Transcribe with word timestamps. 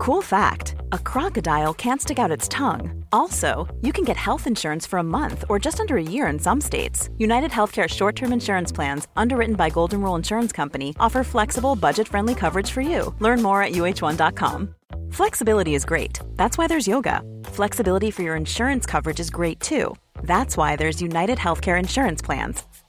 Cool 0.00 0.22
fact 0.22 0.76
a 0.92 0.98
crocodile 0.98 1.74
can't 1.74 2.00
stick 2.00 2.18
out 2.18 2.30
its 2.30 2.48
tongue. 2.48 3.04
Also, 3.12 3.68
you 3.82 3.92
can 3.92 4.02
get 4.02 4.16
health 4.16 4.46
insurance 4.46 4.86
for 4.86 4.98
a 4.98 5.10
month 5.18 5.44
or 5.50 5.58
just 5.58 5.78
under 5.78 5.98
a 5.98 6.02
year 6.02 6.26
in 6.28 6.38
some 6.38 6.58
states. 6.58 7.10
United 7.18 7.50
Healthcare 7.50 7.86
short 7.86 8.16
term 8.16 8.32
insurance 8.32 8.72
plans, 8.72 9.08
underwritten 9.14 9.56
by 9.56 9.68
Golden 9.68 10.00
Rule 10.00 10.14
Insurance 10.14 10.52
Company, 10.52 10.96
offer 10.98 11.22
flexible, 11.22 11.76
budget 11.76 12.08
friendly 12.08 12.34
coverage 12.34 12.70
for 12.70 12.80
you. 12.80 13.14
Learn 13.18 13.42
more 13.42 13.62
at 13.62 13.72
uh1.com. 13.72 14.74
Flexibility 15.10 15.74
is 15.74 15.84
great. 15.84 16.18
That's 16.36 16.56
why 16.56 16.66
there's 16.66 16.88
yoga. 16.88 17.20
Flexibility 17.52 18.10
for 18.10 18.22
your 18.22 18.36
insurance 18.36 18.86
coverage 18.86 19.20
is 19.20 19.28
great 19.28 19.60
too. 19.60 19.94
That's 20.22 20.56
why 20.56 20.76
there's 20.76 21.02
United 21.02 21.36
Healthcare 21.36 21.78
Insurance 21.78 22.22
Plans. 22.22 22.62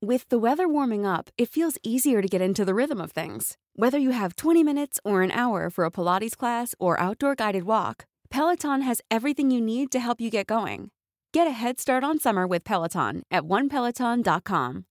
With 0.00 0.28
the 0.28 0.38
weather 0.38 0.68
warming 0.68 1.04
up, 1.04 1.28
it 1.36 1.48
feels 1.48 1.76
easier 1.82 2.22
to 2.22 2.28
get 2.28 2.40
into 2.40 2.64
the 2.64 2.72
rhythm 2.72 3.00
of 3.00 3.10
things. 3.10 3.56
Whether 3.74 3.98
you 3.98 4.10
have 4.10 4.36
20 4.36 4.62
minutes 4.62 5.00
or 5.04 5.24
an 5.24 5.32
hour 5.32 5.70
for 5.70 5.84
a 5.84 5.90
Pilates 5.90 6.36
class 6.36 6.72
or 6.78 7.00
outdoor 7.00 7.34
guided 7.34 7.64
walk, 7.64 8.06
Peloton 8.30 8.82
has 8.82 9.00
everything 9.10 9.50
you 9.50 9.60
need 9.60 9.90
to 9.90 9.98
help 9.98 10.20
you 10.20 10.30
get 10.30 10.46
going. 10.46 10.92
Get 11.32 11.48
a 11.48 11.50
head 11.50 11.80
start 11.80 12.04
on 12.04 12.20
summer 12.20 12.46
with 12.46 12.62
Peloton 12.62 13.24
at 13.32 13.42
onepeloton.com. 13.42 14.84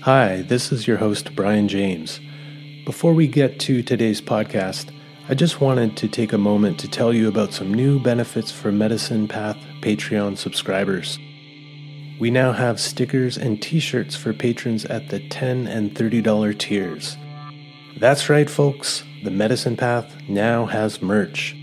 Hi, 0.00 0.40
this 0.48 0.72
is 0.72 0.86
your 0.86 0.96
host, 0.96 1.36
Brian 1.36 1.68
James. 1.68 2.20
Before 2.86 3.12
we 3.12 3.26
get 3.26 3.60
to 3.60 3.82
today's 3.82 4.22
podcast, 4.22 4.93
I 5.26 5.32
just 5.32 5.58
wanted 5.58 5.96
to 5.96 6.06
take 6.06 6.34
a 6.34 6.38
moment 6.38 6.78
to 6.80 6.88
tell 6.88 7.10
you 7.10 7.28
about 7.28 7.54
some 7.54 7.72
new 7.72 7.98
benefits 7.98 8.52
for 8.52 8.70
Medicine 8.70 9.26
Path 9.26 9.56
Patreon 9.80 10.36
subscribers. 10.36 11.18
We 12.20 12.30
now 12.30 12.52
have 12.52 12.78
stickers 12.78 13.38
and 13.38 13.60
t 13.60 13.80
shirts 13.80 14.14
for 14.14 14.34
patrons 14.34 14.84
at 14.84 15.08
the 15.08 15.20
10 15.20 15.66
and 15.66 15.94
$30 15.94 16.58
tiers. 16.58 17.16
That's 17.96 18.28
right, 18.28 18.50
folks, 18.50 19.02
the 19.22 19.30
Medicine 19.30 19.78
Path 19.78 20.14
now 20.28 20.66
has 20.66 21.00
merch. 21.00 21.56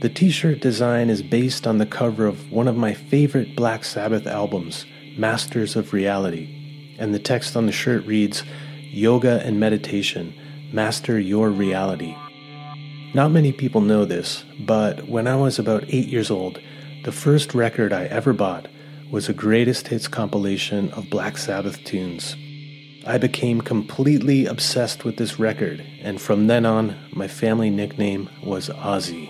The 0.00 0.08
t 0.08 0.30
shirt 0.30 0.60
design 0.60 1.10
is 1.10 1.22
based 1.22 1.66
on 1.66 1.76
the 1.76 1.84
cover 1.84 2.24
of 2.24 2.50
one 2.50 2.66
of 2.66 2.78
my 2.78 2.94
favorite 2.94 3.54
Black 3.56 3.84
Sabbath 3.84 4.26
albums, 4.26 4.86
Masters 5.18 5.76
of 5.76 5.92
Reality, 5.92 6.96
and 6.98 7.12
the 7.12 7.18
text 7.18 7.58
on 7.58 7.66
the 7.66 7.72
shirt 7.72 8.06
reads 8.06 8.42
Yoga 8.78 9.42
and 9.44 9.60
Meditation 9.60 10.32
Master 10.72 11.20
Your 11.20 11.50
Reality. 11.50 12.16
Not 13.12 13.32
many 13.32 13.50
people 13.50 13.80
know 13.80 14.04
this, 14.04 14.44
but 14.60 15.08
when 15.08 15.26
I 15.26 15.34
was 15.34 15.58
about 15.58 15.82
8 15.88 16.06
years 16.06 16.30
old, 16.30 16.60
the 17.02 17.10
first 17.10 17.54
record 17.54 17.92
I 17.92 18.04
ever 18.04 18.32
bought 18.32 18.68
was 19.10 19.28
a 19.28 19.32
greatest 19.32 19.88
hits 19.88 20.06
compilation 20.06 20.90
of 20.92 21.10
Black 21.10 21.36
Sabbath 21.36 21.82
tunes. 21.82 22.36
I 23.04 23.18
became 23.18 23.62
completely 23.62 24.46
obsessed 24.46 25.04
with 25.04 25.16
this 25.16 25.40
record, 25.40 25.84
and 26.00 26.20
from 26.20 26.46
then 26.46 26.64
on, 26.64 26.96
my 27.12 27.26
family 27.26 27.68
nickname 27.68 28.30
was 28.44 28.68
Ozzy. 28.68 29.28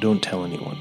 Don't 0.00 0.22
tell 0.22 0.44
anyone. 0.44 0.78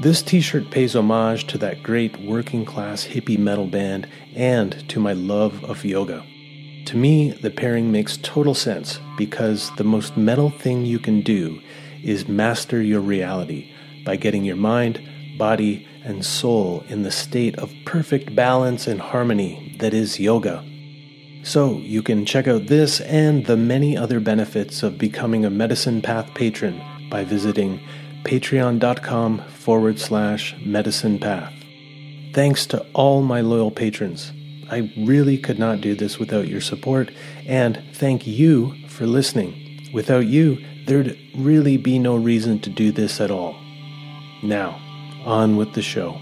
This 0.00 0.22
t 0.22 0.40
shirt 0.40 0.70
pays 0.70 0.96
homage 0.96 1.46
to 1.48 1.58
that 1.58 1.82
great 1.82 2.18
working 2.22 2.64
class 2.64 3.04
hippie 3.04 3.38
metal 3.38 3.66
band 3.66 4.08
and 4.34 4.88
to 4.88 5.00
my 5.00 5.12
love 5.12 5.62
of 5.64 5.84
yoga. 5.84 6.24
To 6.88 6.96
me, 6.96 7.32
the 7.32 7.50
pairing 7.50 7.92
makes 7.92 8.16
total 8.16 8.54
sense 8.54 8.98
because 9.18 9.70
the 9.76 9.84
most 9.84 10.16
metal 10.16 10.48
thing 10.48 10.86
you 10.86 10.98
can 10.98 11.20
do 11.20 11.60
is 12.02 12.26
master 12.28 12.80
your 12.80 13.02
reality 13.02 13.70
by 14.06 14.16
getting 14.16 14.42
your 14.42 14.56
mind, 14.56 15.06
body, 15.36 15.86
and 16.02 16.24
soul 16.24 16.82
in 16.88 17.02
the 17.02 17.10
state 17.10 17.58
of 17.58 17.74
perfect 17.84 18.34
balance 18.34 18.86
and 18.86 19.02
harmony 19.02 19.76
that 19.80 19.92
is 19.92 20.18
yoga. 20.18 20.64
So, 21.42 21.76
you 21.76 22.02
can 22.02 22.24
check 22.24 22.48
out 22.48 22.68
this 22.68 23.02
and 23.02 23.44
the 23.44 23.58
many 23.58 23.94
other 23.94 24.18
benefits 24.18 24.82
of 24.82 24.96
becoming 24.96 25.44
a 25.44 25.50
Medicine 25.50 26.00
Path 26.00 26.32
patron 26.32 26.80
by 27.10 27.22
visiting 27.22 27.80
patreon.com 28.24 29.40
forward 29.40 29.98
slash 29.98 30.56
medicine 30.64 31.18
path. 31.18 31.52
Thanks 32.32 32.64
to 32.68 32.86
all 32.94 33.20
my 33.20 33.42
loyal 33.42 33.70
patrons. 33.70 34.32
I 34.70 34.92
really 34.98 35.38
could 35.38 35.58
not 35.58 35.80
do 35.80 35.94
this 35.94 36.18
without 36.18 36.48
your 36.48 36.60
support, 36.60 37.10
and 37.46 37.82
thank 37.92 38.26
you 38.26 38.74
for 38.88 39.06
listening. 39.06 39.88
Without 39.92 40.26
you, 40.26 40.62
there'd 40.86 41.18
really 41.34 41.76
be 41.76 41.98
no 41.98 42.16
reason 42.16 42.60
to 42.60 42.70
do 42.70 42.92
this 42.92 43.20
at 43.20 43.30
all. 43.30 43.56
Now, 44.42 44.80
on 45.24 45.56
with 45.56 45.72
the 45.74 45.82
show. 45.82 46.20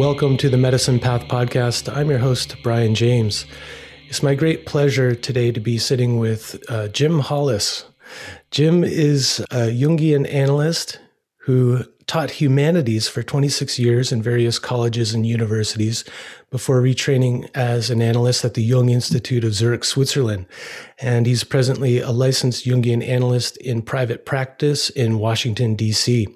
Welcome 0.00 0.38
to 0.38 0.48
the 0.48 0.56
Medicine 0.56 0.98
Path 0.98 1.28
podcast. 1.28 1.94
I'm 1.94 2.08
your 2.08 2.20
host, 2.20 2.56
Brian 2.62 2.94
James. 2.94 3.44
It's 4.08 4.22
my 4.22 4.34
great 4.34 4.64
pleasure 4.64 5.14
today 5.14 5.52
to 5.52 5.60
be 5.60 5.76
sitting 5.76 6.18
with 6.18 6.58
uh, 6.70 6.88
Jim 6.88 7.18
Hollis. 7.18 7.84
Jim 8.50 8.82
is 8.82 9.40
a 9.50 9.68
Jungian 9.68 10.26
analyst 10.32 10.98
who 11.40 11.84
taught 12.06 12.30
humanities 12.30 13.08
for 13.08 13.22
26 13.22 13.78
years 13.78 14.10
in 14.10 14.22
various 14.22 14.58
colleges 14.58 15.12
and 15.12 15.26
universities 15.26 16.02
before 16.50 16.80
retraining 16.80 17.50
as 17.54 17.90
an 17.90 18.00
analyst 18.00 18.42
at 18.42 18.54
the 18.54 18.62
Jung 18.62 18.88
Institute 18.88 19.44
of 19.44 19.52
Zurich, 19.52 19.84
Switzerland. 19.84 20.46
And 20.98 21.26
he's 21.26 21.44
presently 21.44 22.00
a 22.00 22.10
licensed 22.10 22.64
Jungian 22.64 23.06
analyst 23.06 23.58
in 23.58 23.82
private 23.82 24.24
practice 24.24 24.88
in 24.88 25.18
Washington, 25.18 25.74
D.C. 25.74 26.26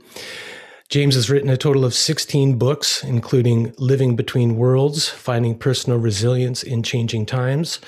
James 0.94 1.16
has 1.16 1.28
written 1.28 1.50
a 1.50 1.56
total 1.56 1.84
of 1.84 1.92
16 1.92 2.56
books, 2.56 3.02
including 3.02 3.74
Living 3.78 4.14
Between 4.14 4.54
Worlds, 4.54 5.08
Finding 5.08 5.58
Personal 5.58 5.98
Resilience 5.98 6.62
in 6.62 6.84
Changing 6.84 7.26
Times, 7.26 7.80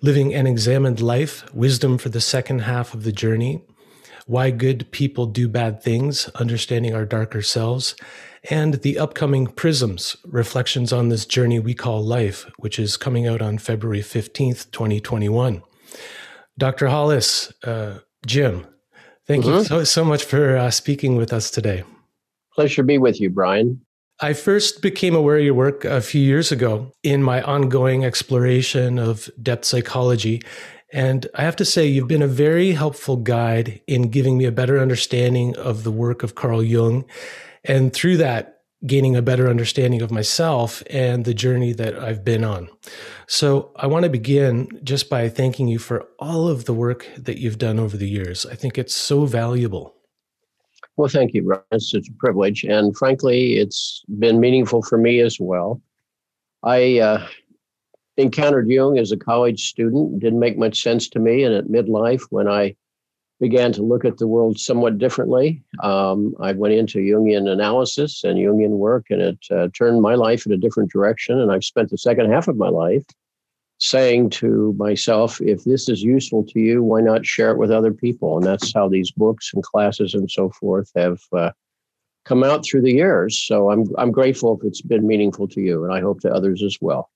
Living 0.00 0.34
an 0.34 0.48
Examined 0.48 1.00
Life, 1.00 1.44
Wisdom 1.54 1.96
for 1.96 2.08
the 2.08 2.20
Second 2.20 2.62
Half 2.62 2.92
of 2.92 3.04
the 3.04 3.12
Journey, 3.12 3.62
Why 4.26 4.50
Good 4.50 4.90
People 4.90 5.26
Do 5.26 5.46
Bad 5.46 5.80
Things, 5.80 6.28
Understanding 6.30 6.92
Our 6.92 7.04
Darker 7.04 7.40
Selves, 7.40 7.94
and 8.50 8.74
the 8.82 8.98
upcoming 8.98 9.46
Prisms, 9.46 10.16
Reflections 10.24 10.92
on 10.92 11.08
This 11.08 11.26
Journey 11.26 11.60
We 11.60 11.74
Call 11.74 12.04
Life, 12.04 12.50
which 12.58 12.80
is 12.80 12.96
coming 12.96 13.28
out 13.28 13.40
on 13.40 13.58
February 13.58 14.02
15th, 14.02 14.72
2021. 14.72 15.62
Dr. 16.58 16.88
Hollis, 16.88 17.52
uh, 17.62 18.00
Jim, 18.26 18.66
thank 19.28 19.44
mm-hmm. 19.44 19.58
you 19.58 19.64
so, 19.64 19.84
so 19.84 20.04
much 20.04 20.24
for 20.24 20.56
uh, 20.56 20.72
speaking 20.72 21.14
with 21.14 21.32
us 21.32 21.52
today. 21.52 21.84
Pleasure 22.54 22.82
to 22.82 22.86
be 22.86 22.98
with 22.98 23.20
you, 23.20 23.30
Brian. 23.30 23.80
I 24.20 24.34
first 24.34 24.82
became 24.82 25.14
aware 25.14 25.38
of 25.38 25.44
your 25.44 25.54
work 25.54 25.84
a 25.84 26.02
few 26.02 26.20
years 26.20 26.52
ago 26.52 26.92
in 27.02 27.22
my 27.22 27.40
ongoing 27.42 28.04
exploration 28.04 28.98
of 28.98 29.30
depth 29.42 29.64
psychology. 29.64 30.42
And 30.92 31.26
I 31.34 31.42
have 31.42 31.56
to 31.56 31.64
say, 31.64 31.86
you've 31.86 32.08
been 32.08 32.20
a 32.20 32.26
very 32.26 32.72
helpful 32.72 33.16
guide 33.16 33.80
in 33.86 34.10
giving 34.10 34.36
me 34.36 34.44
a 34.44 34.52
better 34.52 34.78
understanding 34.78 35.56
of 35.56 35.84
the 35.84 35.92
work 35.92 36.22
of 36.22 36.34
Carl 36.34 36.62
Jung. 36.62 37.06
And 37.64 37.92
through 37.92 38.18
that, 38.18 38.60
gaining 38.86 39.14
a 39.14 39.22
better 39.22 39.48
understanding 39.48 40.00
of 40.02 40.10
myself 40.10 40.82
and 40.88 41.24
the 41.24 41.34
journey 41.34 41.72
that 41.74 41.98
I've 41.98 42.24
been 42.24 42.44
on. 42.44 42.68
So 43.26 43.72
I 43.76 43.86
want 43.86 44.04
to 44.04 44.10
begin 44.10 44.68
just 44.82 45.10
by 45.10 45.28
thanking 45.28 45.68
you 45.68 45.78
for 45.78 46.08
all 46.18 46.48
of 46.48 46.64
the 46.64 46.74
work 46.74 47.06
that 47.16 47.38
you've 47.38 47.58
done 47.58 47.78
over 47.78 47.96
the 47.96 48.08
years. 48.08 48.46
I 48.46 48.54
think 48.54 48.78
it's 48.78 48.94
so 48.94 49.26
valuable. 49.26 49.94
Well, 51.00 51.08
thank 51.08 51.32
you, 51.32 51.44
Ron. 51.44 51.62
It's 51.70 51.94
a 51.94 52.02
privilege. 52.18 52.62
And 52.62 52.94
frankly, 52.94 53.56
it's 53.56 54.04
been 54.18 54.38
meaningful 54.38 54.82
for 54.82 54.98
me 54.98 55.20
as 55.20 55.40
well. 55.40 55.80
I 56.62 56.98
uh, 56.98 57.26
encountered 58.18 58.68
Jung 58.68 58.98
as 58.98 59.10
a 59.10 59.16
college 59.16 59.66
student. 59.66 60.20
Didn't 60.20 60.40
make 60.40 60.58
much 60.58 60.82
sense 60.82 61.08
to 61.08 61.18
me. 61.18 61.42
And 61.42 61.54
at 61.54 61.68
midlife, 61.68 62.24
when 62.28 62.48
I 62.48 62.76
began 63.40 63.72
to 63.72 63.82
look 63.82 64.04
at 64.04 64.18
the 64.18 64.26
world 64.26 64.60
somewhat 64.60 64.98
differently, 64.98 65.64
um, 65.82 66.34
I 66.38 66.52
went 66.52 66.74
into 66.74 66.98
Jungian 66.98 67.50
analysis 67.50 68.22
and 68.22 68.38
Jungian 68.38 68.72
work, 68.72 69.06
and 69.08 69.22
it 69.22 69.38
uh, 69.50 69.68
turned 69.74 70.02
my 70.02 70.16
life 70.16 70.44
in 70.44 70.52
a 70.52 70.58
different 70.58 70.92
direction. 70.92 71.40
And 71.40 71.50
I've 71.50 71.64
spent 71.64 71.88
the 71.88 71.96
second 71.96 72.30
half 72.30 72.46
of 72.46 72.58
my 72.58 72.68
life 72.68 73.06
saying 73.80 74.28
to 74.28 74.74
myself, 74.78 75.40
if 75.40 75.64
this 75.64 75.88
is 75.88 76.02
useful 76.02 76.44
to 76.44 76.60
you, 76.60 76.82
why 76.82 77.00
not 77.00 77.26
share 77.26 77.50
it 77.50 77.58
with 77.58 77.70
other 77.70 77.92
people? 77.92 78.36
And 78.36 78.46
that's 78.46 78.72
how 78.72 78.88
these 78.88 79.10
books 79.10 79.52
and 79.52 79.62
classes 79.62 80.14
and 80.14 80.30
so 80.30 80.50
forth 80.50 80.90
have 80.94 81.20
uh, 81.32 81.50
come 82.24 82.44
out 82.44 82.64
through 82.64 82.82
the 82.82 82.92
years. 82.92 83.36
So 83.38 83.70
I'm 83.70 83.86
I'm 83.98 84.12
grateful 84.12 84.56
if 84.56 84.66
it's 84.66 84.82
been 84.82 85.06
meaningful 85.06 85.48
to 85.48 85.60
you, 85.60 85.84
and 85.84 85.92
I 85.92 86.00
hope 86.00 86.20
to 86.20 86.32
others 86.32 86.62
as 86.62 86.76
well. 86.80 87.10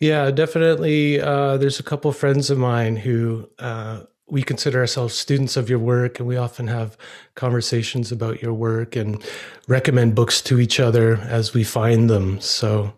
Yeah, 0.00 0.30
definitely. 0.30 1.20
Uh, 1.20 1.56
there's 1.56 1.80
a 1.80 1.82
couple 1.82 2.10
of 2.10 2.16
friends 2.16 2.50
of 2.50 2.58
mine 2.58 2.96
who 2.96 3.48
uh, 3.58 4.04
we 4.30 4.42
consider 4.42 4.78
ourselves 4.78 5.14
students 5.14 5.56
of 5.56 5.68
your 5.68 5.80
work, 5.80 6.18
and 6.18 6.28
we 6.28 6.36
often 6.36 6.68
have 6.68 6.96
conversations 7.34 8.12
about 8.12 8.40
your 8.40 8.54
work 8.54 8.96
and 8.96 9.22
recommend 9.66 10.14
books 10.14 10.40
to 10.42 10.60
each 10.60 10.80
other 10.80 11.16
as 11.16 11.52
we 11.52 11.64
find 11.64 12.08
them. 12.08 12.40
So, 12.40 12.94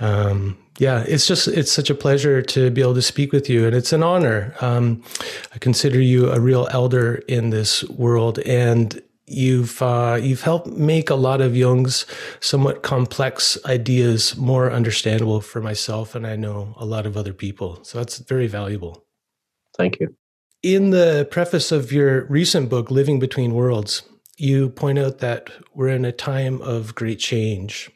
um, 0.00 0.56
yeah, 0.78 1.04
it's 1.06 1.26
just 1.26 1.48
it's 1.48 1.72
such 1.72 1.90
a 1.90 1.94
pleasure 1.94 2.42
to 2.42 2.70
be 2.70 2.80
able 2.80 2.94
to 2.94 3.02
speak 3.02 3.32
with 3.32 3.48
you, 3.48 3.66
and 3.66 3.74
it's 3.74 3.92
an 3.92 4.02
honor. 4.02 4.54
Um, 4.60 5.02
I 5.54 5.58
consider 5.58 6.00
you 6.00 6.30
a 6.30 6.40
real 6.40 6.68
elder 6.70 7.16
in 7.28 7.50
this 7.50 7.84
world, 7.84 8.38
and 8.40 9.00
you've 9.26 9.80
uh, 9.80 10.18
you've 10.20 10.42
helped 10.42 10.68
make 10.68 11.10
a 11.10 11.14
lot 11.14 11.40
of 11.40 11.56
Jung's 11.56 12.06
somewhat 12.40 12.82
complex 12.82 13.58
ideas 13.64 14.36
more 14.36 14.70
understandable 14.70 15.40
for 15.40 15.60
myself, 15.60 16.14
and 16.14 16.26
I 16.26 16.36
know 16.36 16.74
a 16.76 16.84
lot 16.84 17.06
of 17.06 17.16
other 17.16 17.32
people. 17.32 17.82
So 17.82 17.98
that's 17.98 18.18
very 18.18 18.46
valuable. 18.46 19.04
Thank 19.76 20.00
you. 20.00 20.14
In 20.62 20.90
the 20.90 21.28
preface 21.30 21.70
of 21.70 21.92
your 21.92 22.24
recent 22.24 22.68
book, 22.68 22.90
Living 22.90 23.18
Between 23.18 23.54
Worlds, 23.54 24.02
you 24.36 24.70
point 24.70 24.98
out 24.98 25.18
that 25.18 25.50
we're 25.74 25.88
in 25.88 26.04
a 26.04 26.12
time 26.12 26.60
of 26.62 26.94
great 26.94 27.18
change. 27.18 27.90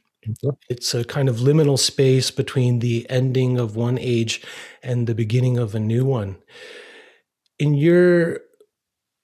It's 0.68 0.94
a 0.94 1.04
kind 1.04 1.28
of 1.28 1.36
liminal 1.36 1.78
space 1.78 2.30
between 2.30 2.80
the 2.80 3.08
ending 3.08 3.58
of 3.58 3.76
one 3.76 3.98
age 3.98 4.42
and 4.82 5.06
the 5.06 5.14
beginning 5.14 5.58
of 5.58 5.74
a 5.74 5.80
new 5.80 6.04
one. 6.04 6.36
In 7.58 7.74
your 7.74 8.40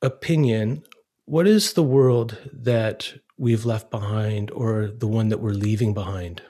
opinion, 0.03 0.83
what 1.27 1.47
is 1.47 1.73
the 1.73 1.83
world 1.83 2.39
that 2.53 3.13
we've 3.39 3.67
left 3.67 3.91
behind 3.91 4.51
or 4.51 4.91
the 4.97 5.07
one 5.07 5.29
that 5.29 5.41
we're 5.41 5.51
leaving 5.51 5.93
behind? 5.93 6.43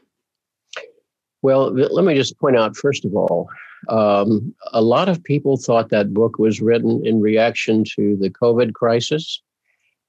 Well, 1.43 1.73
let 1.73 2.05
me 2.05 2.15
just 2.15 2.39
point 2.39 2.57
out, 2.57 2.77
first 2.77 3.05
of 3.05 3.15
all, 3.15 3.49
um, 3.89 4.55
a 4.73 4.83
lot 4.83 5.09
of 5.09 5.23
people 5.23 5.57
thought 5.57 5.91
that 5.91 6.15
book 6.15 6.39
was 6.39 6.61
written 6.61 7.05
in 7.07 7.21
reaction 7.21 7.85
to 7.97 8.17
the 8.17 8.31
COVID 8.31 8.73
crisis. 8.75 9.41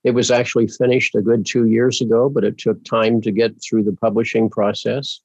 It 0.07 0.13
was 0.13 0.31
actually 0.31 0.67
finished 0.67 1.15
a 1.15 1.21
good 1.21 1.45
two 1.45 1.65
years 1.65 1.99
ago, 1.99 2.29
but 2.29 2.45
it 2.45 2.57
took 2.57 2.81
time 2.85 3.19
to 3.23 3.29
get 3.29 3.61
through 3.61 3.83
the 3.83 3.91
publishing 3.91 4.49
process. 4.49 5.19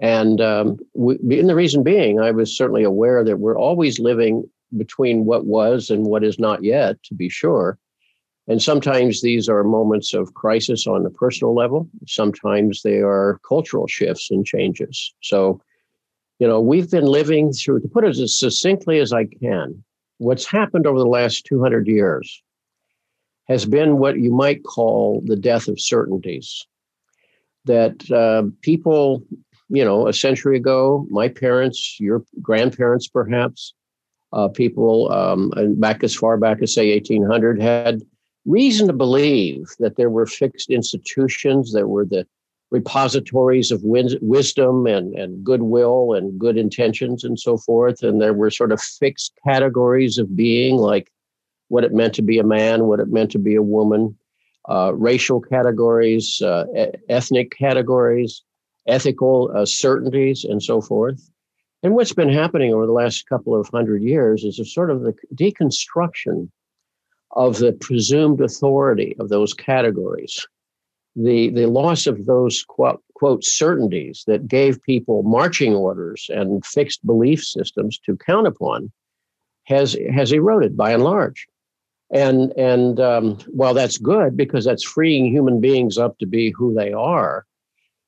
And 0.00 0.40
um, 0.40 0.78
we, 0.94 1.38
and 1.38 1.48
the 1.48 1.54
reason 1.54 1.84
being, 1.84 2.18
I 2.18 2.32
was 2.32 2.56
certainly 2.56 2.82
aware 2.82 3.22
that 3.22 3.38
we're 3.38 3.56
always 3.56 4.00
living 4.00 4.42
between 4.76 5.24
what 5.24 5.46
was 5.46 5.88
and 5.88 6.04
what 6.04 6.24
is 6.24 6.36
not 6.36 6.64
yet, 6.64 7.00
to 7.04 7.14
be 7.14 7.28
sure. 7.28 7.78
And 8.48 8.60
sometimes 8.60 9.22
these 9.22 9.48
are 9.48 9.62
moments 9.62 10.12
of 10.14 10.34
crisis 10.34 10.88
on 10.88 11.04
the 11.04 11.10
personal 11.10 11.54
level. 11.54 11.88
Sometimes 12.08 12.82
they 12.82 12.98
are 12.98 13.38
cultural 13.48 13.86
shifts 13.86 14.32
and 14.32 14.44
changes. 14.44 15.14
So 15.22 15.62
you 16.40 16.48
know, 16.48 16.60
we've 16.60 16.90
been 16.90 17.06
living 17.06 17.52
through, 17.52 17.82
to 17.82 17.88
put 17.88 18.04
it 18.04 18.18
as 18.18 18.36
succinctly 18.36 18.98
as 18.98 19.12
I 19.12 19.26
can, 19.26 19.84
what's 20.18 20.46
happened 20.46 20.88
over 20.88 20.98
the 20.98 21.06
last 21.06 21.44
200 21.46 21.86
years 21.86 22.42
has 23.48 23.64
been 23.64 23.98
what 23.98 24.18
you 24.18 24.30
might 24.30 24.62
call 24.64 25.22
the 25.24 25.36
death 25.36 25.68
of 25.68 25.80
certainties. 25.80 26.66
That 27.64 28.10
uh, 28.10 28.50
people, 28.62 29.22
you 29.68 29.84
know, 29.84 30.06
a 30.06 30.12
century 30.12 30.56
ago, 30.56 31.06
my 31.10 31.28
parents, 31.28 31.98
your 31.98 32.24
grandparents 32.40 33.08
perhaps, 33.08 33.74
uh, 34.32 34.48
people 34.48 35.10
um, 35.10 35.52
back 35.76 36.04
as 36.04 36.14
far 36.14 36.36
back 36.36 36.60
as, 36.62 36.74
say, 36.74 36.92
1800, 36.92 37.60
had 37.60 38.02
reason 38.44 38.86
to 38.86 38.92
believe 38.92 39.66
that 39.78 39.96
there 39.96 40.10
were 40.10 40.26
fixed 40.26 40.70
institutions 40.70 41.72
that 41.72 41.88
were 41.88 42.04
the 42.04 42.26
repositories 42.70 43.70
of 43.70 43.82
wisdom 43.82 44.86
and, 44.86 45.14
and 45.14 45.42
goodwill 45.42 46.12
and 46.12 46.38
good 46.38 46.58
intentions 46.58 47.24
and 47.24 47.40
so 47.40 47.56
forth. 47.56 48.02
And 48.02 48.20
there 48.20 48.34
were 48.34 48.50
sort 48.50 48.72
of 48.72 48.80
fixed 48.80 49.32
categories 49.46 50.18
of 50.18 50.36
being, 50.36 50.76
like 50.76 51.10
what 51.68 51.84
it 51.84 51.92
meant 51.92 52.14
to 52.14 52.22
be 52.22 52.38
a 52.38 52.44
man, 52.44 52.84
what 52.84 53.00
it 53.00 53.08
meant 53.08 53.30
to 53.32 53.38
be 53.38 53.54
a 53.54 53.62
woman, 53.62 54.16
uh, 54.68 54.92
racial 54.94 55.40
categories, 55.40 56.42
uh, 56.42 56.64
ethnic 57.08 57.52
categories, 57.56 58.42
ethical 58.86 59.50
uh, 59.54 59.64
certainties, 59.64 60.44
and 60.44 60.62
so 60.62 60.80
forth. 60.80 61.30
And 61.82 61.94
what's 61.94 62.12
been 62.12 62.32
happening 62.32 62.74
over 62.74 62.86
the 62.86 62.92
last 62.92 63.28
couple 63.28 63.58
of 63.58 63.68
hundred 63.68 64.02
years 64.02 64.44
is 64.44 64.58
a 64.58 64.64
sort 64.64 64.90
of 64.90 65.02
the 65.02 65.14
deconstruction 65.34 66.50
of 67.32 67.58
the 67.58 67.72
presumed 67.72 68.40
authority 68.40 69.14
of 69.20 69.28
those 69.28 69.54
categories 69.54 70.46
the, 71.18 71.50
the 71.50 71.66
loss 71.66 72.06
of 72.06 72.26
those 72.26 72.62
quote, 72.62 73.02
quote 73.14 73.44
certainties 73.44 74.22
that 74.28 74.46
gave 74.46 74.82
people 74.82 75.24
marching 75.24 75.74
orders 75.74 76.30
and 76.32 76.64
fixed 76.64 77.04
belief 77.04 77.44
systems 77.44 77.98
to 78.06 78.16
count 78.16 78.46
upon 78.46 78.92
has 79.64 79.96
has 80.12 80.32
eroded 80.32 80.76
by 80.76 80.92
and 80.92 81.02
large. 81.02 81.46
And 82.10 82.52
and 82.56 83.00
um, 83.00 83.38
while 83.48 83.74
that's 83.74 83.98
good 83.98 84.36
because 84.36 84.64
that's 84.64 84.82
freeing 84.82 85.26
human 85.26 85.60
beings 85.60 85.98
up 85.98 86.18
to 86.18 86.26
be 86.26 86.50
who 86.50 86.74
they 86.74 86.92
are, 86.92 87.44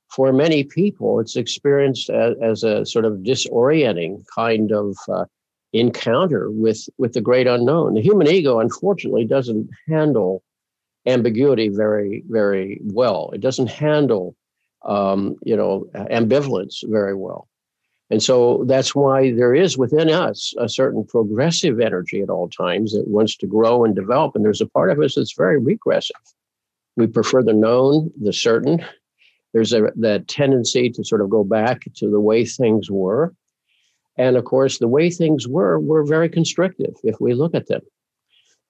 for 0.09 0.33
many 0.33 0.65
people 0.65 1.21
it's 1.21 1.37
experienced 1.37 2.09
as, 2.11 2.35
as 2.43 2.63
a 2.65 2.87
sort 2.87 3.05
of 3.05 3.19
disorienting 3.19 4.25
kind 4.35 4.73
of 4.73 4.97
uh, 5.09 5.27
encounter 5.73 6.51
with 6.51 6.89
with 6.97 7.13
the 7.13 7.21
great 7.21 7.47
unknown. 7.47 7.95
The 7.95 8.01
human 8.01 8.27
ego, 8.27 8.59
unfortunately, 8.59 9.27
doesn't 9.27 9.69
handle 9.87 10.43
ambiguity 11.07 11.69
very, 11.69 12.23
very 12.29 12.81
well. 12.85 13.31
It 13.33 13.41
doesn't 13.41 13.69
handle, 13.69 14.37
um, 14.85 15.37
you 15.43 15.57
know, 15.57 15.87
ambivalence 15.95 16.89
very 16.89 17.15
well. 17.15 17.49
And 18.11 18.23
so 18.23 18.65
that's 18.67 18.95
why 18.95 19.33
there 19.33 19.55
is 19.55 19.79
within 19.79 20.11
us 20.11 20.53
a 20.59 20.69
certain 20.69 21.05
progressive 21.05 21.81
energy 21.81 22.21
at 22.23 22.31
all 22.31 22.49
times 22.49 22.93
that 22.93 23.07
wants 23.07 23.37
to 23.37 23.47
grow 23.47 23.85
and 23.85 23.95
develop. 23.95 24.35
And 24.35 24.45
there's 24.45 24.61
a 24.61 24.67
part 24.67 24.91
of 24.91 24.99
us 25.01 25.15
that's 25.15 25.37
very 25.37 25.59
regressive. 25.59 26.17
We 26.97 27.07
prefer 27.07 27.43
the 27.43 27.53
known, 27.53 28.11
the 28.21 28.33
certain. 28.33 28.85
There's 29.53 29.73
a 29.73 29.93
that 29.97 30.29
tendency 30.29 30.91
to 30.91 31.05
sort 31.05 31.21
of 31.21 31.31
go 31.31 31.45
back 31.45 31.83
to 31.97 32.11
the 32.11 32.21
way 32.21 32.45
things 32.45 32.91
were. 32.91 33.33
And 34.17 34.37
of 34.37 34.45
course, 34.45 34.79
the 34.79 34.89
way 34.89 35.11
things 35.11 35.47
were 35.47 35.79
were 35.79 36.05
very 36.05 36.29
constrictive 36.29 36.95
if 37.05 37.21
we 37.21 37.35
look 37.35 37.55
at 37.55 37.69
them 37.69 37.83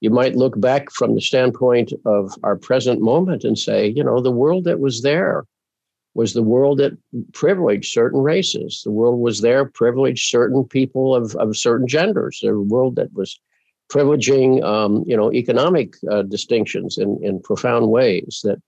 you 0.00 0.10
might 0.10 0.34
look 0.34 0.58
back 0.58 0.90
from 0.90 1.14
the 1.14 1.20
standpoint 1.20 1.92
of 2.06 2.32
our 2.42 2.56
present 2.56 3.00
moment 3.00 3.44
and 3.44 3.58
say, 3.58 3.86
you 3.88 4.02
know, 4.02 4.20
the 4.20 4.30
world 4.30 4.64
that 4.64 4.80
was 4.80 5.02
there 5.02 5.44
was 6.14 6.34
the 6.34 6.42
world 6.42 6.78
that 6.78 6.96
privileged 7.32 7.92
certain 7.92 8.20
races. 8.20 8.82
The 8.84 8.90
world 8.90 9.20
was 9.20 9.40
there, 9.40 9.64
privileged 9.64 10.28
certain 10.28 10.64
people 10.64 11.14
of, 11.14 11.36
of 11.36 11.56
certain 11.56 11.86
genders. 11.86 12.40
The 12.42 12.58
world 12.58 12.96
that 12.96 13.12
was 13.12 13.40
privileging, 13.90 14.62
um, 14.64 15.04
you 15.06 15.16
know, 15.16 15.32
economic 15.32 15.94
uh, 16.10 16.22
distinctions 16.22 16.98
in, 16.98 17.18
in 17.22 17.40
profound 17.40 17.88
ways 17.88 18.40
that 18.44 18.60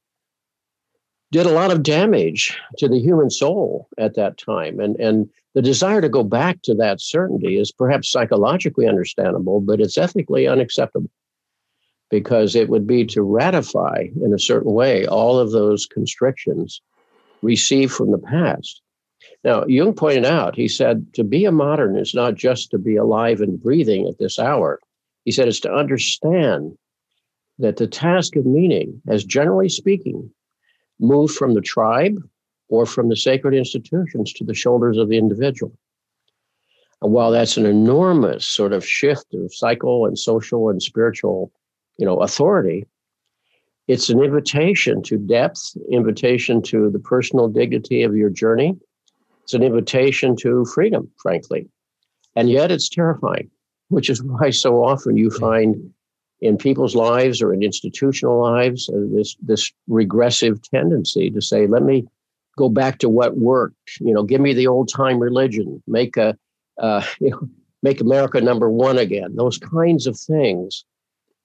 did 1.30 1.46
a 1.46 1.52
lot 1.52 1.70
of 1.70 1.82
damage 1.82 2.56
to 2.78 2.88
the 2.88 3.00
human 3.00 3.30
soul 3.30 3.88
at 3.98 4.14
that 4.14 4.36
time. 4.36 4.78
And, 4.78 4.96
and 4.96 5.30
the 5.54 5.62
desire 5.62 6.00
to 6.00 6.08
go 6.08 6.22
back 6.22 6.60
to 6.62 6.74
that 6.74 7.00
certainty 7.00 7.58
is 7.58 7.72
perhaps 7.72 8.10
psychologically 8.10 8.86
understandable, 8.86 9.60
but 9.60 9.80
it's 9.80 9.96
ethically 9.96 10.46
unacceptable 10.46 11.10
because 12.10 12.54
it 12.54 12.68
would 12.68 12.86
be 12.86 13.06
to 13.06 13.22
ratify 13.22 14.08
in 14.22 14.34
a 14.34 14.38
certain 14.38 14.72
way 14.72 15.06
all 15.06 15.38
of 15.38 15.52
those 15.52 15.86
constrictions 15.86 16.82
received 17.42 17.92
from 17.92 18.10
the 18.10 18.18
past. 18.18 18.80
Now, 19.44 19.64
Jung 19.66 19.94
pointed 19.94 20.24
out, 20.24 20.56
he 20.56 20.68
said, 20.68 21.12
to 21.14 21.24
be 21.24 21.44
a 21.44 21.52
modern 21.52 21.96
is 21.96 22.14
not 22.14 22.34
just 22.34 22.70
to 22.70 22.78
be 22.78 22.96
alive 22.96 23.40
and 23.40 23.60
breathing 23.60 24.06
at 24.08 24.18
this 24.18 24.38
hour. 24.38 24.80
He 25.24 25.32
said 25.32 25.48
it's 25.48 25.60
to 25.60 25.72
understand 25.72 26.76
that 27.58 27.76
the 27.76 27.86
task 27.86 28.36
of 28.36 28.46
meaning, 28.46 29.02
as 29.08 29.24
generally 29.24 29.68
speaking, 29.68 30.30
moved 30.98 31.34
from 31.34 31.54
the 31.54 31.60
tribe 31.60 32.16
or 32.68 32.86
from 32.86 33.08
the 33.08 33.16
sacred 33.16 33.54
institutions 33.54 34.32
to 34.32 34.44
the 34.44 34.54
shoulders 34.54 34.96
of 34.96 35.08
the 35.08 35.18
individual. 35.18 35.72
And 37.02 37.12
while 37.12 37.32
that's 37.32 37.56
an 37.56 37.66
enormous 37.66 38.46
sort 38.46 38.72
of 38.72 38.86
shift 38.86 39.34
of 39.34 39.54
cycle 39.54 40.06
and 40.06 40.18
social 40.18 40.68
and 40.68 40.80
spiritual, 40.80 41.52
you 41.98 42.06
know, 42.06 42.18
authority, 42.18 42.86
it's 43.88 44.08
an 44.08 44.22
invitation 44.22 45.02
to 45.02 45.18
depth, 45.18 45.76
invitation 45.90 46.62
to 46.62 46.90
the 46.90 46.98
personal 46.98 47.48
dignity 47.48 48.02
of 48.02 48.16
your 48.16 48.30
journey. 48.30 48.76
It's 49.42 49.54
an 49.54 49.62
invitation 49.62 50.36
to 50.36 50.64
freedom, 50.66 51.10
frankly. 51.18 51.68
And 52.36 52.48
yet 52.48 52.70
it's 52.70 52.88
terrifying, 52.88 53.50
which 53.88 54.08
is 54.08 54.22
why 54.22 54.50
so 54.50 54.84
often 54.84 55.16
you 55.16 55.30
find 55.30 55.92
in 56.40 56.56
people's 56.56 56.94
lives 56.94 57.42
or 57.42 57.52
in 57.52 57.62
institutional 57.62 58.40
lives 58.40 58.88
uh, 58.88 58.98
this 59.12 59.36
this 59.42 59.72
regressive 59.86 60.60
tendency 60.62 61.30
to 61.30 61.40
say, 61.40 61.66
let 61.66 61.82
me 61.82 62.04
go 62.56 62.68
back 62.68 62.98
to 62.98 63.08
what 63.08 63.36
worked. 63.36 64.00
You 64.00 64.12
know, 64.12 64.22
give 64.22 64.40
me 64.40 64.52
the 64.52 64.66
old 64.66 64.88
time 64.88 65.18
religion, 65.18 65.82
make 65.86 66.16
a 66.16 66.36
uh, 66.78 67.04
you 67.20 67.30
know, 67.30 67.48
make 67.82 68.00
America 68.00 68.40
number 68.40 68.70
one 68.70 68.98
again. 68.98 69.34
Those 69.36 69.58
kinds 69.58 70.06
of 70.06 70.18
things 70.18 70.84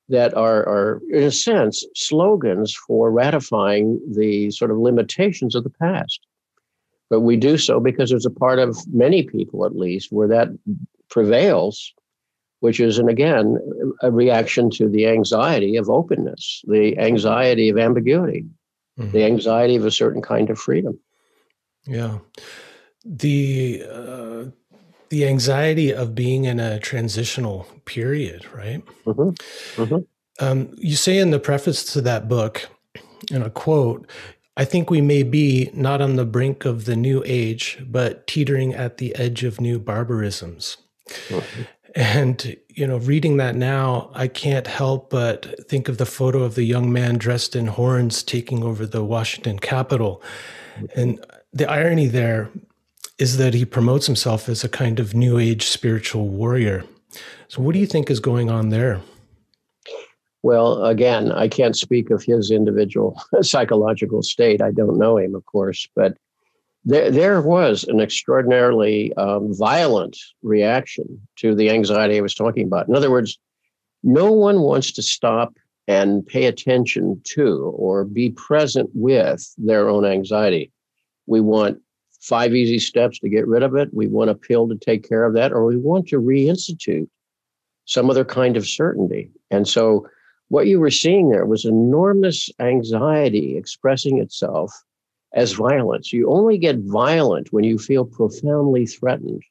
that 0.10 0.34
are, 0.36 0.60
are, 0.68 1.02
in 1.12 1.24
a 1.24 1.32
sense, 1.32 1.86
slogans 1.96 2.74
for 2.74 3.12
ratifying 3.12 4.00
the 4.10 4.52
sort 4.52 4.72
of 4.72 4.78
limitations 4.78 5.56
of 5.56 5.64
the 5.64 5.70
past. 5.70 6.20
But 7.10 7.22
we 7.22 7.38
do 7.38 7.58
so 7.58 7.80
because 7.80 8.10
there's 8.10 8.26
a 8.26 8.32
part 8.32 8.60
of 8.60 8.78
many 8.94 9.24
people, 9.24 9.66
at 9.66 9.76
least, 9.76 10.12
where 10.12 10.28
that 10.28 10.50
prevails, 11.10 11.94
which 12.60 12.80
is, 12.80 12.98
and 13.00 13.10
again, 13.10 13.58
a 14.02 14.12
reaction 14.12 14.70
to 14.72 14.90
the 14.90 15.08
anxiety 15.08 15.78
of 15.78 15.90
openness, 15.90 16.62
the 16.68 16.98
anxiety 16.98 17.70
of 17.70 17.78
ambiguity, 17.78 18.46
mm-hmm. 19.00 19.12
the 19.12 19.24
anxiety 19.24 19.76
of 19.76 19.86
a 19.86 19.92
certain 19.92 20.22
kind 20.22 20.50
of 20.50 20.60
freedom. 20.60 21.00
Yeah. 21.86 22.20
The, 23.06 23.84
uh, 23.90 24.46
the 25.10 25.26
anxiety 25.26 25.94
of 25.94 26.16
being 26.16 26.46
in 26.46 26.60
a 26.60 26.80
transitional 26.80 27.68
period, 27.86 28.46
right? 28.54 28.84
Mm-hmm. 29.06 29.82
Mm-hmm. 29.82 30.46
Um, 30.46 30.74
you 30.78 30.96
say 30.96 31.18
in 31.18 31.32
the 31.32 31.40
preface 31.40 31.84
to 31.94 32.02
that 32.02 32.28
book, 32.28 32.70
in 33.32 33.42
a 33.42 33.50
quote, 33.50 34.08
I 34.56 34.66
think 34.66 34.90
we 34.90 35.02
may 35.02 35.24
be 35.24 35.70
not 35.74 36.02
on 36.02 36.16
the 36.16 36.26
brink 36.26 36.66
of 36.66 36.86
the 36.86 36.96
new 36.96 37.24
age, 37.26 37.84
but 37.88 38.26
teetering 38.28 38.74
at 38.74 38.98
the 38.98 39.16
edge 39.16 39.44
of 39.44 39.62
new 39.62 39.80
barbarisms. 39.80 40.78
Mm-hmm. 41.30 41.62
And, 41.96 42.56
you 42.70 42.86
know, 42.86 42.98
reading 42.98 43.38
that 43.38 43.56
now, 43.56 44.12
I 44.14 44.28
can't 44.28 44.68
help 44.68 45.10
but 45.10 45.68
think 45.68 45.90
of 45.90 45.98
the 45.98 46.06
photo 46.06 46.44
of 46.44 46.56
the 46.56 46.64
young 46.64 46.92
man 46.92 47.18
dressed 47.18 47.56
in 47.56 47.68
horns 47.68 48.22
taking 48.22 48.64
over 48.64 48.86
the 48.86 49.04
Washington 49.04 49.58
Capitol. 49.58 50.22
Mm-hmm. 50.76 51.00
And 51.00 51.26
the 51.54 51.70
irony 51.70 52.08
there 52.08 52.52
is 53.18 53.38
that 53.38 53.54
he 53.54 53.66
promotes 53.66 54.06
himself 54.06 54.48
as 54.48 54.64
a 54.64 54.70
kind 54.70 55.00
of 55.00 55.14
new 55.14 55.40
age 55.40 55.68
spiritual 55.68 56.28
warrior. 56.28 56.84
So, 57.48 57.62
what 57.62 57.74
do 57.74 57.80
you 57.80 57.88
think 57.88 58.10
is 58.10 58.20
going 58.20 58.50
on 58.50 58.70
there? 58.70 59.02
Well, 60.44 60.86
again, 60.86 61.32
I 61.32 61.48
can't 61.48 61.76
speak 61.76 62.10
of 62.10 62.24
his 62.24 62.52
individual 62.52 63.22
psychological 63.42 64.22
state. 64.22 64.62
I 64.62 64.72
don't 64.72 64.98
know 64.98 65.18
him, 65.18 65.36
of 65.36 65.46
course, 65.46 65.88
but 65.96 66.18
there, 66.86 67.12
there 67.12 67.42
was 67.42 67.84
an 67.86 68.00
extraordinarily 68.00 69.14
um, 69.16 69.54
violent 69.54 70.18
reaction 70.42 71.20
to 71.38 71.56
the 71.56 71.70
anxiety 71.70 72.18
I 72.18 72.22
was 72.22 72.36
talking 72.36 72.66
about. 72.66 72.88
In 72.88 72.96
other 72.96 73.12
words, 73.12 73.38
no 74.04 74.32
one 74.32 74.62
wants 74.62 74.92
to 74.94 75.02
stop 75.02 75.54
and 75.88 76.26
pay 76.26 76.46
attention 76.46 77.22
to 77.24 77.74
or 77.76 78.06
be 78.06 78.30
present 78.30 78.90
with 78.94 79.54
their 79.58 79.90
own 79.90 80.06
anxiety. 80.06 80.72
We 81.26 81.42
want 81.42 81.82
five 82.28 82.54
easy 82.54 82.80
steps 82.80 83.20
to 83.20 83.30
get 83.30 83.48
rid 83.48 83.64
of 83.64 83.76
it. 83.76 83.90
We 83.94 84.08
want 84.08 84.30
a 84.30 84.36
pill 84.36 84.68
to 84.68 84.76
take 84.76 85.08
care 85.08 85.24
of 85.24 85.34
that, 85.36 85.54
or 85.54 85.66
we 85.66 85.78
want 85.78 86.08
to 86.10 86.22
reinstitute 86.22 87.08
some 87.86 88.10
other 88.10 88.26
kind 88.26 88.58
of 88.58 88.68
certainty. 88.68 89.32
And 89.50 89.68
so, 89.68 90.08
what 90.50 90.68
you 90.68 90.80
were 90.80 90.92
seeing 90.92 91.30
there 91.30 91.46
was 91.46 91.66
enormous 91.66 92.50
anxiety 92.60 93.58
expressing 93.58 94.20
itself 94.20 94.74
as 95.34 95.54
violence. 95.54 96.14
You 96.14 96.30
only 96.30 96.58
get 96.58 96.78
violent 96.80 97.52
when 97.52 97.64
you 97.64 97.78
feel 97.78 98.06
profoundly 98.06 98.86
threatened. 98.86 99.44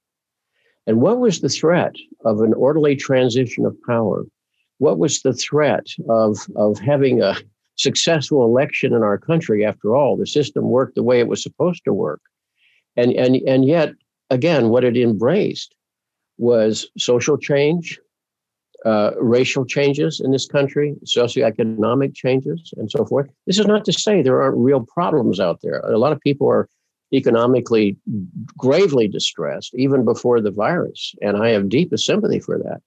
And 0.86 1.00
what 1.00 1.18
was 1.18 1.40
the 1.40 1.48
threat 1.48 1.94
of 2.24 2.40
an 2.40 2.54
orderly 2.54 2.96
transition 2.96 3.66
of 3.66 3.76
power? 3.86 4.24
What 4.78 4.98
was 4.98 5.22
the 5.22 5.34
threat 5.34 5.86
of, 6.08 6.38
of 6.56 6.78
having 6.78 7.20
a 7.20 7.36
successful 7.76 8.44
election 8.44 8.94
in 8.94 9.02
our 9.02 9.18
country? 9.18 9.64
After 9.64 9.94
all, 9.94 10.16
the 10.16 10.26
system 10.26 10.64
worked 10.64 10.94
the 10.94 11.02
way 11.02 11.20
it 11.20 11.28
was 11.28 11.42
supposed 11.42 11.84
to 11.84 11.92
work. 11.92 12.20
And, 12.96 13.12
and, 13.12 13.36
and 13.46 13.64
yet, 13.66 13.92
again, 14.30 14.68
what 14.68 14.84
it 14.84 14.96
embraced 14.96 15.74
was 16.38 16.88
social 16.98 17.38
change, 17.38 17.98
uh, 18.84 19.12
racial 19.18 19.64
changes 19.64 20.20
in 20.20 20.30
this 20.30 20.46
country, 20.46 20.94
socioeconomic 21.04 22.14
changes, 22.14 22.72
and 22.76 22.90
so 22.90 23.04
forth. 23.04 23.28
This 23.46 23.58
is 23.58 23.66
not 23.66 23.84
to 23.86 23.92
say 23.92 24.22
there 24.22 24.42
aren't 24.42 24.58
real 24.58 24.80
problems 24.80 25.40
out 25.40 25.60
there. 25.62 25.80
A 25.80 25.98
lot 25.98 26.12
of 26.12 26.20
people 26.20 26.48
are 26.48 26.68
economically 27.12 27.96
gravely 28.56 29.08
distressed 29.08 29.74
even 29.74 30.04
before 30.04 30.40
the 30.40 30.50
virus, 30.50 31.14
and 31.22 31.36
I 31.36 31.50
have 31.50 31.68
deepest 31.68 32.04
sympathy 32.04 32.40
for 32.40 32.58
that. 32.58 32.80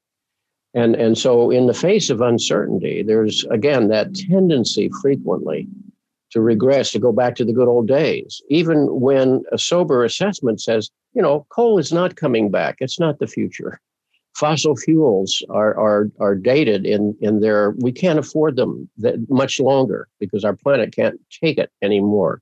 And, 0.74 0.96
and 0.96 1.18
so, 1.18 1.50
in 1.50 1.66
the 1.66 1.74
face 1.74 2.10
of 2.10 2.22
uncertainty, 2.22 3.01
there's 3.01 3.44
again 3.46 3.88
that 3.88 4.13
tendency 4.13 4.89
frequently 5.01 5.68
to 6.31 6.41
regress, 6.41 6.91
to 6.91 7.00
go 7.00 7.12
back 7.12 7.36
to 7.36 7.45
the 7.45 7.53
good 7.53 7.67
old 7.67 7.88
days, 7.88 8.41
even 8.50 8.88
when 9.00 9.43
a 9.51 9.57
sober 9.57 10.03
assessment 10.03 10.62
says, 10.62 10.89
you 11.13 11.21
know, 11.21 11.45
coal 11.50 11.79
is 11.79 11.91
not 11.91 12.15
coming 12.15 12.51
back. 12.51 12.77
It's 12.79 13.00
not 13.00 13.19
the 13.19 13.27
future. 13.27 13.79
Fossil 14.36 14.75
fuels 14.75 15.43
are, 15.50 15.77
are, 15.77 16.12
are 16.19 16.36
dated 16.36 16.86
in, 16.86 17.15
in 17.19 17.41
their, 17.41 17.71
we 17.79 17.91
can't 17.91 18.19
afford 18.19 18.55
them 18.55 18.89
that 18.98 19.15
much 19.29 19.59
longer 19.59 20.07
because 20.19 20.45
our 20.45 20.55
planet 20.55 20.95
can't 20.95 21.19
take 21.29 21.57
it 21.57 21.71
anymore. 21.81 22.41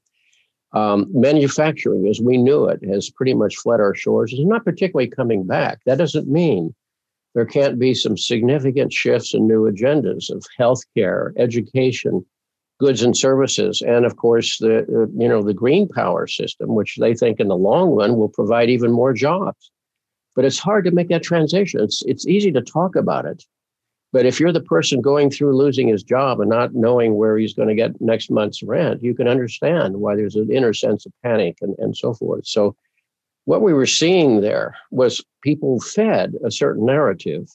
Um, 0.74 1.08
manufacturing, 1.12 2.08
as 2.08 2.20
we 2.20 2.38
knew 2.38 2.66
it, 2.66 2.84
has 2.88 3.10
pretty 3.10 3.34
much 3.34 3.56
fled 3.56 3.80
our 3.80 3.96
shores. 3.96 4.34
It's 4.34 4.42
not 4.44 4.66
particularly 4.66 5.08
coming 5.08 5.48
back. 5.48 5.80
That 5.86 5.98
doesn't 5.98 6.28
mean 6.28 6.76
there 7.34 7.46
can't 7.46 7.80
be 7.80 7.94
some 7.94 8.18
significant 8.18 8.92
shifts 8.92 9.34
and 9.34 9.48
new 9.48 9.72
agendas 9.72 10.30
of 10.30 10.46
healthcare, 10.60 11.32
education, 11.38 12.26
goods 12.80 13.02
and 13.02 13.18
services, 13.18 13.82
and 13.82 14.06
of 14.06 14.18
course 14.18 14.58
the 14.60 14.86
you 15.18 15.28
know 15.28 15.42
the 15.42 15.54
green 15.54 15.88
power 15.88 16.28
system, 16.28 16.76
which 16.76 16.98
they 16.98 17.14
think 17.14 17.40
in 17.40 17.48
the 17.48 17.58
long 17.58 17.92
run 17.92 18.18
will 18.18 18.30
provide 18.30 18.70
even 18.70 18.92
more 18.92 19.14
jobs. 19.14 19.72
But 20.36 20.46
it's 20.46 20.60
hard 20.60 20.86
to 20.86 20.92
make 20.92 21.10
that 21.10 21.24
transition. 21.24 21.82
It's 21.82 22.04
it's 22.06 22.28
easy 22.28 22.52
to 22.52 22.62
talk 22.62 22.96
about 22.96 23.26
it, 23.26 23.44
but 24.14 24.26
if 24.26 24.40
you're 24.40 24.54
the 24.54 24.62
person 24.62 25.02
going 25.02 25.30
through 25.30 25.58
losing 25.58 25.88
his 25.88 26.04
job 26.04 26.40
and 26.40 26.50
not 26.50 26.74
knowing 26.74 27.16
where 27.16 27.38
he's 27.38 27.54
going 27.54 27.68
to 27.68 27.76
get 27.76 28.00
next 28.00 28.32
month's 28.32 28.64
rent, 28.64 29.04
you 29.04 29.14
can 29.14 29.28
understand 29.28 29.98
why 29.98 30.16
there's 30.16 30.36
an 30.36 30.52
inner 30.52 30.74
sense 30.74 31.06
of 31.06 31.14
panic 31.24 31.58
and, 31.62 31.76
and 31.78 31.96
so 31.96 32.14
forth. 32.14 32.48
So 32.48 32.76
what 33.46 33.62
we 33.62 33.74
were 33.74 33.86
seeing 33.86 34.42
there 34.42 34.76
was 34.92 35.24
people 35.42 35.80
fed 35.80 36.36
a 36.44 36.52
certain 36.52 36.86
narrative 36.86 37.50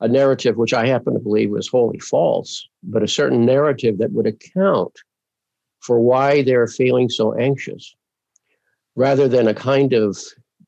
a 0.00 0.08
narrative 0.08 0.56
which 0.56 0.72
I 0.72 0.86
happen 0.86 1.14
to 1.14 1.20
believe 1.20 1.50
was 1.50 1.68
wholly 1.68 1.98
false, 1.98 2.68
but 2.82 3.02
a 3.02 3.08
certain 3.08 3.44
narrative 3.44 3.98
that 3.98 4.12
would 4.12 4.26
account 4.26 4.92
for 5.80 6.00
why 6.00 6.42
they're 6.42 6.66
feeling 6.66 7.08
so 7.08 7.34
anxious, 7.34 7.94
rather 8.96 9.28
than 9.28 9.48
a 9.48 9.54
kind 9.54 9.92
of 9.92 10.18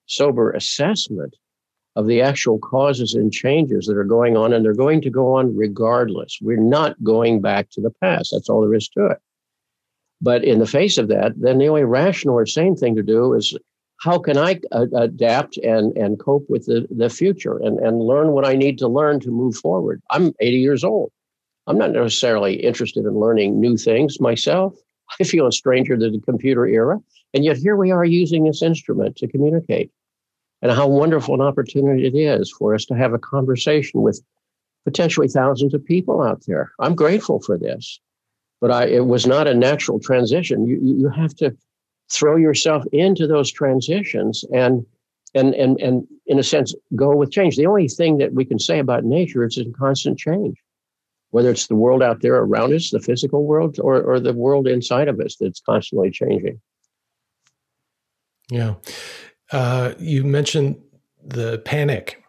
sober 0.06 0.50
assessment 0.50 1.37
of 1.96 2.06
the 2.06 2.22
actual 2.22 2.58
causes 2.58 3.14
and 3.14 3.32
changes 3.32 3.87
that 3.87 3.96
are 3.96 4.04
going 4.04 4.37
on, 4.37 4.52
and 4.52 4.64
they're 4.64 4.75
going 4.75 5.00
to 5.00 5.10
go 5.10 5.34
on 5.34 5.56
regardless. 5.56 6.38
We're 6.40 6.56
not 6.56 7.02
going 7.02 7.40
back 7.40 7.70
to 7.70 7.80
the 7.80 7.90
past. 8.00 8.30
That's 8.32 8.49
all 8.49 8.60
there 8.60 8.75
is 8.75 8.88
to 8.90 9.06
it. 9.06 9.18
But 10.20 10.44
in 10.44 10.58
the 10.58 10.66
face 10.66 10.99
of 10.99 11.08
that, 11.08 11.32
then 11.37 11.58
the 11.58 11.68
only 11.68 11.84
rational 11.84 12.37
or 12.37 12.46
sane 12.46 12.76
thing 12.76 12.94
to 12.96 13.02
do 13.02 13.34
is 13.34 13.56
how 14.00 14.19
can 14.19 14.38
I 14.38 14.59
uh, 14.73 14.87
adapt 14.95 15.59
and, 15.59 15.97
and 15.97 16.19
cope 16.19 16.47
with 16.49 16.64
the, 16.66 16.87
the 16.90 17.11
future 17.11 17.59
and, 17.59 17.78
and 17.78 18.00
learn 18.00 18.33
what 18.33 18.47
I 18.47 18.54
need 18.54 18.78
to 18.78 18.88
learn 18.88 19.21
to 19.21 19.30
move 19.30 19.57
forward? 19.57 20.02
I'm 20.11 20.33
80 20.40 20.57
years 20.57 20.85
old. 20.85 21.12
I'm 21.66 21.76
not 21.76 21.92
necessarily 21.92 22.54
interested 22.54 23.04
in 23.04 23.21
learning 23.21 23.61
new 23.61 23.76
things 23.76 24.19
myself. 24.19 24.75
I 25.21 25.25
feel 25.25 25.47
a 25.47 25.52
stranger 25.52 25.99
to 25.99 26.11
the 26.11 26.21
computer 26.21 26.66
era. 26.66 26.99
And 27.35 27.45
yet 27.45 27.59
here 27.59 27.76
we 27.76 27.90
are 27.90 28.04
using 28.04 28.45
this 28.45 28.62
instrument 28.62 29.16
to 29.16 29.28
communicate. 29.28 29.90
And 30.62 30.73
how 30.73 30.88
wonderful 30.88 31.35
an 31.35 31.40
opportunity 31.42 32.07
it 32.07 32.14
is 32.14 32.50
for 32.50 32.75
us 32.75 32.87
to 32.87 32.95
have 32.95 33.12
a 33.12 33.19
conversation 33.19 34.02
with 34.02 34.23
potentially 34.85 35.28
thousands 35.28 35.75
of 35.75 35.85
people 35.85 36.23
out 36.23 36.42
there. 36.47 36.73
I'm 36.78 36.95
grateful 36.95 37.40
for 37.40 37.59
this, 37.59 38.00
but 38.62 38.71
I, 38.71 38.87
it 38.87 39.07
was 39.07 39.26
not 39.26 39.47
a 39.47 39.54
natural 39.54 40.00
transition. 40.00 40.66
You, 40.66 40.78
you 40.83 41.09
have 41.11 41.35
to 41.37 41.54
throw 42.12 42.36
yourself 42.36 42.84
into 42.92 43.26
those 43.26 43.50
transitions 43.50 44.44
and 44.52 44.84
and 45.34 45.54
and 45.54 45.80
and 45.80 46.06
in 46.26 46.38
a 46.38 46.42
sense 46.42 46.74
go 46.96 47.14
with 47.14 47.30
change. 47.30 47.56
The 47.56 47.66
only 47.66 47.88
thing 47.88 48.18
that 48.18 48.32
we 48.32 48.44
can 48.44 48.58
say 48.58 48.78
about 48.78 49.04
nature 49.04 49.44
is 49.44 49.56
it's 49.56 49.66
in 49.66 49.72
constant 49.72 50.18
change, 50.18 50.58
whether 51.30 51.50
it's 51.50 51.68
the 51.68 51.76
world 51.76 52.02
out 52.02 52.20
there 52.20 52.36
around 52.36 52.74
us, 52.74 52.90
the 52.90 53.00
physical 53.00 53.44
world, 53.44 53.78
or 53.80 54.02
or 54.02 54.20
the 54.20 54.32
world 54.32 54.66
inside 54.66 55.08
of 55.08 55.20
us 55.20 55.36
that's 55.38 55.60
constantly 55.60 56.10
changing. 56.10 56.60
Yeah, 58.50 58.74
uh, 59.52 59.94
you 59.98 60.24
mentioned 60.24 60.80
the 61.22 61.58
panic 61.64 62.22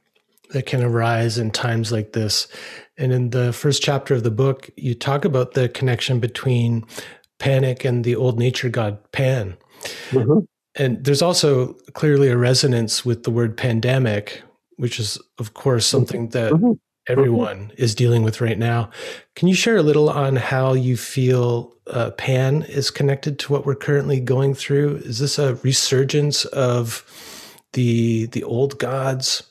that 0.51 0.65
can 0.65 0.83
arise 0.83 1.37
in 1.37 1.49
times 1.49 1.91
like 1.91 2.13
this, 2.13 2.47
and 2.97 3.11
in 3.11 3.31
the 3.31 3.51
first 3.51 3.81
chapter 3.81 4.13
of 4.13 4.23
the 4.23 4.29
book, 4.29 4.69
you 4.75 4.93
talk 4.93 5.25
about 5.25 5.53
the 5.53 5.69
connection 5.69 6.19
between 6.19 6.85
panic 7.39 7.83
and 7.83 8.03
the 8.03 8.15
old 8.15 8.37
nature 8.37 8.69
god 8.69 8.99
Pan. 9.11 9.57
Mm-hmm. 10.09 10.39
And 10.75 11.03
there's 11.03 11.21
also 11.21 11.73
clearly 11.93 12.29
a 12.29 12.37
resonance 12.37 13.05
with 13.05 13.23
the 13.23 13.31
word 13.31 13.57
pandemic, 13.57 14.41
which 14.77 14.99
is, 14.99 15.19
of 15.37 15.53
course, 15.53 15.85
mm-hmm. 15.85 15.97
something 15.97 16.29
that 16.29 16.53
mm-hmm. 16.53 16.73
everyone 17.07 17.67
mm-hmm. 17.67 17.83
is 17.83 17.93
dealing 17.93 18.23
with 18.23 18.41
right 18.41 18.57
now. 18.57 18.89
Can 19.35 19.47
you 19.47 19.55
share 19.55 19.77
a 19.77 19.83
little 19.83 20.09
on 20.09 20.37
how 20.37 20.73
you 20.73 20.95
feel 20.95 21.73
uh, 21.87 22.11
Pan 22.11 22.63
is 22.63 22.89
connected 22.89 23.37
to 23.39 23.51
what 23.51 23.65
we're 23.65 23.75
currently 23.75 24.19
going 24.19 24.53
through? 24.53 24.97
Is 24.97 25.19
this 25.19 25.37
a 25.37 25.55
resurgence 25.55 26.45
of 26.45 27.05
the 27.73 28.27
the 28.27 28.43
old 28.43 28.79
gods? 28.79 29.43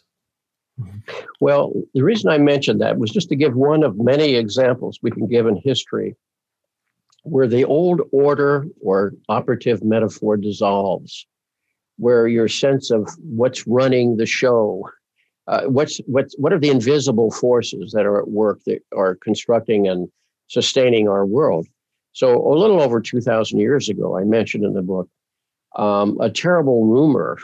Well, 1.41 1.73
the 1.93 2.03
reason 2.03 2.31
I 2.31 2.39
mentioned 2.39 2.81
that 2.81 2.97
was 2.97 3.11
just 3.11 3.29
to 3.29 3.37
give 3.37 3.55
one 3.55 3.83
of 3.83 3.99
many 3.99 4.37
examples 4.37 4.99
we 5.03 5.11
can 5.11 5.27
give 5.27 5.47
in 5.47 5.57
history 5.57 6.17
where 7.25 7.47
the 7.47 7.65
old 7.65 8.01
order 8.13 8.67
or 8.81 9.13
operative 9.29 9.83
metaphor 9.85 10.37
dissolves, 10.37 11.27
where 11.97 12.27
your 12.27 12.49
sense 12.49 12.91
of 12.91 13.09
what's 13.19 13.67
running 13.67 14.17
the 14.17 14.27
show, 14.27 14.89
uh, 15.47 15.63
what's 15.65 16.01
what's 16.07 16.35
what 16.39 16.53
are 16.53 16.59
the 16.59 16.71
invisible 16.71 17.31
forces 17.31 17.93
that 17.93 18.07
are 18.07 18.19
at 18.19 18.29
work 18.29 18.61
that 18.67 18.81
are 18.97 19.17
constructing 19.17 19.87
and 19.87 20.09
sustaining 20.49 21.09
our 21.09 21.27
world. 21.27 21.67
So 22.13 22.47
a 22.47 22.57
little 22.59 22.81
over 22.81 23.01
two 23.01 23.21
thousand 23.21 23.61
years 23.61 23.89
ago, 23.89 24.17
I 24.17 24.25
mentioned 24.25 24.65
in 24.65 24.75
the 24.75 24.83
book. 24.83 25.09
Um, 25.77 26.19
a 26.21 26.29
terrible 26.29 26.85
rumor 26.85 27.39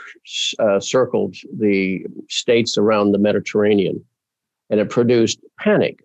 uh, 0.59 0.81
circled 0.81 1.35
the 1.57 2.05
states 2.27 2.77
around 2.77 3.11
the 3.11 3.19
Mediterranean, 3.19 4.03
and 4.69 4.81
it 4.81 4.89
produced 4.89 5.39
panic. 5.57 6.03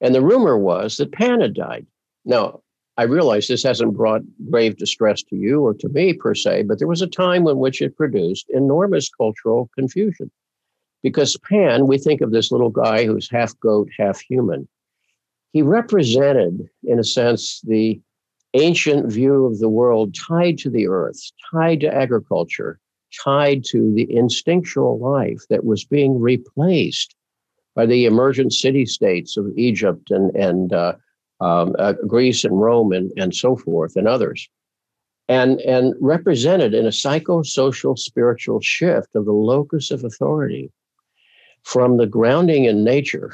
And 0.00 0.12
the 0.12 0.22
rumor 0.22 0.58
was 0.58 0.96
that 0.96 1.12
Pan 1.12 1.40
had 1.40 1.54
died. 1.54 1.86
Now, 2.24 2.62
I 2.98 3.02
realize 3.02 3.46
this 3.46 3.62
hasn't 3.62 3.96
brought 3.96 4.22
grave 4.50 4.76
distress 4.76 5.22
to 5.24 5.36
you 5.36 5.60
or 5.60 5.74
to 5.74 5.88
me 5.90 6.14
per 6.14 6.34
se, 6.34 6.62
but 6.62 6.78
there 6.78 6.88
was 6.88 7.02
a 7.02 7.06
time 7.06 7.46
in 7.46 7.58
which 7.58 7.82
it 7.82 7.96
produced 7.96 8.48
enormous 8.48 9.10
cultural 9.10 9.68
confusion. 9.74 10.30
Because 11.02 11.36
Pan, 11.36 11.86
we 11.86 11.98
think 11.98 12.22
of 12.22 12.32
this 12.32 12.50
little 12.50 12.70
guy 12.70 13.04
who's 13.04 13.30
half 13.30 13.58
goat, 13.60 13.88
half 13.98 14.20
human. 14.20 14.66
He 15.52 15.62
represented, 15.62 16.68
in 16.84 16.98
a 16.98 17.04
sense, 17.04 17.60
the 17.62 18.00
ancient 18.54 19.12
view 19.12 19.44
of 19.44 19.58
the 19.58 19.68
world 19.68 20.14
tied 20.14 20.56
to 20.58 20.70
the 20.70 20.88
earth, 20.88 21.20
tied 21.52 21.80
to 21.80 21.94
agriculture, 21.94 22.80
tied 23.22 23.62
to 23.64 23.92
the 23.94 24.10
instinctual 24.10 24.98
life 24.98 25.42
that 25.50 25.64
was 25.64 25.84
being 25.84 26.18
replaced 26.18 27.14
by 27.74 27.84
the 27.84 28.06
emergent 28.06 28.54
city 28.54 28.86
states 28.86 29.36
of 29.36 29.46
Egypt 29.56 30.10
and, 30.10 30.34
and 30.34 30.72
uh, 30.72 30.94
um, 31.40 31.74
uh, 31.78 31.94
Greece 32.06 32.44
and 32.44 32.60
Rome 32.60 32.92
and, 32.92 33.12
and 33.16 33.34
so 33.34 33.56
forth 33.56 33.96
and 33.96 34.08
others. 34.08 34.48
And, 35.28 35.60
and 35.62 35.94
represented 36.00 36.72
in 36.72 36.86
a 36.86 36.90
psychosocial 36.90 37.98
spiritual 37.98 38.60
shift 38.60 39.08
of 39.16 39.24
the 39.24 39.32
locus 39.32 39.90
of 39.90 40.04
authority 40.04 40.70
from 41.64 41.96
the 41.96 42.06
grounding 42.06 42.64
in 42.64 42.84
nature 42.84 43.32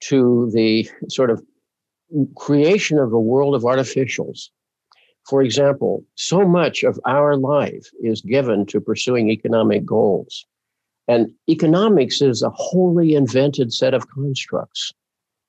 to 0.00 0.48
the 0.54 0.88
sort 1.08 1.30
of 1.30 1.42
creation 2.36 2.98
of 2.98 3.12
a 3.12 3.20
world 3.20 3.56
of 3.56 3.62
artificials. 3.62 4.50
For 5.28 5.42
example, 5.42 6.04
so 6.14 6.46
much 6.46 6.84
of 6.84 7.00
our 7.04 7.36
life 7.36 7.90
is 8.00 8.20
given 8.20 8.64
to 8.66 8.80
pursuing 8.80 9.28
economic 9.28 9.84
goals. 9.84 10.46
And 11.08 11.32
economics 11.48 12.22
is 12.22 12.42
a 12.42 12.50
wholly 12.50 13.14
invented 13.14 13.72
set 13.72 13.92
of 13.92 14.08
constructs 14.08 14.92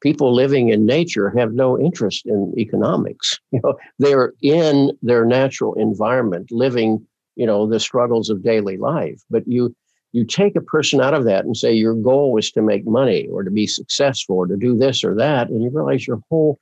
people 0.02 0.34
living 0.34 0.70
in 0.70 0.86
nature 0.86 1.30
have 1.38 1.54
no 1.54 1.80
interest 1.80 2.26
in 2.26 2.54
economics. 2.58 3.40
You 3.52 3.62
know, 3.64 3.78
they're 3.98 4.34
in 4.42 4.92
their 5.02 5.26
natural 5.26 5.74
environment, 5.74 6.52
living, 6.52 7.06
you 7.36 7.48
know, 7.48 7.68
the 7.68 7.80
struggles 7.80 8.30
of 8.30 8.44
daily 8.44 8.78
life. 8.78 9.22
But 9.30 9.48
you 9.48 9.76
you 10.12 10.26
take 10.26 10.56
a 10.56 10.62
person 10.62 11.02
out 11.02 11.14
of 11.14 11.26
that 11.26 11.46
and 11.46 11.56
say 11.56 11.74
your 11.74 11.94
goal 11.94 12.38
is 12.38 12.52
to 12.52 12.62
make 12.62 12.86
money 12.86 13.28
or 13.28 13.44
to 13.44 13.52
be 13.52 13.68
successful 13.68 14.38
or 14.38 14.48
to 14.48 14.58
do 14.58 14.78
this 14.78 15.04
or 15.04 15.16
that, 15.16 15.50
and 15.50 15.62
you 15.62 15.70
realize 15.72 16.08
your 16.08 16.22
whole 16.30 16.60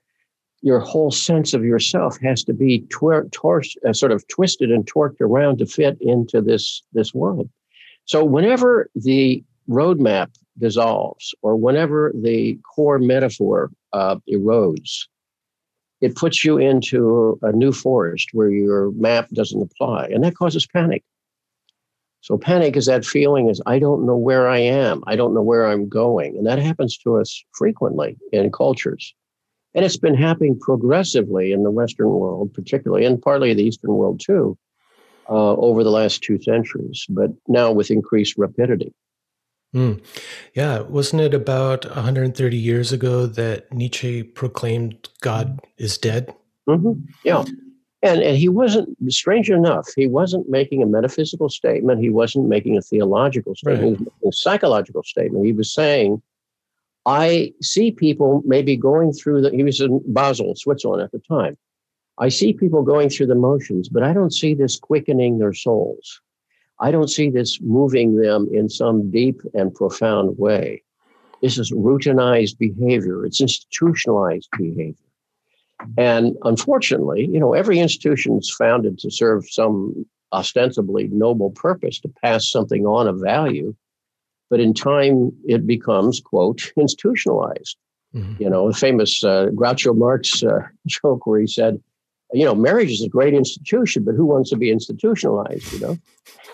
your 0.61 0.79
whole 0.79 1.11
sense 1.11 1.53
of 1.53 1.63
yourself 1.63 2.17
has 2.21 2.43
to 2.43 2.53
be 2.53 2.81
twer- 2.89 3.29
tor- 3.31 3.61
uh, 3.87 3.93
sort 3.93 4.11
of 4.11 4.27
twisted 4.27 4.71
and 4.71 4.85
torqued 4.85 5.21
around 5.21 5.57
to 5.57 5.65
fit 5.65 5.97
into 6.01 6.41
this 6.41 6.83
this 6.93 7.13
world. 7.13 7.49
So 8.05 8.23
whenever 8.23 8.89
the 8.95 9.43
roadmap 9.69 10.29
dissolves 10.57 11.33
or 11.41 11.55
whenever 11.55 12.11
the 12.15 12.57
core 12.75 12.99
metaphor 12.99 13.71
uh, 13.93 14.17
erodes, 14.31 15.07
it 16.01 16.15
puts 16.15 16.43
you 16.43 16.57
into 16.57 17.39
a 17.41 17.51
new 17.51 17.71
forest 17.71 18.29
where 18.33 18.49
your 18.49 18.91
map 18.91 19.29
doesn't 19.29 19.61
apply, 19.61 20.07
and 20.07 20.23
that 20.23 20.35
causes 20.35 20.67
panic. 20.67 21.03
So 22.21 22.37
panic 22.37 22.75
is 22.75 22.87
that 22.87 23.05
feeling 23.05 23.49
is 23.49 23.61
I 23.65 23.79
don't 23.79 24.05
know 24.05 24.17
where 24.17 24.47
I 24.47 24.59
am, 24.59 25.03
I 25.07 25.15
don't 25.15 25.33
know 25.33 25.41
where 25.41 25.65
I'm 25.65 25.87
going, 25.87 26.37
and 26.37 26.45
that 26.45 26.59
happens 26.59 26.97
to 26.99 27.17
us 27.17 27.43
frequently 27.53 28.17
in 28.31 28.51
cultures. 28.51 29.13
And 29.73 29.85
it's 29.85 29.97
been 29.97 30.15
happening 30.15 30.59
progressively 30.59 31.51
in 31.51 31.63
the 31.63 31.71
Western 31.71 32.09
world, 32.09 32.53
particularly, 32.53 33.05
and 33.05 33.21
partly 33.21 33.53
the 33.53 33.63
Eastern 33.63 33.93
world 33.93 34.19
too, 34.19 34.57
uh, 35.29 35.53
over 35.55 35.83
the 35.83 35.91
last 35.91 36.23
two 36.23 36.41
centuries, 36.41 37.05
but 37.09 37.31
now 37.47 37.71
with 37.71 37.91
increased 37.91 38.37
rapidity. 38.37 38.93
Mm. 39.75 40.01
Yeah, 40.53 40.81
wasn't 40.81 41.21
it 41.21 41.33
about 41.33 41.85
130 41.85 42.57
years 42.57 42.91
ago 42.91 43.25
that 43.25 43.71
Nietzsche 43.73 44.23
proclaimed 44.23 45.09
God 45.21 45.59
is 45.77 45.97
dead? 45.97 46.33
Mm-hmm. 46.67 47.01
Yeah. 47.23 47.43
And, 48.03 48.21
and 48.21 48.37
he 48.37 48.47
wasn't, 48.47 48.95
strange 49.11 49.49
enough, 49.49 49.89
he 49.95 50.07
wasn't 50.07 50.49
making 50.49 50.83
a 50.83 50.85
metaphysical 50.85 51.49
statement. 51.49 52.01
He 52.01 52.09
wasn't 52.09 52.47
making 52.47 52.77
a 52.77 52.81
theological 52.81 53.55
statement. 53.55 53.81
Right. 53.81 53.85
He 53.85 53.91
was 53.91 53.99
making 53.99 54.29
a 54.29 54.33
psychological 54.33 55.03
statement. 55.03 55.45
He 55.45 55.51
was 55.51 55.73
saying, 55.73 56.21
I 57.05 57.53
see 57.61 57.91
people 57.91 58.43
maybe 58.45 58.75
going 58.75 59.13
through 59.13 59.41
the, 59.41 59.51
he 59.51 59.63
was 59.63 59.81
in 59.81 60.01
Basel, 60.07 60.55
Switzerland 60.55 61.01
at 61.01 61.11
the 61.11 61.19
time. 61.19 61.57
I 62.19 62.29
see 62.29 62.53
people 62.53 62.83
going 62.83 63.09
through 63.09 63.27
the 63.27 63.35
motions, 63.35 63.89
but 63.89 64.03
I 64.03 64.13
don't 64.13 64.33
see 64.33 64.53
this 64.53 64.77
quickening 64.77 65.39
their 65.39 65.53
souls. 65.53 66.21
I 66.79 66.91
don't 66.91 67.09
see 67.09 67.29
this 67.29 67.59
moving 67.61 68.15
them 68.17 68.47
in 68.51 68.69
some 68.69 69.09
deep 69.09 69.41
and 69.53 69.73
profound 69.73 70.37
way. 70.37 70.83
This 71.41 71.57
is 71.57 71.71
routinized 71.71 72.57
behavior, 72.57 73.25
it's 73.25 73.41
institutionalized 73.41 74.49
behavior. 74.57 74.95
And 75.97 76.35
unfortunately, 76.43 77.27
you 77.31 77.39
know, 77.39 77.53
every 77.53 77.79
institution 77.79 78.37
is 78.37 78.53
founded 78.57 78.97
to 78.99 79.11
serve 79.11 79.47
some 79.49 80.05
ostensibly 80.33 81.07
noble 81.09 81.51
purpose 81.51 81.99
to 82.01 82.09
pass 82.23 82.49
something 82.49 82.85
on 82.85 83.07
of 83.07 83.19
value. 83.21 83.75
But 84.49 84.59
in 84.59 84.73
time, 84.73 85.31
it 85.45 85.67
becomes, 85.67 86.19
quote, 86.19 86.71
institutionalized. 86.77 87.77
Mm-hmm. 88.15 88.41
You 88.41 88.49
know, 88.49 88.71
the 88.71 88.77
famous 88.77 89.23
uh, 89.23 89.47
Groucho 89.53 89.95
Marx 89.95 90.43
uh, 90.43 90.61
joke 90.87 91.27
where 91.27 91.39
he 91.39 91.47
said, 91.47 91.81
you 92.33 92.45
know, 92.45 92.55
marriage 92.55 92.91
is 92.91 93.03
a 93.03 93.09
great 93.09 93.33
institution, 93.33 94.03
but 94.03 94.15
who 94.15 94.25
wants 94.25 94.49
to 94.49 94.57
be 94.57 94.71
institutionalized, 94.71 95.71
you 95.71 95.79
know? 95.79 95.97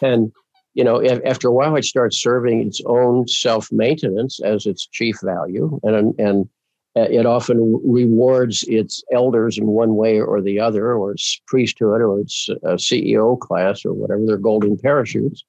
And, 0.01 0.31
you 0.73 0.83
know, 0.83 1.03
after 1.25 1.47
a 1.47 1.51
while, 1.51 1.75
it 1.75 1.85
starts 1.85 2.17
serving 2.17 2.67
its 2.67 2.81
own 2.85 3.27
self 3.27 3.71
maintenance 3.71 4.39
as 4.41 4.65
its 4.65 4.87
chief 4.87 5.17
value. 5.23 5.79
And, 5.83 6.19
and 6.19 6.49
uh, 6.95 7.07
it 7.09 7.25
often 7.25 7.81
rewards 7.83 8.63
its 8.67 9.03
elders 9.11 9.57
in 9.57 9.65
one 9.67 9.95
way 9.95 10.19
or 10.19 10.41
the 10.41 10.59
other, 10.59 10.93
or 10.93 11.11
its 11.11 11.41
priesthood, 11.47 12.01
or 12.01 12.19
its 12.19 12.49
uh, 12.49 12.73
CEO 12.73 13.39
class, 13.39 13.83
or 13.83 13.93
whatever, 13.93 14.25
their 14.25 14.37
golden 14.37 14.77
parachutes. 14.77 15.43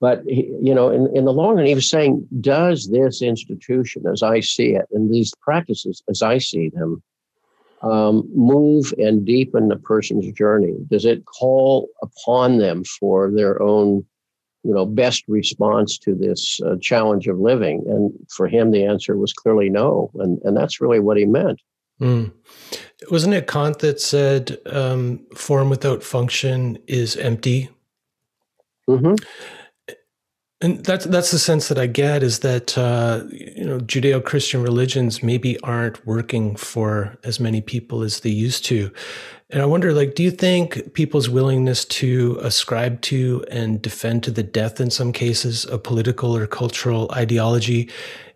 But, 0.00 0.22
you 0.26 0.74
know, 0.74 0.90
in, 0.90 1.16
in 1.16 1.24
the 1.24 1.32
long 1.32 1.56
run, 1.56 1.66
he 1.66 1.74
was 1.74 1.88
saying, 1.88 2.26
does 2.40 2.90
this 2.90 3.22
institution, 3.22 4.04
as 4.12 4.22
I 4.22 4.40
see 4.40 4.70
it, 4.70 4.86
and 4.92 5.12
these 5.12 5.32
practices, 5.40 6.02
as 6.10 6.20
I 6.20 6.38
see 6.38 6.68
them, 6.68 7.02
um, 7.84 8.28
move 8.34 8.92
and 8.98 9.24
deepen 9.24 9.70
a 9.70 9.76
person's 9.76 10.30
journey? 10.32 10.74
Does 10.88 11.04
it 11.04 11.24
call 11.26 11.88
upon 12.02 12.58
them 12.58 12.84
for 12.84 13.30
their 13.30 13.60
own, 13.62 14.04
you 14.62 14.74
know, 14.74 14.86
best 14.86 15.24
response 15.28 15.98
to 15.98 16.14
this 16.14 16.60
uh, 16.66 16.76
challenge 16.80 17.28
of 17.28 17.38
living? 17.38 17.84
And 17.86 18.12
for 18.30 18.48
him, 18.48 18.70
the 18.70 18.84
answer 18.84 19.16
was 19.16 19.32
clearly 19.32 19.68
no, 19.68 20.10
and 20.14 20.40
and 20.44 20.56
that's 20.56 20.80
really 20.80 21.00
what 21.00 21.16
he 21.16 21.26
meant. 21.26 21.60
Mm. 22.00 22.32
Wasn't 23.10 23.34
it 23.34 23.46
Kant 23.46 23.78
that 23.80 24.00
said 24.00 24.58
um, 24.66 25.24
form 25.34 25.70
without 25.70 26.02
function 26.02 26.78
is 26.86 27.16
empty? 27.16 27.68
Mm-hmm. 28.88 29.14
And 30.64 30.82
that's 30.82 31.04
that's 31.04 31.30
the 31.30 31.38
sense 31.38 31.68
that 31.68 31.78
I 31.78 31.86
get 31.86 32.22
is 32.22 32.38
that 32.38 32.78
uh, 32.78 33.24
you 33.30 33.66
know 33.66 33.80
Judeo-Christian 33.80 34.62
religions 34.62 35.22
maybe 35.22 35.60
aren't 35.60 36.06
working 36.06 36.56
for 36.56 37.18
as 37.22 37.38
many 37.38 37.60
people 37.60 38.00
as 38.00 38.20
they 38.20 38.30
used 38.30 38.64
to, 38.66 38.90
and 39.50 39.60
I 39.60 39.66
wonder, 39.66 39.92
like, 39.92 40.14
do 40.14 40.22
you 40.22 40.30
think 40.30 40.94
people's 40.94 41.28
willingness 41.28 41.84
to 41.84 42.38
ascribe 42.40 43.02
to 43.02 43.44
and 43.50 43.82
defend 43.82 44.22
to 44.24 44.30
the 44.30 44.42
death 44.42 44.80
in 44.80 44.90
some 44.90 45.12
cases 45.12 45.66
a 45.66 45.76
political 45.76 46.34
or 46.34 46.46
cultural 46.46 47.10
ideology 47.12 47.90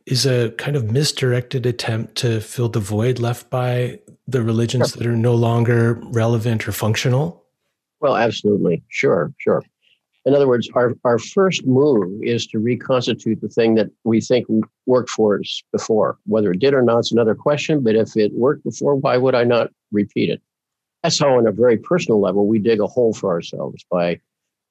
is 0.05 0.27
a 0.27 0.51
kind 0.59 0.77
of 0.77 0.93
misdirected 0.93 1.65
attempt 1.65 2.15
to 2.17 2.43
fill 2.43 2.69
the 2.69 2.79
void 2.79 3.19
left 3.19 3.49
by 3.49 3.99
the 4.27 4.43
religions 4.43 4.91
sure. 4.91 4.99
that 4.99 5.09
are 5.09 5.17
no 5.17 5.35
longer 5.35 5.95
relevant 6.13 6.69
or 6.69 6.73
functional? 6.73 7.43
Well, 8.01 8.17
absolutely. 8.17 8.83
Sure, 8.89 9.33
sure. 9.39 9.65
In 10.29 10.35
other 10.35 10.47
words, 10.47 10.69
our, 10.75 10.93
our 11.05 11.19
first 11.19 11.67
move 11.67 12.23
is 12.23 12.47
to 12.49 12.59
reconstitute 12.59 13.41
the 13.41 13.49
thing 13.49 13.77
that 13.77 13.89
we 14.05 14.21
think 14.21 14.47
worked 14.85 15.09
for 15.09 15.41
us 15.41 15.63
before. 15.73 16.19
Whether 16.27 16.53
it 16.53 16.61
did 16.61 16.75
or 16.75 16.83
not 16.83 16.99
is 16.99 17.13
another 17.13 17.35
question, 17.35 17.83
but 17.83 17.95
if 17.95 18.15
it 18.15 18.35
worked 18.35 18.63
before, 18.63 18.95
why 18.95 19.17
would 19.17 19.35
I 19.35 19.45
not 19.45 19.71
repeat 19.91 20.29
it? 20.29 20.43
That's 21.03 21.19
how, 21.19 21.39
on 21.39 21.47
a 21.47 21.51
very 21.51 21.79
personal 21.79 22.21
level, 22.21 22.47
we 22.47 22.59
dig 22.59 22.79
a 22.79 22.87
hole 22.87 23.15
for 23.15 23.31
ourselves 23.31 23.83
by 23.91 24.21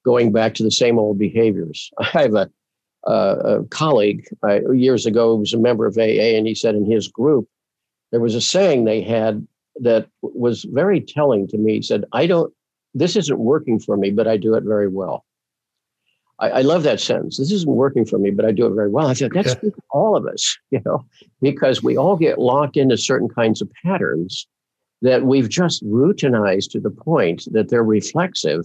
going 0.05 0.31
back 0.31 0.53
to 0.55 0.63
the 0.63 0.69
same 0.69 0.99
old 0.99 1.17
behaviors. 1.17 1.89
I 1.99 2.05
have 2.05 2.35
a, 2.35 2.49
a 3.07 3.63
colleague 3.71 4.27
uh, 4.47 4.69
years 4.71 5.07
ago 5.07 5.31
who 5.31 5.39
was 5.39 5.55
a 5.55 5.59
member 5.59 5.87
of 5.87 5.97
AA, 5.97 6.37
and 6.37 6.45
he 6.45 6.53
said 6.53 6.75
in 6.75 6.85
his 6.85 7.07
group, 7.07 7.47
there 8.11 8.21
was 8.21 8.35
a 8.35 8.41
saying 8.41 8.85
they 8.85 9.01
had 9.01 9.47
that 9.77 10.07
was 10.21 10.65
very 10.65 11.01
telling 11.01 11.47
to 11.47 11.57
me. 11.57 11.77
He 11.77 11.81
said, 11.81 12.05
I 12.13 12.27
don't, 12.27 12.53
this 12.93 13.15
isn't 13.15 13.39
working 13.39 13.79
for 13.79 13.97
me, 13.97 14.11
but 14.11 14.27
I 14.27 14.37
do 14.37 14.53
it 14.53 14.63
very 14.63 14.87
well. 14.87 15.23
I, 16.39 16.49
I 16.49 16.61
love 16.61 16.83
that 16.83 16.99
sentence. 16.99 17.37
This 17.37 17.51
isn't 17.51 17.71
working 17.71 18.05
for 18.05 18.19
me, 18.19 18.31
but 18.31 18.45
I 18.45 18.51
do 18.51 18.65
it 18.67 18.75
very 18.75 18.89
well. 18.89 19.07
I 19.07 19.13
said, 19.13 19.31
that's 19.33 19.55
yeah. 19.61 19.69
all 19.91 20.15
of 20.15 20.25
us, 20.27 20.57
you 20.71 20.81
know, 20.85 21.05
because 21.41 21.83
we 21.83 21.97
all 21.97 22.15
get 22.15 22.39
locked 22.39 22.77
into 22.77 22.97
certain 22.97 23.29
kinds 23.29 23.61
of 23.61 23.71
patterns 23.83 24.47
that 25.01 25.23
we've 25.23 25.49
just 25.49 25.83
routinized 25.85 26.71
to 26.71 26.79
the 26.79 26.89
point 26.89 27.43
that 27.51 27.69
they're 27.69 27.83
reflexive, 27.83 28.63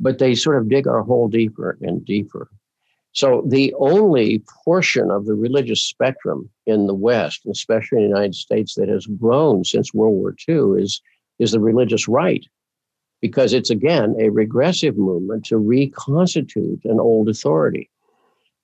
but 0.00 0.18
they 0.18 0.34
sort 0.34 0.56
of 0.56 0.68
dig 0.68 0.86
our 0.88 1.02
hole 1.02 1.28
deeper 1.28 1.78
and 1.80 2.04
deeper. 2.04 2.48
So 3.12 3.44
the 3.46 3.74
only 3.78 4.42
portion 4.64 5.10
of 5.10 5.26
the 5.26 5.34
religious 5.34 5.82
spectrum 5.84 6.48
in 6.66 6.86
the 6.86 6.94
West, 6.94 7.44
especially 7.50 7.98
in 7.98 8.04
the 8.04 8.16
United 8.16 8.34
States, 8.34 8.74
that 8.76 8.88
has 8.88 9.06
grown 9.06 9.64
since 9.64 9.92
World 9.92 10.14
War 10.14 10.34
II 10.48 10.80
is, 10.82 11.00
is 11.38 11.52
the 11.52 11.60
religious 11.60 12.06
right, 12.06 12.44
because 13.20 13.52
it's 13.52 13.70
again 13.70 14.14
a 14.18 14.30
regressive 14.30 14.96
movement 14.96 15.44
to 15.46 15.58
reconstitute 15.58 16.84
an 16.84 17.00
old 17.00 17.28
authority. 17.28 17.90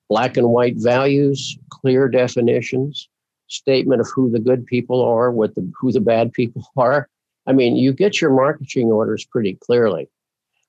Black 0.08 0.36
and 0.36 0.48
white 0.48 0.76
values, 0.76 1.58
clear 1.70 2.08
definitions, 2.08 3.08
statement 3.48 4.00
of 4.00 4.08
who 4.14 4.30
the 4.30 4.38
good 4.38 4.66
people 4.66 5.04
are, 5.04 5.30
what 5.30 5.54
the 5.54 5.70
who 5.78 5.92
the 5.92 6.00
bad 6.00 6.32
people 6.32 6.64
are. 6.76 7.08
I 7.46 7.52
mean, 7.52 7.76
you 7.76 7.92
get 7.92 8.20
your 8.20 8.30
marketing 8.30 8.90
orders 8.90 9.24
pretty 9.24 9.54
clearly. 9.54 10.08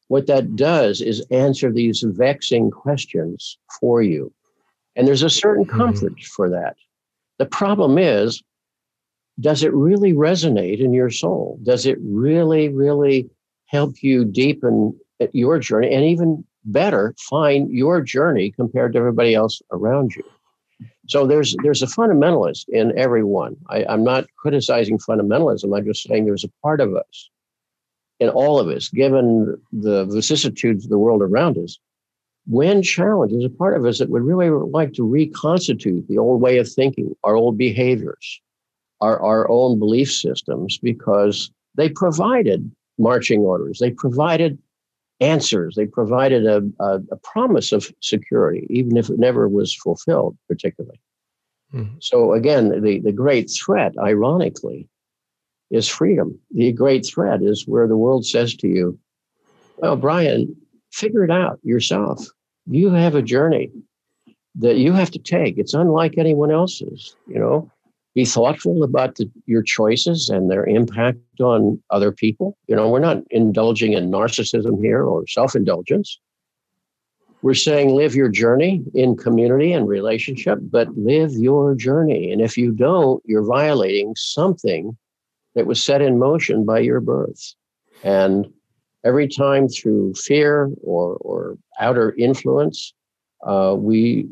What 0.09 0.27
that 0.27 0.55
does 0.55 1.01
is 1.01 1.25
answer 1.31 1.71
these 1.71 2.03
vexing 2.05 2.71
questions 2.71 3.57
for 3.79 4.01
you. 4.01 4.31
And 4.95 5.07
there's 5.07 5.23
a 5.23 5.29
certain 5.29 5.65
mm-hmm. 5.65 5.77
comfort 5.77 6.13
mm-hmm. 6.13 6.33
for 6.35 6.49
that. 6.49 6.75
The 7.39 7.45
problem 7.45 7.97
is, 7.97 8.41
does 9.39 9.63
it 9.63 9.73
really 9.73 10.13
resonate 10.13 10.79
in 10.79 10.93
your 10.93 11.11
soul? 11.11 11.59
Does 11.63 11.85
it 11.85 11.97
really, 12.01 12.69
really 12.69 13.29
help 13.67 14.01
you 14.01 14.25
deepen 14.25 14.97
your 15.31 15.59
journey 15.59 15.93
and 15.93 16.03
even 16.03 16.43
better 16.65 17.15
find 17.29 17.69
your 17.71 18.01
journey 18.01 18.51
compared 18.51 18.93
to 18.93 18.99
everybody 18.99 19.33
else 19.33 19.61
around 19.71 20.15
you? 20.15 20.23
So 21.07 21.25
there's 21.25 21.55
there's 21.63 21.81
a 21.81 21.87
fundamentalist 21.87 22.65
in 22.69 22.97
everyone. 22.97 23.55
I, 23.69 23.85
I'm 23.85 24.03
not 24.03 24.27
criticizing 24.37 24.97
fundamentalism. 24.97 25.75
I'm 25.75 25.85
just 25.85 26.03
saying 26.03 26.25
there's 26.25 26.43
a 26.43 26.51
part 26.61 26.81
of 26.81 26.95
us 26.95 27.29
in 28.19 28.29
all 28.29 28.59
of 28.59 28.67
us, 28.67 28.89
given 28.89 29.59
the 29.71 30.05
vicissitudes 30.05 30.85
of 30.85 30.89
the 30.89 30.97
world 30.97 31.21
around 31.21 31.57
us, 31.57 31.77
when 32.47 32.81
challenged, 32.81 33.35
there's 33.35 33.45
a 33.45 33.49
part 33.49 33.75
of 33.75 33.85
us 33.85 33.99
that 33.99 34.09
would 34.09 34.23
really 34.23 34.49
like 34.49 34.93
to 34.93 35.03
reconstitute 35.03 36.07
the 36.07 36.17
old 36.17 36.41
way 36.41 36.57
of 36.57 36.71
thinking, 36.71 37.13
our 37.23 37.35
old 37.35 37.57
behaviors, 37.57 38.41
our, 39.01 39.21
our 39.21 39.49
own 39.49 39.77
belief 39.77 40.11
systems, 40.11 40.77
because 40.77 41.51
they 41.75 41.89
provided 41.89 42.71
marching 42.97 43.41
orders, 43.41 43.79
they 43.79 43.91
provided 43.91 44.57
answers, 45.19 45.75
they 45.75 45.85
provided 45.85 46.45
a, 46.45 46.61
a, 46.79 46.99
a 47.11 47.15
promise 47.23 47.71
of 47.71 47.91
security, 48.01 48.67
even 48.69 48.97
if 48.97 49.09
it 49.09 49.19
never 49.19 49.49
was 49.49 49.73
fulfilled, 49.75 50.37
particularly. 50.47 50.99
Mm-hmm. 51.73 51.95
So 51.99 52.33
again, 52.33 52.81
the, 52.81 52.99
the 52.99 53.11
great 53.11 53.49
threat, 53.49 53.93
ironically, 53.99 54.87
is 55.69 55.87
freedom. 55.87 56.39
The 56.51 56.71
great 56.71 57.05
threat 57.05 57.41
is 57.41 57.67
where 57.67 57.87
the 57.87 57.97
world 57.97 58.25
says 58.25 58.55
to 58.57 58.67
you, 58.67 58.99
well, 59.77 59.95
Brian, 59.95 60.55
figure 60.91 61.23
it 61.23 61.31
out 61.31 61.59
yourself. 61.63 62.25
You 62.67 62.91
have 62.91 63.15
a 63.15 63.21
journey 63.21 63.71
that 64.55 64.77
you 64.77 64.93
have 64.93 65.11
to 65.11 65.19
take. 65.19 65.57
It's 65.57 65.73
unlike 65.73 66.17
anyone 66.17 66.51
else's, 66.51 67.15
you 67.27 67.39
know. 67.39 67.71
Be 68.17 68.25
thoughtful 68.25 68.81
about 68.81 69.17
the, 69.17 69.29
your 69.45 69.61
choices 69.61 70.27
and 70.27 70.49
their 70.49 70.65
impact 70.65 71.19
on 71.39 71.79
other 71.91 72.11
people. 72.11 72.57
You 72.65 72.75
know, 72.75 72.89
we're 72.89 72.97
not 72.97 73.19
indulging 73.29 73.93
in 73.93 74.09
narcissism 74.09 74.81
here 74.81 75.03
or 75.03 75.27
self 75.27 75.55
indulgence. 75.55 76.19
We're 77.43 77.53
saying 77.53 77.89
live 77.89 78.15
your 78.15 78.29
journey 78.29 78.83
in 78.95 79.17
community 79.17 79.71
and 79.71 79.87
relationship, 79.87 80.57
but 80.63 80.97
live 80.97 81.33
your 81.33 81.75
journey. 81.75 82.31
And 82.31 82.41
if 82.41 82.57
you 82.57 82.71
don't, 82.71 83.21
you're 83.27 83.45
violating 83.45 84.15
something 84.15 84.97
that 85.53 85.67
was 85.67 85.83
set 85.83 86.01
in 86.01 86.17
motion 86.17 86.65
by 86.65 86.79
your 86.79 87.01
birth. 87.01 87.53
And 88.03 88.51
every 89.05 89.27
time 89.27 89.67
through 89.67 90.15
fear 90.15 90.71
or, 90.81 91.17
or 91.17 91.59
outer 91.79 92.15
influence, 92.17 92.95
uh, 93.45 93.75
we 93.77 94.27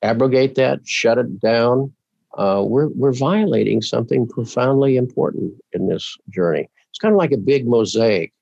abrogate 0.00 0.54
that, 0.54 0.88
shut 0.88 1.18
it 1.18 1.38
down. 1.38 1.92
Uh, 2.36 2.62
we're, 2.66 2.88
we're 2.88 3.12
violating 3.12 3.80
something 3.80 4.28
profoundly 4.28 4.96
important 4.96 5.54
in 5.72 5.88
this 5.88 6.16
journey. 6.28 6.68
It's 6.90 6.98
kind 6.98 7.12
of 7.12 7.18
like 7.18 7.32
a 7.32 7.38
big 7.38 7.66
mosaic. 7.66 8.32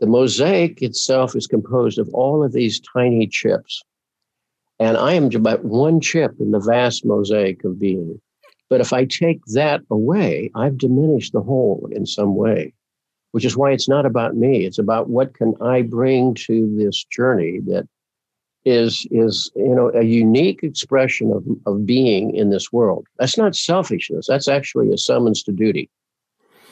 The 0.00 0.06
mosaic 0.06 0.82
itself 0.82 1.34
is 1.34 1.46
composed 1.46 1.98
of 1.98 2.08
all 2.12 2.44
of 2.44 2.52
these 2.52 2.80
tiny 2.80 3.26
chips. 3.26 3.82
And 4.78 4.96
I 4.96 5.12
am 5.12 5.26
about 5.34 5.64
one 5.64 6.00
chip 6.00 6.34
in 6.40 6.50
the 6.50 6.60
vast 6.60 7.04
mosaic 7.04 7.64
of 7.64 7.78
being. 7.78 8.20
But 8.70 8.80
if 8.80 8.92
I 8.92 9.04
take 9.04 9.40
that 9.54 9.82
away, 9.90 10.50
I've 10.54 10.78
diminished 10.78 11.32
the 11.32 11.42
whole 11.42 11.88
in 11.92 12.06
some 12.06 12.34
way, 12.34 12.74
which 13.32 13.44
is 13.44 13.56
why 13.56 13.72
it's 13.72 13.88
not 13.88 14.06
about 14.06 14.36
me. 14.36 14.64
It's 14.66 14.78
about 14.78 15.08
what 15.08 15.34
can 15.34 15.54
I 15.60 15.82
bring 15.82 16.34
to 16.46 16.74
this 16.76 17.04
journey 17.04 17.60
that 17.66 17.88
is 18.64 19.06
is 19.10 19.50
you 19.54 19.74
know 19.74 19.90
a 19.94 20.02
unique 20.02 20.62
expression 20.62 21.32
of, 21.32 21.44
of 21.66 21.86
being 21.86 22.34
in 22.34 22.50
this 22.50 22.72
world. 22.72 23.06
That's 23.18 23.36
not 23.36 23.54
selfishness. 23.54 24.26
That's 24.26 24.48
actually 24.48 24.92
a 24.92 24.98
summons 24.98 25.42
to 25.44 25.52
duty. 25.52 25.90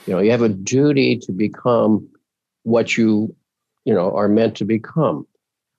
You 0.06 0.14
know, 0.14 0.20
you 0.20 0.30
have 0.30 0.42
a 0.42 0.48
duty 0.48 1.18
to 1.18 1.32
become 1.32 2.08
what 2.64 2.96
you, 2.96 3.34
you 3.84 3.94
know, 3.94 4.14
are 4.16 4.28
meant 4.28 4.56
to 4.56 4.64
become. 4.64 5.26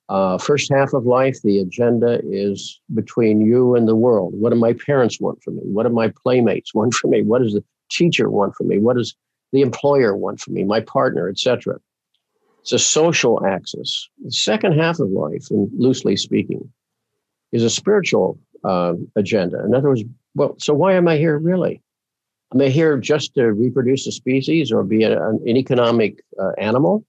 Uh, 0.10 0.38
first 0.38 0.72
half 0.72 0.94
of 0.94 1.06
life, 1.06 1.42
the 1.44 1.60
agenda 1.60 2.22
is 2.24 2.80
between 2.94 3.42
you 3.42 3.76
and 3.76 3.88
the 3.88 3.96
world. 3.96 4.34
What 4.36 4.52
do 4.52 4.60
my 4.60 4.74
parents 4.74 5.20
want 5.20 5.42
from 5.42 5.56
me? 5.56 5.64
What 5.66 5.84
do 5.84 5.90
my 5.90 6.10
playmates 6.10 6.74
want 6.74 6.94
from 6.94 7.12
me? 7.12 7.24
What 7.24 7.42
does 7.42 7.54
the 7.54 7.64
teacher 7.90 8.30
want 8.30 8.56
from 8.56 8.68
me? 8.68 8.80
What 8.80 8.98
does 8.98 9.16
the 9.52 9.62
employer 9.62 10.16
want 10.16 10.40
from 10.40 10.54
me? 10.54 10.64
My 10.64 10.82
partner, 10.82 11.30
etc. 11.30 11.80
It's 12.64 12.72
a 12.72 12.80
social 12.80 13.46
axis. 13.46 14.10
The 14.24 14.32
second 14.32 14.80
half 14.80 15.02
of 15.02 15.10
life, 15.10 15.48
and 15.52 15.70
loosely 15.78 16.16
speaking, 16.16 16.72
is 17.52 17.62
a 17.62 17.70
spiritual 17.70 18.40
uh, 18.64 18.94
agenda. 19.18 19.62
In 19.66 19.76
other 19.76 19.90
words, 19.90 20.04
well, 20.34 20.56
so 20.60 20.74
why 20.74 20.94
am 20.94 21.10
I 21.10 21.18
here 21.18 21.38
really? 21.38 21.82
Am 22.54 22.62
I 22.62 22.70
here 22.70 22.98
just 22.98 23.36
to 23.36 23.52
reproduce 23.52 24.08
a 24.08 24.14
species 24.14 24.72
or 24.72 24.82
be 24.84 25.04
an 25.04 25.46
economic 25.46 26.24
uh, 26.40 26.52
animal? 26.58 27.06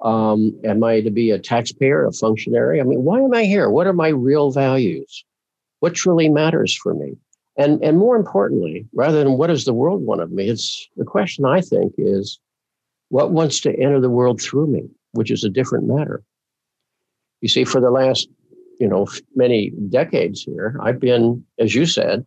Um, 0.00 0.56
am 0.64 0.84
I 0.84 1.00
to 1.00 1.10
be 1.10 1.32
a 1.32 1.40
taxpayer, 1.40 2.06
a 2.06 2.12
functionary? 2.12 2.80
I 2.80 2.84
mean, 2.84 3.02
why 3.02 3.18
am 3.18 3.34
I 3.34 3.46
here? 3.46 3.70
What 3.70 3.88
are 3.88 3.92
my 3.92 4.08
real 4.08 4.52
values? 4.52 5.24
What 5.80 5.94
truly 5.94 6.28
matters 6.28 6.78
for 6.80 6.94
me? 6.94 7.16
And, 7.56 7.82
and 7.82 7.98
more 7.98 8.14
importantly, 8.14 8.86
rather 8.94 9.24
than 9.24 9.38
what 9.38 9.48
does 9.48 9.64
the 9.64 9.74
world 9.74 10.02
want 10.02 10.20
of 10.20 10.30
me, 10.30 10.48
it's 10.48 10.88
the 10.96 11.04
question 11.04 11.44
I 11.44 11.62
think 11.62 11.94
is 11.98 12.38
what 13.08 13.32
wants 13.32 13.60
to 13.60 13.74
enter 13.78 14.00
the 14.00 14.10
world 14.10 14.40
through 14.40 14.66
me, 14.66 14.88
which 15.12 15.30
is 15.30 15.44
a 15.44 15.48
different 15.50 15.86
matter. 15.86 16.22
You 17.40 17.48
see, 17.48 17.64
for 17.64 17.80
the 17.80 17.90
last, 17.90 18.28
you 18.78 18.88
know, 18.88 19.06
many 19.34 19.70
decades 19.88 20.42
here, 20.42 20.78
I've 20.82 21.00
been, 21.00 21.44
as 21.58 21.74
you 21.74 21.86
said, 21.86 22.24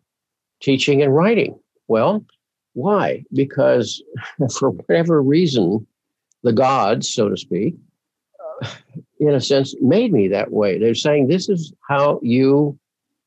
teaching 0.61 1.01
and 1.01 1.15
writing. 1.15 1.59
Well, 1.87 2.25
Why? 2.73 3.23
Because 3.33 4.01
for 4.57 4.69
whatever 4.71 5.21
reason, 5.21 5.85
the 6.43 6.53
gods, 6.53 7.13
so 7.13 7.29
to 7.29 7.37
speak, 7.37 7.75
in 9.19 9.29
a 9.33 9.41
sense, 9.41 9.75
made 9.81 10.11
me 10.11 10.27
that 10.29 10.51
way. 10.51 10.79
They're 10.79 10.95
saying 10.95 11.27
this 11.27 11.49
is 11.49 11.73
how 11.87 12.19
you 12.23 12.77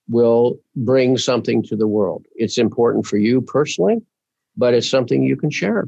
will 0.09 0.59
bring 0.77 1.17
something 1.17 1.63
to 1.65 1.77
the 1.77 1.89
world. 1.89 2.27
It's 2.35 2.59
important 2.59 3.07
for 3.07 3.17
you 3.17 3.41
personally, 3.41 4.03
but 4.57 4.75
it's 4.75 4.89
something 4.89 5.23
you 5.23 5.37
can 5.37 5.51
share. 5.51 5.87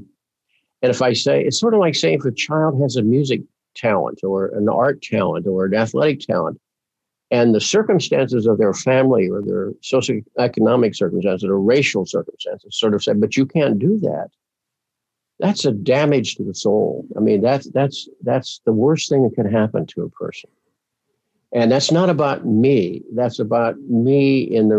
And 0.87 0.95
if 0.95 1.03
I 1.03 1.15
say, 1.15 1.43
it's 1.43 1.59
sort 1.59 1.75
of 1.75 1.81
like 1.81 1.97
saying 1.97 2.21
if 2.21 2.25
a 2.25 2.31
child 2.31 2.81
has 2.81 2.95
a 2.95 3.03
music 3.03 3.41
talent 3.75 4.21
or 4.23 4.47
an 4.55 4.69
art 4.69 5.03
talent 5.03 5.45
or 5.45 5.65
an 5.65 5.75
athletic 5.75 6.21
talent, 6.21 6.61
and 7.33 7.53
the 7.53 7.61
circumstances 7.61 8.47
of 8.47 8.59
their 8.59 8.73
family 8.73 9.29
or 9.29 9.43
their 9.43 9.73
socioeconomic 9.83 10.95
circumstances 10.95 11.49
or 11.49 11.61
racial 11.61 12.07
circumstances 12.07 12.79
sort 12.79 12.95
of 12.95 13.03
say, 13.03 13.15
but 13.15 13.37
you 13.37 13.47
can't 13.47 13.81
do 13.81 13.99
that. 13.99 14.29
That's 15.41 15.65
a 15.65 15.73
damage 15.73 16.37
to 16.37 16.45
the 16.45 16.55
soul. 16.55 17.05
I 17.17 17.21
mean, 17.21 17.41
that's 17.41 17.69
that's 17.73 18.09
that's 18.23 18.61
the 18.65 18.73
worst 18.73 19.09
thing 19.09 19.25
that 19.25 19.35
can 19.35 19.51
happen 19.51 19.87
to 19.87 20.03
a 20.03 20.09
person. 20.11 20.51
And 21.53 21.73
that's 21.73 21.91
not 21.91 22.11
about 22.11 22.47
me. 22.47 23.03
That's 23.13 23.41
about 23.41 23.77
me 23.81 24.39
in 24.39 24.69
the 24.69 24.79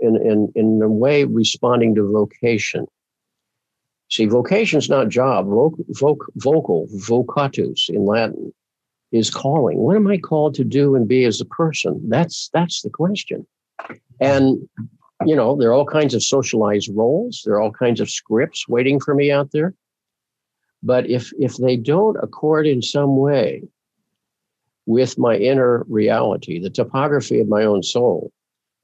in 0.00 0.16
in 0.16 0.50
in 0.54 0.78
the 0.78 0.88
way 0.88 1.24
responding 1.24 1.94
to 1.96 2.10
vocation. 2.10 2.86
See, 4.14 4.26
vocation 4.26 4.78
is 4.78 4.88
not 4.88 5.08
job. 5.08 5.48
Voc, 5.48 5.74
voc, 6.00 6.18
vocal, 6.36 6.86
vocatus 6.94 7.88
in 7.88 8.06
Latin, 8.06 8.54
is 9.10 9.28
calling. 9.28 9.78
What 9.78 9.96
am 9.96 10.06
I 10.06 10.18
called 10.18 10.54
to 10.54 10.62
do 10.62 10.94
and 10.94 11.08
be 11.08 11.24
as 11.24 11.40
a 11.40 11.44
person? 11.44 12.00
That's 12.08 12.48
that's 12.52 12.82
the 12.82 12.90
question. 12.90 13.44
And 14.20 14.68
you 15.26 15.34
know, 15.34 15.56
there 15.56 15.70
are 15.70 15.72
all 15.72 15.84
kinds 15.84 16.14
of 16.14 16.22
socialized 16.22 16.90
roles. 16.94 17.42
There 17.44 17.54
are 17.54 17.60
all 17.60 17.72
kinds 17.72 18.00
of 18.00 18.08
scripts 18.08 18.68
waiting 18.68 19.00
for 19.00 19.16
me 19.16 19.32
out 19.32 19.50
there. 19.50 19.74
But 20.80 21.10
if 21.10 21.32
if 21.40 21.56
they 21.56 21.76
don't 21.76 22.16
accord 22.22 22.68
in 22.68 22.82
some 22.82 23.16
way 23.16 23.64
with 24.86 25.18
my 25.18 25.34
inner 25.34 25.84
reality, 25.88 26.60
the 26.60 26.70
topography 26.70 27.40
of 27.40 27.48
my 27.48 27.64
own 27.64 27.82
soul, 27.82 28.30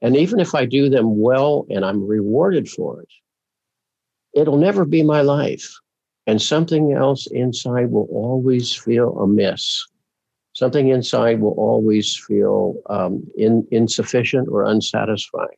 and 0.03 0.16
even 0.16 0.40
if 0.40 0.57
I 0.57 0.64
do 0.64 0.88
them 0.88 1.21
well 1.21 1.69
and 1.71 1.85
I'm 1.85 2.05
rewarded 2.05 2.69
for 2.69 3.01
it, 3.03 3.09
it'll 4.35 4.59
never 4.59 4.85
be 4.85 5.03
my 5.03 5.21
life. 5.21 5.73
And 6.27 6.40
something 6.40 6.93
else 6.93 7.27
inside 7.33 7.90
will 7.90 8.09
always 8.11 8.75
feel 8.75 9.19
amiss 9.19 9.87
something 10.53 10.88
inside 10.88 11.40
will 11.40 11.53
always 11.53 12.16
feel 12.16 12.75
um, 12.90 13.23
in, 13.37 13.66
insufficient 13.71 14.49
or 14.51 14.64
unsatisfying. 14.64 15.49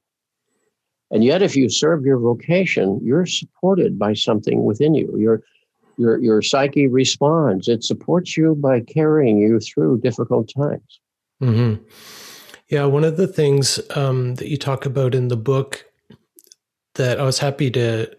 And 1.11 1.25
yet, 1.25 1.43
if 1.43 1.57
you 1.57 1.69
serve 1.69 2.07
your 2.07 2.19
vocation, 2.19 3.01
you're 3.03 3.27
supported 3.27 3.99
by 3.99 4.15
something 4.15 4.65
within 4.65 4.95
you. 4.95 5.15
Your, 5.19 5.43
your, 5.99 6.19
your 6.19 6.41
psyche 6.41 6.87
responds. 6.87 7.69
It 7.69 7.85
supports 7.85 8.37
you 8.37 8.55
by 8.55 8.81
carrying 8.81 9.39
you 9.39 9.61
through 9.61 10.01
difficult 10.01 10.51
times. 10.57 11.01
Mm-hmm. 11.43 11.83
Yeah, 12.69 12.87
one 12.87 13.05
of 13.05 13.19
the 13.19 13.27
things 13.27 13.79
um, 13.95 14.37
that 14.37 14.49
you 14.49 14.57
talk 14.57 14.87
about 14.87 15.15
in 15.15 15.29
the 15.29 15.37
book 15.37 15.85
that 16.95 17.21
I 17.21 17.25
was 17.25 17.39
happy 17.39 17.71
to 17.73 18.11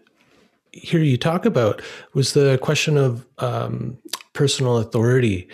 hear 0.74 1.00
you 1.00 1.16
talk 1.16 1.46
about 1.46 1.80
was 2.12 2.32
the 2.32 2.58
question 2.62 2.96
of 2.96 3.26
um, 3.38 3.98
personal 4.32 4.78
authority. 4.78 5.48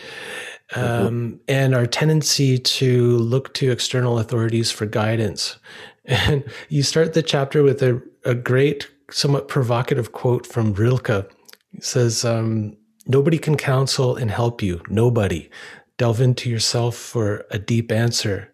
Mm-hmm. 0.72 1.06
um, 1.06 1.40
and 1.48 1.74
our 1.74 1.86
tendency 1.86 2.56
to 2.56 3.18
look 3.18 3.52
to 3.54 3.72
external 3.72 4.18
authorities 4.18 4.70
for 4.70 4.86
guidance. 4.86 5.58
And 6.06 6.44
you 6.70 6.82
start 6.82 7.12
the 7.12 7.22
chapter 7.22 7.62
with 7.62 7.82
a, 7.82 8.02
a 8.24 8.34
great, 8.34 8.90
somewhat 9.10 9.48
provocative 9.48 10.12
quote 10.12 10.46
from 10.46 10.72
Rilke. 10.72 11.30
He 11.72 11.80
says, 11.82 12.24
um, 12.24 12.76
Nobody 13.06 13.38
can 13.38 13.56
counsel 13.56 14.16
and 14.16 14.30
help 14.30 14.62
you. 14.62 14.80
Nobody. 14.88 15.50
Delve 15.98 16.20
into 16.20 16.50
yourself 16.50 16.96
for 16.96 17.44
a 17.50 17.58
deep 17.58 17.92
answer. 17.92 18.52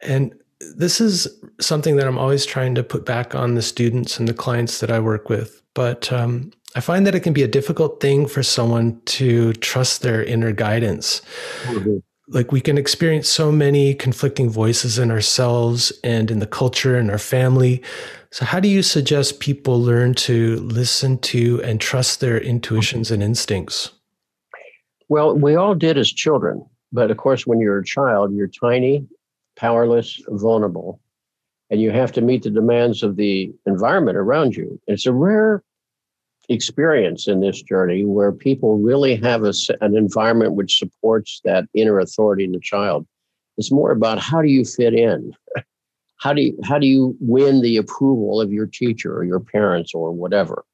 And 0.00 0.34
this 0.76 1.00
is 1.00 1.28
something 1.60 1.96
that 1.96 2.06
I'm 2.06 2.18
always 2.18 2.46
trying 2.46 2.74
to 2.76 2.82
put 2.82 3.04
back 3.04 3.34
on 3.34 3.54
the 3.54 3.62
students 3.62 4.18
and 4.18 4.26
the 4.26 4.34
clients 4.34 4.80
that 4.80 4.90
I 4.90 4.98
work 4.98 5.28
with. 5.28 5.61
But 5.74 6.12
um, 6.12 6.52
I 6.74 6.80
find 6.80 7.06
that 7.06 7.14
it 7.14 7.20
can 7.20 7.32
be 7.32 7.42
a 7.42 7.48
difficult 7.48 8.00
thing 8.00 8.26
for 8.26 8.42
someone 8.42 9.00
to 9.06 9.52
trust 9.54 10.02
their 10.02 10.22
inner 10.22 10.52
guidance. 10.52 11.22
Mm-hmm. 11.64 11.98
Like 12.28 12.52
we 12.52 12.60
can 12.60 12.78
experience 12.78 13.28
so 13.28 13.52
many 13.52 13.94
conflicting 13.94 14.48
voices 14.48 14.98
in 14.98 15.10
ourselves 15.10 15.92
and 16.02 16.30
in 16.30 16.38
the 16.38 16.46
culture 16.46 16.96
and 16.96 17.10
our 17.10 17.18
family. 17.18 17.82
So, 18.30 18.46
how 18.46 18.60
do 18.60 18.68
you 18.68 18.82
suggest 18.82 19.40
people 19.40 19.82
learn 19.82 20.14
to 20.14 20.56
listen 20.56 21.18
to 21.18 21.62
and 21.62 21.80
trust 21.80 22.20
their 22.20 22.40
intuitions 22.40 23.10
and 23.10 23.22
instincts? 23.22 23.90
Well, 25.08 25.36
we 25.36 25.56
all 25.56 25.74
did 25.74 25.98
as 25.98 26.10
children. 26.10 26.64
But 26.92 27.10
of 27.10 27.16
course, 27.16 27.46
when 27.46 27.58
you're 27.58 27.78
a 27.78 27.84
child, 27.84 28.34
you're 28.34 28.48
tiny, 28.48 29.06
powerless, 29.56 30.22
vulnerable, 30.28 31.00
and 31.72 31.80
you 31.80 31.90
have 31.90 32.12
to 32.12 32.20
meet 32.20 32.42
the 32.42 32.50
demands 32.50 33.02
of 33.02 33.16
the 33.16 33.50
environment 33.64 34.18
around 34.18 34.54
you. 34.54 34.78
It's 34.86 35.06
a 35.06 35.12
rare 35.12 35.64
experience 36.50 37.26
in 37.26 37.40
this 37.40 37.62
journey 37.62 38.04
where 38.04 38.30
people 38.30 38.76
really 38.76 39.16
have 39.16 39.42
a, 39.42 39.54
an 39.80 39.96
environment 39.96 40.52
which 40.52 40.76
supports 40.76 41.40
that 41.44 41.64
inner 41.72 41.98
authority 41.98 42.44
in 42.44 42.52
the 42.52 42.60
child. 42.60 43.06
It's 43.56 43.72
more 43.72 43.90
about 43.90 44.18
how 44.18 44.42
do 44.42 44.48
you 44.48 44.66
fit 44.66 44.94
in? 44.94 45.32
How 46.18 46.32
do 46.32 46.40
you, 46.40 46.56
how 46.62 46.78
do 46.78 46.86
you 46.86 47.16
win 47.18 47.62
the 47.62 47.76
approval 47.76 48.40
of 48.40 48.52
your 48.52 48.66
teacher 48.66 49.12
or 49.12 49.24
your 49.24 49.40
parents 49.40 49.92
or 49.92 50.12
whatever? 50.12 50.64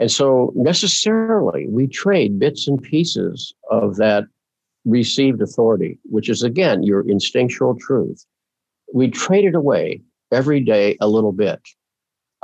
And 0.00 0.10
so 0.10 0.52
necessarily 0.56 1.68
we 1.68 1.86
trade 1.86 2.40
bits 2.40 2.66
and 2.66 2.82
pieces 2.82 3.54
of 3.70 3.94
that 3.98 4.24
received 4.84 5.40
authority, 5.40 6.00
which 6.02 6.28
is 6.28 6.42
again 6.42 6.82
your 6.82 7.08
instinctual 7.08 7.76
truth. 7.78 8.26
We 8.92 9.06
trade 9.12 9.44
it 9.44 9.54
away 9.54 10.02
every 10.34 10.60
day 10.60 10.96
a 11.00 11.08
little 11.08 11.32
bit 11.32 11.60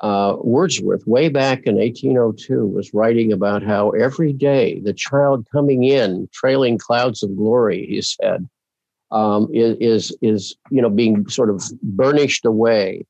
uh, 0.01 0.37
Wordsworth, 0.41 1.07
way 1.07 1.29
back 1.29 1.65
in 1.67 1.77
1802, 1.77 2.67
was 2.67 2.95
writing 2.95 3.33
about 3.33 3.63
how 3.63 3.91
every 3.91 4.33
day 4.33 4.81
the 4.81 4.95
child 4.95 5.47
coming 5.53 5.85
in, 5.85 6.29
trailing 6.33 6.79
clouds 6.79 7.23
of 7.23 7.37
glory, 7.37 7.87
he 7.87 8.01
said, 8.01 8.49
um, 9.11 9.49
is, 9.53 10.17
is 10.23 10.57
you 10.71 10.81
know 10.81 10.89
being 10.89 11.29
sort 11.29 11.51
of 11.51 11.63
burnished 11.83 12.47
away. 12.47 13.05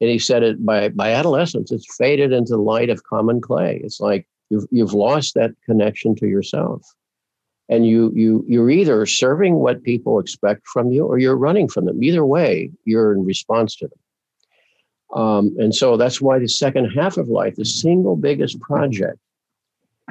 And 0.00 0.10
he 0.10 0.18
said 0.18 0.42
it 0.42 0.64
by 0.64 0.88
by 0.88 1.12
adolescence, 1.12 1.70
it's 1.70 1.94
faded 1.96 2.32
into 2.32 2.52
the 2.52 2.62
light 2.62 2.90
of 2.90 3.04
common 3.04 3.40
clay. 3.40 3.80
It's 3.84 4.00
like 4.00 4.26
you've 4.50 4.66
you've 4.72 4.94
lost 4.94 5.34
that 5.34 5.52
connection 5.64 6.16
to 6.16 6.26
yourself, 6.26 6.82
and 7.68 7.86
you 7.86 8.10
you 8.16 8.44
you're 8.48 8.70
either 8.70 9.06
serving 9.06 9.56
what 9.56 9.84
people 9.84 10.18
expect 10.18 10.66
from 10.66 10.90
you 10.90 11.06
or 11.06 11.18
you're 11.18 11.36
running 11.36 11.68
from 11.68 11.84
them. 11.84 12.02
Either 12.02 12.26
way, 12.26 12.72
you're 12.84 13.12
in 13.12 13.24
response 13.24 13.76
to 13.76 13.86
them. 13.86 13.98
Um, 15.12 15.54
and 15.58 15.74
so 15.74 15.96
that's 15.96 16.20
why 16.20 16.38
the 16.38 16.48
second 16.48 16.90
half 16.90 17.16
of 17.16 17.28
life, 17.28 17.56
the 17.56 17.64
single 17.64 18.16
biggest 18.16 18.60
project, 18.60 19.18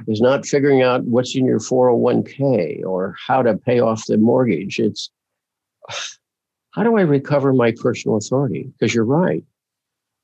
is 0.07 0.21
not 0.21 0.45
figuring 0.45 0.81
out 0.81 1.03
what's 1.03 1.35
in 1.35 1.45
your 1.45 1.59
401k 1.59 2.83
or 2.85 3.15
how 3.27 3.41
to 3.41 3.57
pay 3.57 3.79
off 3.79 4.05
the 4.05 4.17
mortgage. 4.17 4.79
It's 4.79 5.09
how 6.71 6.83
do 6.83 6.97
I 6.97 7.01
recover 7.01 7.51
my 7.51 7.71
personal 7.71 8.17
authority? 8.17 8.71
Because 8.79 8.93
you're 8.95 9.03
right. 9.03 9.43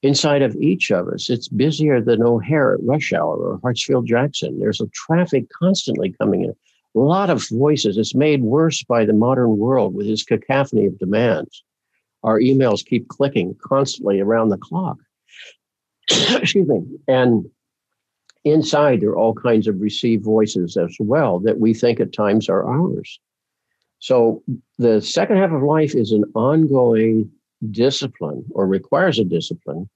Inside 0.03 0.43
of 0.43 0.55
each 0.57 0.91
of 0.91 1.07
us, 1.07 1.29
it's 1.29 1.47
busier 1.47 1.99
than 1.99 2.21
O'Hare 2.21 2.75
at 2.75 2.83
rush 2.83 3.11
hour 3.13 3.35
or 3.35 3.59
Hartsfield 3.59 4.05
Jackson. 4.05 4.59
There's 4.59 4.79
a 4.79 4.87
traffic 4.93 5.49
constantly 5.49 6.13
coming 6.21 6.43
in. 6.43 6.53
A 6.95 6.99
lot 6.99 7.29
of 7.29 7.47
voices. 7.49 7.97
It's 7.97 8.15
made 8.15 8.43
worse 8.43 8.83
by 8.83 9.05
the 9.05 9.13
modern 9.13 9.57
world 9.57 9.95
with 9.95 10.07
its 10.07 10.23
cacophony 10.23 10.85
of 10.85 10.99
demands 10.99 11.63
our 12.27 12.41
emails 12.41 12.85
keep 12.85 13.07
clicking 13.07 13.55
constantly 13.63 14.19
around 14.19 14.49
the 14.49 14.57
clock. 14.57 14.97
Excuse 16.11 16.67
me. 16.67 16.81
And 17.07 17.45
inside, 18.43 18.99
there 18.99 19.11
are 19.11 19.17
all 19.17 19.33
kinds 19.33 19.65
of 19.65 19.79
received 19.79 20.25
voices 20.25 20.75
as 20.75 20.93
well 20.99 21.39
that 21.39 21.61
we 21.61 21.73
think 21.73 22.01
at 22.01 22.11
times 22.11 22.49
are 22.49 22.67
ours. 22.67 23.17
So 23.99 24.43
the 24.77 25.01
second 25.01 25.37
half 25.37 25.53
of 25.53 25.63
life 25.63 25.95
is 25.95 26.11
an 26.11 26.25
ongoing 26.35 27.31
discipline 27.71 28.43
or 28.51 28.67
requires 28.67 29.19
a 29.19 29.23
discipline 29.23 29.89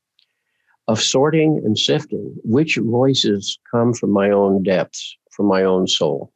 of 0.87 1.01
sorting 1.01 1.61
and 1.65 1.77
sifting 1.77 2.33
which 2.45 2.77
voices 2.77 3.59
come 3.69 3.93
from 3.93 4.09
my 4.09 4.31
own 4.31 4.63
depths, 4.63 5.17
from 5.31 5.47
my 5.47 5.63
own 5.63 5.85
soul 5.85 6.31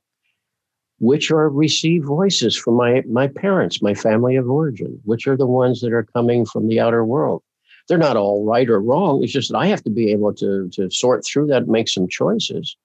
which 0.99 1.31
are 1.31 1.49
received 1.49 2.05
voices 2.05 2.55
from 2.55 2.75
my, 2.75 3.03
my 3.09 3.27
parents, 3.27 3.81
my 3.81 3.93
family 3.93 4.35
of 4.35 4.49
origin, 4.49 4.99
which 5.03 5.27
are 5.27 5.35
the 5.35 5.47
ones 5.47 5.81
that 5.81 5.91
are 5.91 6.07
coming 6.15 6.45
from 6.45 6.67
the 6.67 6.79
outer 6.79 7.03
world. 7.03 7.43
They're 7.87 7.97
not 7.97 8.17
all 8.17 8.45
right 8.45 8.69
or 8.69 8.81
wrong. 8.81 9.23
It's 9.23 9.33
just 9.33 9.51
that 9.51 9.57
I 9.57 9.67
have 9.67 9.83
to 9.83 9.89
be 9.89 10.11
able 10.11 10.33
to, 10.35 10.69
to 10.73 10.89
sort 10.89 11.25
through 11.25 11.47
that, 11.47 11.67
make 11.67 11.89
some 11.89 12.07
choices. 12.07 12.75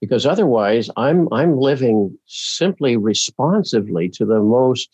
Because 0.00 0.26
otherwise 0.26 0.90
I'm 0.98 1.26
I'm 1.32 1.58
living 1.58 2.18
simply 2.26 2.98
responsively 2.98 4.10
to 4.10 4.26
the 4.26 4.40
most 4.40 4.90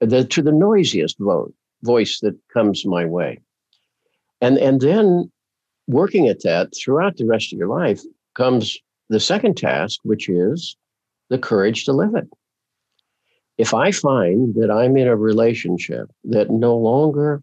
the 0.00 0.24
to 0.24 0.40
the 0.40 0.50
noisiest 0.50 1.18
vote, 1.18 1.52
voice 1.82 2.20
that 2.20 2.34
comes 2.50 2.86
my 2.86 3.04
way. 3.04 3.40
And 4.40 4.56
and 4.56 4.80
then 4.80 5.30
working 5.88 6.28
at 6.28 6.42
that 6.44 6.70
throughout 6.74 7.18
the 7.18 7.26
rest 7.26 7.52
of 7.52 7.58
your 7.58 7.68
life 7.68 8.00
comes 8.34 8.78
the 9.10 9.20
second 9.20 9.58
task, 9.58 10.00
which 10.04 10.30
is 10.30 10.74
the 11.30 11.38
courage 11.38 11.84
to 11.86 11.92
live 11.92 12.14
it. 12.14 12.28
If 13.56 13.72
I 13.72 13.92
find 13.92 14.54
that 14.56 14.70
I'm 14.70 14.96
in 14.96 15.08
a 15.08 15.16
relationship 15.16 16.10
that 16.24 16.50
no 16.50 16.76
longer 16.76 17.42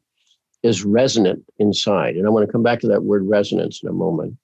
is 0.64 0.84
resonant 0.84 1.44
inside, 1.58 2.16
and 2.16 2.26
I 2.26 2.30
want 2.30 2.46
to 2.46 2.52
come 2.52 2.64
back 2.64 2.80
to 2.82 2.88
that 2.88 3.04
word 3.04 3.28
resonance 3.28 3.82
in 3.82 3.90
a 3.90 3.94
moment, 3.94 4.38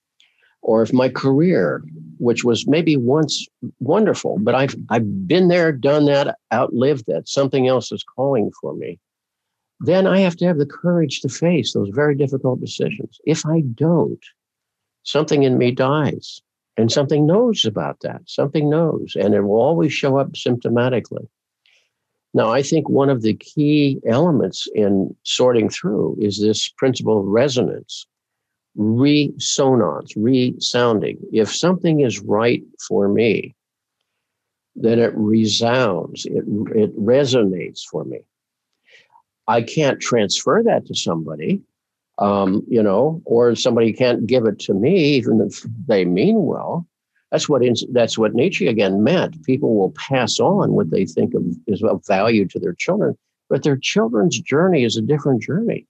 or 0.62 0.82
if 0.82 0.93
my 0.93 1.10
career, 1.10 1.84
which 2.19 2.43
was 2.43 2.67
maybe 2.67 2.95
once 2.95 3.45
wonderful, 3.79 4.38
but 4.39 4.56
I've 4.56 4.75
I've 4.89 5.27
been 5.27 5.49
there, 5.49 5.71
done 5.71 6.06
that, 6.06 6.38
outlived 6.53 7.06
that, 7.08 7.27
something 7.27 7.67
else 7.67 7.91
is 7.91 8.03
calling 8.03 8.51
for 8.62 8.73
me, 8.73 8.99
then 9.79 10.08
I 10.08 10.19
have 10.19 10.38
to 10.38 10.45
have 10.45 10.60
the 10.60 10.65
courage 10.65 11.19
to 11.21 11.29
face 11.29 11.73
those 11.73 11.89
very 11.89 12.15
difficult 12.15 12.62
decisions. 12.62 13.19
If 13.25 13.45
I 13.45 13.62
don't, 13.62 14.23
something 15.03 15.43
in 15.43 15.58
me 15.58 15.71
dies. 15.71 16.41
And 16.75 16.91
something 16.91 17.27
knows 17.27 17.65
about 17.65 17.99
that. 18.01 18.21
Something 18.25 18.69
knows, 18.69 19.15
and 19.15 19.33
it 19.36 19.41
will 19.41 19.62
always 19.62 19.93
show 19.93 20.17
up 20.17 20.31
symptomatically. 20.31 21.27
Now, 22.33 22.51
I 22.51 22.63
think 22.63 22.89
one 22.89 23.09
of 23.09 23.21
the 23.21 23.36
key 23.36 23.99
elements 24.07 24.67
in 24.73 25.15
sorting 25.23 25.69
through 25.69 26.17
is 26.19 26.41
this 26.41 26.69
principle 26.69 27.19
of 27.19 27.25
resonance, 27.25 28.07
resonance, 28.75 30.13
resounding. 30.15 31.19
If 31.31 31.53
something 31.55 31.99
is 31.99 32.21
right 32.21 32.63
for 32.88 33.07
me, 33.07 33.55
then 34.75 34.97
it 34.97 35.13
resounds, 35.15 36.25
it, 36.25 36.43
it 36.75 36.97
resonates 36.97 37.81
for 37.83 38.03
me. 38.03 38.21
I 39.47 39.62
can't 39.62 40.01
transfer 40.01 40.63
that 40.63 40.88
to 40.88 40.95
somebody, 40.95 41.62
um, 42.23 42.63
you 42.69 42.81
know, 42.81 43.21
or 43.25 43.53
somebody 43.53 43.91
can't 43.91 44.25
give 44.25 44.45
it 44.45 44.57
to 44.59 44.73
me, 44.73 44.95
even 45.15 45.41
if 45.41 45.65
they 45.88 46.05
mean 46.05 46.45
well. 46.45 46.88
That's 47.31 47.49
what 47.49 47.62
that's 47.91 48.17
what 48.17 48.33
Nietzsche 48.33 48.67
again 48.67 49.03
meant. 49.03 49.43
People 49.43 49.75
will 49.75 49.91
pass 49.91 50.39
on 50.39 50.71
what 50.71 50.89
they 50.89 51.05
think 51.05 51.33
of 51.33 51.43
is 51.67 51.83
of 51.83 52.05
value 52.07 52.47
to 52.47 52.59
their 52.59 52.75
children, 52.75 53.17
but 53.49 53.63
their 53.63 53.75
children's 53.75 54.39
journey 54.39 54.86
is 54.86 54.95
a 54.95 55.01
different 55.01 55.41
journey. 55.41 55.86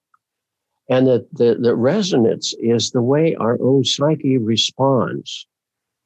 And 0.90 1.06
that 1.08 1.28
the, 1.34 1.56
the 1.62 1.76
resonance 1.76 2.56
is 2.60 2.92
the 2.92 3.02
way 3.02 3.36
our 3.36 3.58
own 3.62 3.84
psyche 3.84 4.38
responds 4.38 5.48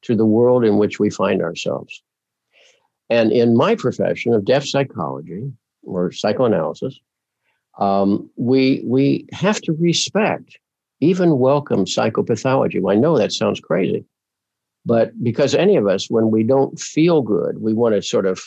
to 0.02 0.14
the 0.14 0.26
world 0.26 0.64
in 0.64 0.76
which 0.76 1.00
we 1.00 1.08
find 1.08 1.40
ourselves. 1.40 2.02
And 3.08 3.32
in 3.32 3.56
my 3.56 3.74
profession 3.76 4.34
of 4.34 4.44
depth 4.44 4.68
psychology 4.68 5.50
or 5.82 6.12
psychoanalysis, 6.12 7.00
um, 7.78 8.28
we 8.36 8.82
we 8.84 9.26
have 9.32 9.60
to 9.62 9.72
respect, 9.72 10.58
even 11.00 11.38
welcome 11.38 11.84
psychopathology. 11.84 12.80
Well, 12.80 12.96
I 12.96 13.00
know 13.00 13.16
that 13.16 13.32
sounds 13.32 13.60
crazy, 13.60 14.04
but 14.84 15.12
because 15.22 15.54
any 15.54 15.76
of 15.76 15.86
us, 15.86 16.10
when 16.10 16.30
we 16.30 16.42
don't 16.42 16.78
feel 16.78 17.22
good, 17.22 17.60
we 17.60 17.72
want 17.72 17.94
to 17.94 18.02
sort 18.02 18.26
of 18.26 18.40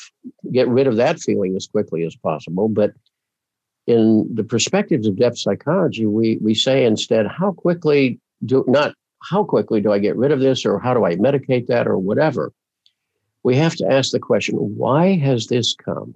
get 0.52 0.67
rid 0.67 0.88
of 0.88 0.98
that 0.98 1.20
feeling 1.20 1.56
as 1.56 1.67
quickly 1.67 2.04
as 2.04 2.15
possible. 2.15 2.67
But 2.67 2.91
in 3.88 4.28
the 4.34 4.44
perspectives 4.44 5.08
of 5.08 5.17
depth 5.17 5.38
psychology, 5.38 6.06
we 6.06 6.38
we 6.41 6.54
say 6.54 6.86
instead, 6.86 7.26
how 7.28 7.54
quickly 7.54 8.20
do 8.46 8.65
not 8.67 8.94
how 9.24 9.44
quickly 9.44 9.82
do 9.82 9.91
I 9.91 10.00
get 10.00 10.17
rid 10.17 10.32
of 10.32 10.39
this, 10.39 10.65
or 10.65 10.80
how 10.80 10.94
do 10.94 11.06
I 11.06 11.15
medicate 11.15 11.67
that, 11.67 11.88
or 11.88 11.98
whatever. 11.98 12.52
We 13.44 13.56
have 13.56 13.76
to 13.78 13.89
ask 13.89 14.12
the 14.12 14.20
question: 14.20 14.56
Why 14.56 15.15
has 15.15 15.48
this 15.48 15.74
come? 15.74 16.15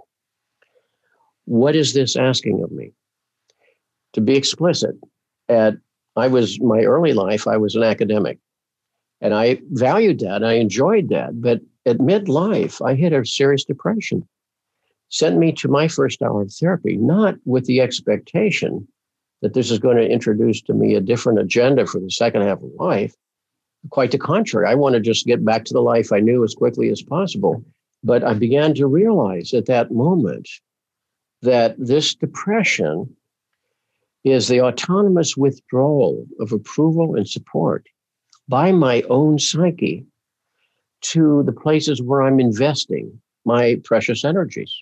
What 1.46 1.76
is 1.76 1.94
this 1.94 2.16
asking 2.16 2.62
of 2.62 2.72
me? 2.72 2.92
To 4.16 4.22
be 4.22 4.36
explicit, 4.36 4.96
at 5.50 5.76
I 6.16 6.28
was 6.28 6.60
my 6.62 6.82
early 6.84 7.14
life, 7.14 7.48
I 7.48 7.58
was 7.58 7.76
an 7.76 7.84
academic. 7.84 8.40
And 9.22 9.34
I 9.34 9.60
valued 9.72 10.20
that. 10.20 10.44
I 10.44 10.54
enjoyed 10.54 11.10
that. 11.10 11.42
But 11.42 11.62
at 11.86 11.98
midlife, 11.98 12.86
I 12.86 12.96
hit 12.96 13.14
a 13.14 13.26
serious 13.26 13.66
depression. 13.66 14.28
Sent 15.10 15.38
me 15.38 15.52
to 15.54 15.68
my 15.68 15.88
first 15.88 16.22
hour 16.22 16.42
of 16.42 16.54
therapy, 16.54 16.98
not 16.98 17.36
with 17.46 17.66
the 17.66 17.82
expectation 17.82 18.88
that 19.42 19.54
this 19.54 19.70
is 19.70 19.80
going 19.80 19.98
to 19.98 20.10
introduce 20.10 20.62
to 20.64 20.74
me 20.74 20.96
a 20.96 21.02
different 21.02 21.40
agenda 21.40 21.86
for 21.86 22.00
the 22.00 22.10
second 22.10 22.42
half 22.42 22.62
of 22.62 22.72
life. 22.80 23.14
Quite 23.90 24.12
the 24.12 24.18
contrary. 24.18 24.68
I 24.68 24.76
want 24.76 24.96
to 24.96 25.02
just 25.02 25.26
get 25.26 25.46
back 25.46 25.66
to 25.66 25.74
the 25.74 25.82
life 25.82 26.12
I 26.12 26.20
knew 26.20 26.44
as 26.44 26.56
quickly 26.56 26.90
as 26.90 27.02
possible. 27.02 27.64
But 28.04 28.24
I 28.24 28.34
began 28.34 28.74
to 28.76 28.88
realize 28.88 29.54
at 29.54 29.66
that 29.66 29.92
moment 29.92 30.50
that 31.42 31.76
this 31.78 32.16
depression 32.16 33.16
is 34.26 34.48
the 34.48 34.60
autonomous 34.60 35.38
withdrawal 35.38 36.26
of 36.40 36.52
approval 36.52 37.16
and 37.16 37.30
support 37.30 37.88
by 38.50 38.72
my 38.72 39.04
own 39.04 39.38
psyche 39.38 40.04
to 41.02 41.44
the 41.44 41.54
places 41.54 42.02
where 42.02 42.24
I'm 42.24 42.40
investing 42.40 43.22
my 43.46 43.80
precious 43.84 44.26
energies. 44.26 44.76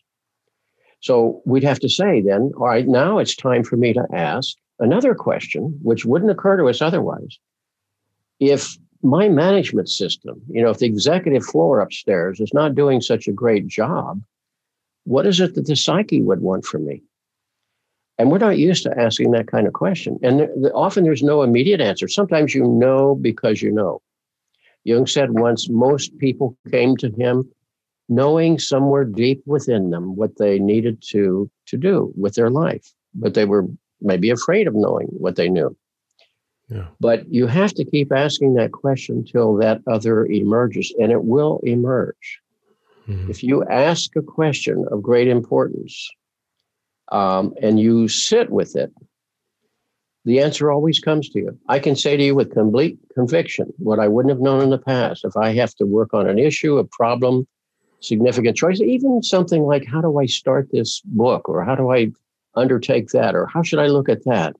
So 1.01 1.41
we'd 1.45 1.65
have 1.65 1.81
to 1.81 1.89
say 1.89 2.21
then, 2.21 2.53
all 2.57 2.67
right, 2.67 2.87
now 2.87 3.19
it's 3.19 3.35
time 3.35 3.65
for 3.65 3.75
me 3.75 3.91
to 3.91 4.07
ask 4.13 4.55
another 4.79 5.13
question, 5.13 5.77
which 5.81 6.05
wouldn't 6.05 6.31
occur 6.31 6.55
to 6.55 6.69
us 6.69 6.81
otherwise. 6.81 7.37
If 8.39 8.77
my 9.01 9.27
management 9.27 9.89
system, 9.89 10.41
you 10.49 10.63
know, 10.63 10.69
if 10.69 10.79
the 10.79 10.85
executive 10.85 11.43
floor 11.43 11.81
upstairs 11.81 12.39
is 12.39 12.53
not 12.53 12.75
doing 12.75 13.01
such 13.01 13.27
a 13.27 13.33
great 13.33 13.67
job, 13.67 14.21
what 15.03 15.25
is 15.25 15.41
it 15.41 15.55
that 15.55 15.65
the 15.65 15.75
psyche 15.75 16.21
would 16.21 16.39
want 16.39 16.63
from 16.63 16.85
me? 16.85 17.03
And 18.17 18.31
we're 18.31 18.37
not 18.37 18.57
used 18.57 18.83
to 18.83 18.99
asking 18.99 19.31
that 19.31 19.47
kind 19.47 19.67
of 19.67 19.73
question. 19.73 20.19
And 20.21 20.39
there, 20.39 20.75
often 20.75 21.03
there's 21.03 21.23
no 21.23 21.41
immediate 21.41 21.81
answer. 21.81 22.07
Sometimes 22.07 22.53
you 22.53 22.67
know 22.67 23.15
because 23.15 23.61
you 23.61 23.71
know. 23.71 24.01
Jung 24.83 25.07
said 25.07 25.31
once 25.31 25.69
most 25.69 26.17
people 26.17 26.57
came 26.69 26.97
to 26.97 27.09
him 27.11 27.49
knowing 28.09 28.59
somewhere 28.59 29.05
deep 29.05 29.41
within 29.45 29.89
them 29.89 30.15
what 30.15 30.37
they 30.37 30.59
needed 30.59 31.01
to, 31.09 31.49
to 31.67 31.77
do 31.77 32.13
with 32.17 32.35
their 32.35 32.49
life, 32.49 32.93
but 33.15 33.33
they 33.33 33.45
were 33.45 33.65
maybe 34.01 34.29
afraid 34.29 34.67
of 34.67 34.75
knowing 34.75 35.07
what 35.07 35.35
they 35.35 35.49
knew. 35.49 35.75
Yeah. 36.69 36.87
But 36.99 37.31
you 37.31 37.47
have 37.47 37.73
to 37.75 37.85
keep 37.85 38.11
asking 38.11 38.55
that 38.55 38.71
question 38.71 39.23
till 39.23 39.55
that 39.57 39.81
other 39.87 40.25
emerges, 40.25 40.93
and 40.99 41.11
it 41.11 41.23
will 41.23 41.59
emerge. 41.63 42.41
Mm-hmm. 43.07 43.29
If 43.29 43.43
you 43.43 43.63
ask 43.65 44.15
a 44.15 44.21
question 44.21 44.85
of 44.91 45.01
great 45.01 45.27
importance, 45.27 46.09
um, 47.13 47.53
and 47.61 47.79
you 47.79 48.07
sit 48.07 48.49
with 48.49 48.75
it, 48.75 48.91
the 50.25 50.39
answer 50.39 50.71
always 50.71 50.99
comes 50.99 51.29
to 51.29 51.39
you. 51.39 51.59
I 51.69 51.79
can 51.79 51.95
say 51.95 52.17
to 52.17 52.23
you 52.23 52.33
with 52.33 52.53
complete 52.53 52.97
conviction 53.13 53.71
what 53.77 53.99
I 53.99 54.07
wouldn't 54.07 54.31
have 54.31 54.41
known 54.41 54.63
in 54.63 54.71
the 54.71 54.79
past. 54.79 55.23
If 55.23 55.37
I 55.37 55.53
have 55.53 55.75
to 55.75 55.85
work 55.85 56.13
on 56.13 56.27
an 56.27 56.39
issue, 56.39 56.77
a 56.77 56.83
problem, 56.83 57.47
significant 57.99 58.57
choice, 58.57 58.81
even 58.81 59.21
something 59.21 59.63
like 59.63 59.85
how 59.85 60.01
do 60.01 60.17
I 60.17 60.25
start 60.25 60.69
this 60.71 61.01
book 61.05 61.47
or 61.47 61.63
how 61.63 61.75
do 61.75 61.91
I 61.91 62.11
undertake 62.55 63.09
that 63.09 63.35
or 63.35 63.45
how 63.45 63.61
should 63.61 63.79
I 63.79 63.87
look 63.87 64.09
at 64.09 64.25
that? 64.25 64.55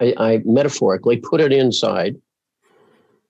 I, 0.00 0.14
I 0.16 0.42
metaphorically 0.46 1.18
put 1.18 1.42
it 1.42 1.52
inside. 1.52 2.16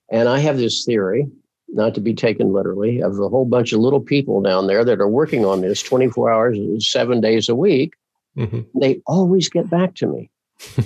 And 0.09 0.29
I 0.29 0.39
have 0.39 0.57
this 0.57 0.85
theory 0.85 1.27
not 1.67 1.93
to 1.95 2.01
be 2.01 2.13
taken 2.13 2.53
literally, 2.53 3.01
of 3.01 3.19
a 3.19 3.27
whole 3.27 3.45
bunch 3.45 3.73
of 3.73 3.79
little 3.79 3.99
people 3.99 4.41
down 4.41 4.67
there 4.67 4.85
that 4.85 5.01
are 5.01 5.09
working 5.09 5.45
on 5.45 5.61
this 5.61 5.81
24 5.81 6.31
hours, 6.31 6.57
seven 6.89 7.19
days 7.19 7.49
a 7.49 7.55
week. 7.55 7.93
Mm-hmm. 8.37 8.79
They 8.79 9.01
always 9.07 9.49
get 9.49 9.69
back 9.69 9.95
to 9.95 10.07
me. 10.07 10.29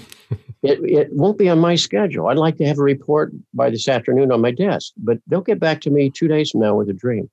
it, 0.61 0.79
it 0.83 1.13
won't 1.13 1.37
be 1.37 1.49
on 1.49 1.59
my 1.59 1.75
schedule. 1.75 2.27
I'd 2.27 2.37
like 2.37 2.57
to 2.57 2.65
have 2.65 2.79
a 2.79 2.83
report 2.83 3.31
by 3.53 3.69
this 3.69 3.87
afternoon 3.87 4.31
on 4.31 4.41
my 4.41 4.51
desk, 4.51 4.93
but 4.97 5.19
they'll 5.27 5.41
get 5.41 5.59
back 5.59 5.81
to 5.81 5.89
me 5.89 6.09
two 6.09 6.27
days 6.27 6.51
from 6.51 6.61
now 6.61 6.75
with 6.75 6.89
a 6.89 6.93
dream. 6.93 7.29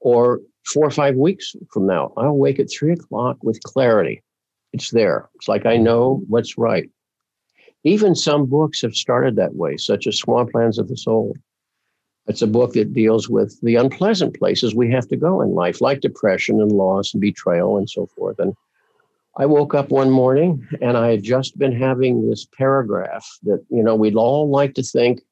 Or 0.00 0.40
four 0.66 0.86
or 0.86 0.90
five 0.90 1.16
weeks 1.16 1.54
from 1.72 1.86
now, 1.86 2.12
I'll 2.16 2.36
wake 2.36 2.58
at 2.58 2.70
three 2.70 2.92
o'clock 2.92 3.38
with 3.42 3.62
clarity. 3.62 4.22
It's 4.72 4.90
there. 4.90 5.28
It's 5.34 5.48
like 5.48 5.66
I 5.66 5.76
know 5.76 6.22
what's 6.28 6.56
right. 6.56 6.88
Even 7.84 8.14
some 8.14 8.46
books 8.46 8.80
have 8.82 8.94
started 8.94 9.36
that 9.36 9.54
way, 9.54 9.76
such 9.76 10.06
as 10.06 10.20
Swamplands 10.20 10.78
of 10.78 10.88
the 10.88 10.96
Soul. 10.96 11.34
It's 12.26 12.42
a 12.42 12.46
book 12.46 12.74
that 12.74 12.92
deals 12.92 13.28
with 13.28 13.60
the 13.62 13.74
unpleasant 13.74 14.38
places 14.38 14.74
we 14.74 14.90
have 14.92 15.08
to 15.08 15.16
go 15.16 15.40
in 15.40 15.54
life, 15.54 15.80
like 15.80 16.00
depression 16.00 16.60
and 16.60 16.70
loss 16.70 17.12
and 17.12 17.20
betrayal 17.20 17.76
and 17.76 17.90
so 17.90 18.06
forth. 18.06 18.38
And 18.38 18.54
I 19.38 19.46
woke 19.46 19.74
up 19.74 19.90
one 19.90 20.10
morning 20.10 20.66
and 20.82 20.96
I 20.96 21.10
had 21.10 21.22
just 21.22 21.58
been 21.58 21.72
having 21.72 22.28
this 22.28 22.46
paragraph 22.56 23.26
that, 23.44 23.64
you 23.70 23.82
know, 23.82 23.94
we'd 23.94 24.14
all 24.14 24.50
like 24.50 24.74
to 24.74 24.82
think 24.82 25.22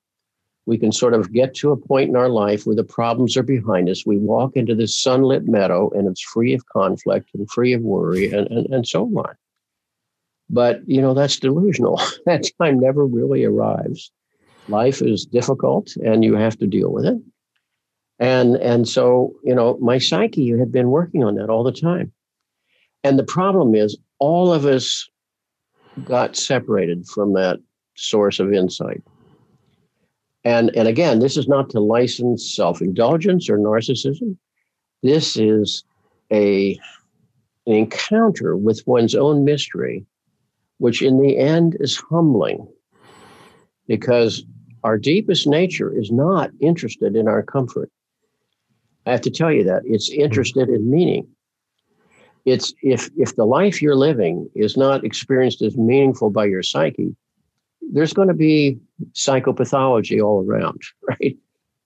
we 0.66 0.78
can 0.78 0.92
sort 0.92 1.14
of 1.14 1.32
get 1.32 1.54
to 1.56 1.72
a 1.72 1.76
point 1.76 2.08
in 2.08 2.16
our 2.16 2.28
life 2.28 2.64
where 2.64 2.76
the 2.76 2.84
problems 2.84 3.36
are 3.36 3.42
behind 3.42 3.90
us. 3.90 4.06
We 4.06 4.16
walk 4.16 4.56
into 4.56 4.74
this 4.74 4.98
sunlit 4.98 5.46
meadow 5.46 5.90
and 5.90 6.08
it's 6.08 6.22
free 6.22 6.54
of 6.54 6.64
conflict 6.66 7.30
and 7.34 7.50
free 7.50 7.72
of 7.72 7.82
worry 7.82 8.32
and, 8.32 8.46
and, 8.48 8.66
and 8.72 8.86
so 8.86 9.04
on. 9.04 9.34
But, 10.48 10.80
you 10.86 11.02
know, 11.02 11.12
that's 11.12 11.38
delusional. 11.38 12.00
that 12.26 12.48
time 12.58 12.80
never 12.80 13.06
really 13.06 13.44
arrives 13.44 14.10
life 14.68 15.02
is 15.02 15.26
difficult 15.26 15.94
and 15.96 16.24
you 16.24 16.36
have 16.36 16.56
to 16.58 16.66
deal 16.66 16.92
with 16.92 17.04
it. 17.04 17.18
And, 18.18 18.56
and 18.56 18.88
so, 18.88 19.34
you 19.44 19.54
know, 19.54 19.78
my 19.80 19.98
psyche 19.98 20.56
had 20.58 20.70
been 20.70 20.90
working 20.90 21.24
on 21.24 21.34
that 21.36 21.50
all 21.50 21.64
the 21.64 21.72
time. 21.72 22.12
And 23.02 23.18
the 23.18 23.24
problem 23.24 23.74
is, 23.74 23.96
all 24.18 24.52
of 24.52 24.66
us 24.66 25.08
got 26.04 26.36
separated 26.36 27.06
from 27.06 27.32
that 27.34 27.58
source 27.96 28.38
of 28.38 28.52
insight. 28.52 29.02
And, 30.44 30.74
and 30.74 30.88
again, 30.88 31.18
this 31.18 31.36
is 31.36 31.48
not 31.48 31.70
to 31.70 31.80
license 31.80 32.54
self 32.54 32.80
indulgence 32.80 33.48
or 33.50 33.58
narcissism. 33.58 34.36
This 35.02 35.36
is 35.36 35.84
a, 36.32 36.78
an 37.66 37.74
encounter 37.74 38.56
with 38.56 38.86
one's 38.86 39.14
own 39.14 39.44
mystery, 39.44 40.06
which 40.78 41.02
in 41.02 41.20
the 41.20 41.38
end 41.38 41.76
is 41.80 41.96
humbling 41.96 42.66
because 43.86 44.44
our 44.84 44.96
deepest 44.96 45.46
nature 45.46 45.94
is 45.94 46.10
not 46.10 46.50
interested 46.60 47.16
in 47.16 47.28
our 47.28 47.42
comfort. 47.42 47.90
I 49.04 49.10
have 49.10 49.20
to 49.22 49.30
tell 49.30 49.52
you 49.52 49.64
that 49.64 49.82
it's 49.84 50.10
interested 50.10 50.68
in 50.68 50.90
meaning. 50.90 51.26
It's 52.44 52.72
if 52.82 53.10
if 53.16 53.36
the 53.36 53.44
life 53.44 53.82
you're 53.82 53.96
living 53.96 54.48
is 54.54 54.76
not 54.76 55.04
experienced 55.04 55.62
as 55.62 55.76
meaningful 55.76 56.30
by 56.30 56.46
your 56.46 56.62
psyche, 56.62 57.14
there's 57.92 58.12
going 58.12 58.28
to 58.28 58.34
be 58.34 58.78
psychopathology 59.12 60.22
all 60.22 60.44
around, 60.44 60.80
right? 61.08 61.36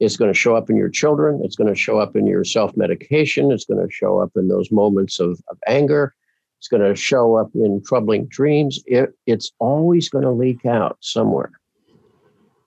It's 0.00 0.16
going 0.16 0.32
to 0.32 0.38
show 0.38 0.56
up 0.56 0.68
in 0.68 0.76
your 0.76 0.88
children. 0.88 1.40
It's 1.44 1.56
going 1.56 1.72
to 1.72 1.78
show 1.78 1.98
up 1.98 2.16
in 2.16 2.26
your 2.26 2.44
self 2.44 2.76
medication. 2.76 3.52
It's 3.52 3.64
going 3.64 3.84
to 3.84 3.92
show 3.92 4.20
up 4.20 4.32
in 4.36 4.48
those 4.48 4.70
moments 4.70 5.20
of, 5.20 5.40
of 5.48 5.58
anger. 5.66 6.14
It's 6.58 6.68
going 6.68 6.82
to 6.82 6.96
show 6.96 7.36
up 7.36 7.50
in 7.54 7.82
troubling 7.84 8.26
dreams. 8.26 8.82
It, 8.86 9.10
it's 9.26 9.52
always 9.58 10.08
going 10.08 10.24
to 10.24 10.30
leak 10.30 10.64
out 10.64 10.96
somewhere. 11.00 11.52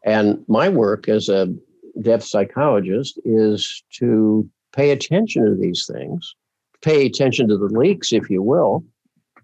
And 0.03 0.43
my 0.47 0.69
work 0.69 1.09
as 1.09 1.29
a 1.29 1.53
depth 2.01 2.23
psychologist 2.23 3.19
is 3.25 3.83
to 3.95 4.49
pay 4.71 4.91
attention 4.91 5.45
to 5.45 5.55
these 5.55 5.89
things, 5.91 6.35
pay 6.81 7.05
attention 7.05 7.47
to 7.47 7.57
the 7.57 7.65
leaks, 7.65 8.13
if 8.13 8.29
you 8.29 8.41
will, 8.41 8.83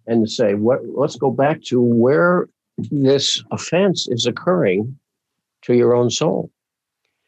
and 0.08 0.30
say, 0.30 0.54
what, 0.54 0.82
let's 0.86 1.16
go 1.16 1.32
back 1.32 1.62
to 1.64 1.82
where 1.82 2.48
this 2.92 3.44
offense 3.52 4.08
is 4.08 4.26
occurring 4.26 4.98
to 5.64 5.74
your 5.74 5.96
own 5.96 6.10
soul. 6.10 6.52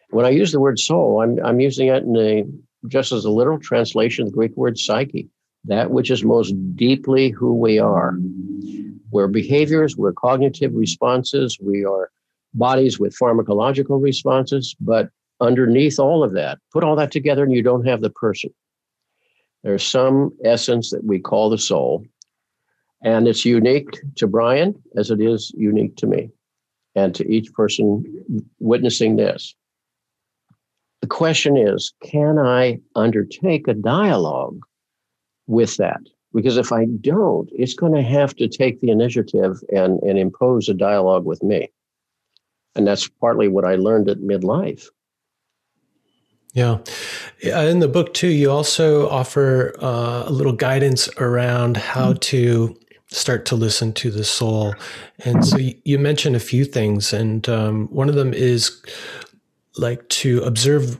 When 0.09 0.25
I 0.25 0.29
use 0.29 0.51
the 0.51 0.59
word 0.59 0.79
soul, 0.79 1.21
I'm, 1.21 1.43
I'm 1.43 1.59
using 1.59 1.87
it 1.87 2.03
in 2.03 2.15
a, 2.17 2.43
just 2.87 3.11
as 3.11 3.25
a 3.25 3.31
literal 3.31 3.59
translation 3.59 4.23
of 4.23 4.31
the 4.31 4.35
Greek 4.35 4.55
word 4.55 4.77
psyche, 4.77 5.29
that 5.65 5.91
which 5.91 6.11
is 6.11 6.23
most 6.23 6.53
deeply 6.75 7.29
who 7.29 7.55
we 7.55 7.79
are. 7.79 8.17
We're 9.11 9.27
behaviors, 9.27 9.95
we're 9.95 10.13
cognitive 10.13 10.73
responses, 10.73 11.57
we 11.59 11.85
are 11.85 12.09
bodies 12.53 12.99
with 12.99 13.17
pharmacological 13.17 14.01
responses, 14.01 14.75
but 14.79 15.09
underneath 15.41 15.99
all 15.99 16.23
of 16.23 16.33
that, 16.33 16.59
put 16.71 16.83
all 16.83 16.95
that 16.95 17.11
together 17.11 17.43
and 17.43 17.53
you 17.53 17.61
don't 17.61 17.85
have 17.85 18.01
the 18.01 18.09
person. 18.09 18.53
There's 19.65 19.83
some 19.83 20.31
essence 20.43 20.91
that 20.91 21.03
we 21.03 21.17
call 21.17 21.49
the 21.49 21.57
soul, 21.57 22.05
and 23.01 23.27
it's 23.27 23.45
unique 23.45 23.99
to 24.17 24.27
Brian 24.27 24.75
as 24.95 25.09
it 25.09 25.19
is 25.19 25.51
unique 25.57 25.95
to 25.97 26.05
me 26.05 26.29
and 26.93 27.15
to 27.15 27.27
each 27.27 27.51
person 27.51 28.03
witnessing 28.59 29.15
this. 29.15 29.55
The 31.01 31.07
question 31.07 31.57
is 31.57 31.93
can 32.03 32.37
I 32.37 32.79
undertake 32.93 33.67
a 33.67 33.73
dialogue 33.73 34.59
with 35.47 35.77
that? 35.77 36.01
Because 36.31 36.57
if 36.57 36.71
I 36.71 36.85
don't, 37.01 37.49
it's 37.51 37.73
going 37.73 37.95
to 37.95 38.03
have 38.03 38.35
to 38.35 38.47
take 38.47 38.81
the 38.81 38.91
initiative 38.91 39.63
and, 39.69 39.99
and 40.03 40.19
impose 40.19 40.69
a 40.69 40.75
dialogue 40.75 41.25
with 41.25 41.41
me. 41.41 41.71
And 42.75 42.85
that's 42.85 43.07
partly 43.07 43.47
what 43.47 43.65
I 43.65 43.77
learned 43.77 44.09
at 44.09 44.19
midlife. 44.19 44.89
Yeah. 46.55 46.77
In 47.43 47.79
the 47.79 47.89
book, 47.89 48.13
too, 48.13 48.29
you 48.29 48.49
also 48.49 49.09
offer 49.09 49.75
uh, 49.81 50.23
a 50.25 50.31
little 50.31 50.53
guidance 50.53 51.09
around 51.17 51.75
how 51.75 52.11
mm-hmm. 52.11 52.19
to 52.19 52.79
start 53.07 53.45
to 53.47 53.55
listen 53.55 53.91
to 53.93 54.09
the 54.09 54.23
soul. 54.23 54.73
And 55.25 55.45
so 55.45 55.57
you 55.57 55.99
mentioned 55.99 56.35
a 56.35 56.39
few 56.39 56.63
things, 56.63 57.11
and 57.11 57.47
um, 57.49 57.87
one 57.87 58.07
of 58.07 58.15
them 58.15 58.33
is 58.33 58.81
like 59.77 60.07
to 60.09 60.41
observe 60.43 60.97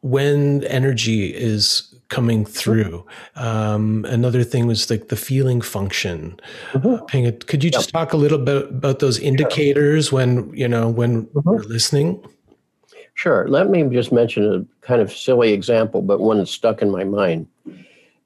when 0.00 0.64
energy 0.64 1.34
is 1.34 1.94
coming 2.08 2.46
through. 2.46 3.04
Um, 3.36 4.06
another 4.08 4.42
thing 4.42 4.66
was 4.66 4.88
like 4.88 5.08
the 5.08 5.16
feeling 5.16 5.60
function. 5.60 6.40
Mm-hmm. 6.72 7.26
Uh, 7.26 7.32
could 7.46 7.62
you 7.62 7.70
just 7.70 7.88
yep. 7.88 7.92
talk 7.92 8.12
a 8.14 8.16
little 8.16 8.38
bit 8.38 8.70
about 8.70 9.00
those 9.00 9.18
indicators 9.18 10.10
when 10.10 10.50
you 10.54 10.68
know 10.68 10.88
when 10.88 11.26
mm-hmm. 11.26 11.40
we're 11.48 11.62
listening? 11.62 12.24
Sure. 13.14 13.48
Let 13.48 13.70
me 13.70 13.84
just 13.84 14.12
mention 14.12 14.52
a 14.52 14.86
kind 14.86 15.00
of 15.00 15.12
silly 15.12 15.52
example, 15.52 16.02
but 16.02 16.20
one 16.20 16.38
that's 16.38 16.50
stuck 16.50 16.82
in 16.82 16.90
my 16.90 17.04
mind. 17.04 17.46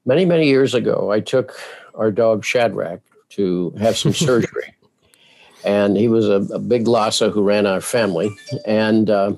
Many, 0.05 0.25
many 0.25 0.47
years 0.47 0.73
ago, 0.73 1.11
I 1.11 1.19
took 1.19 1.59
our 1.95 2.11
dog 2.11 2.43
Shadrach 2.43 3.01
to 3.29 3.71
have 3.79 3.97
some 3.97 4.13
surgery. 4.27 4.73
And 5.63 5.97
he 5.97 6.07
was 6.07 6.27
a, 6.27 6.41
a, 6.53 6.59
big 6.59 6.87
Lhasa 6.87 7.29
who 7.29 7.43
ran 7.43 7.65
our 7.65 7.81
family. 7.81 8.31
And 8.65 9.09
uh, 9.09 9.33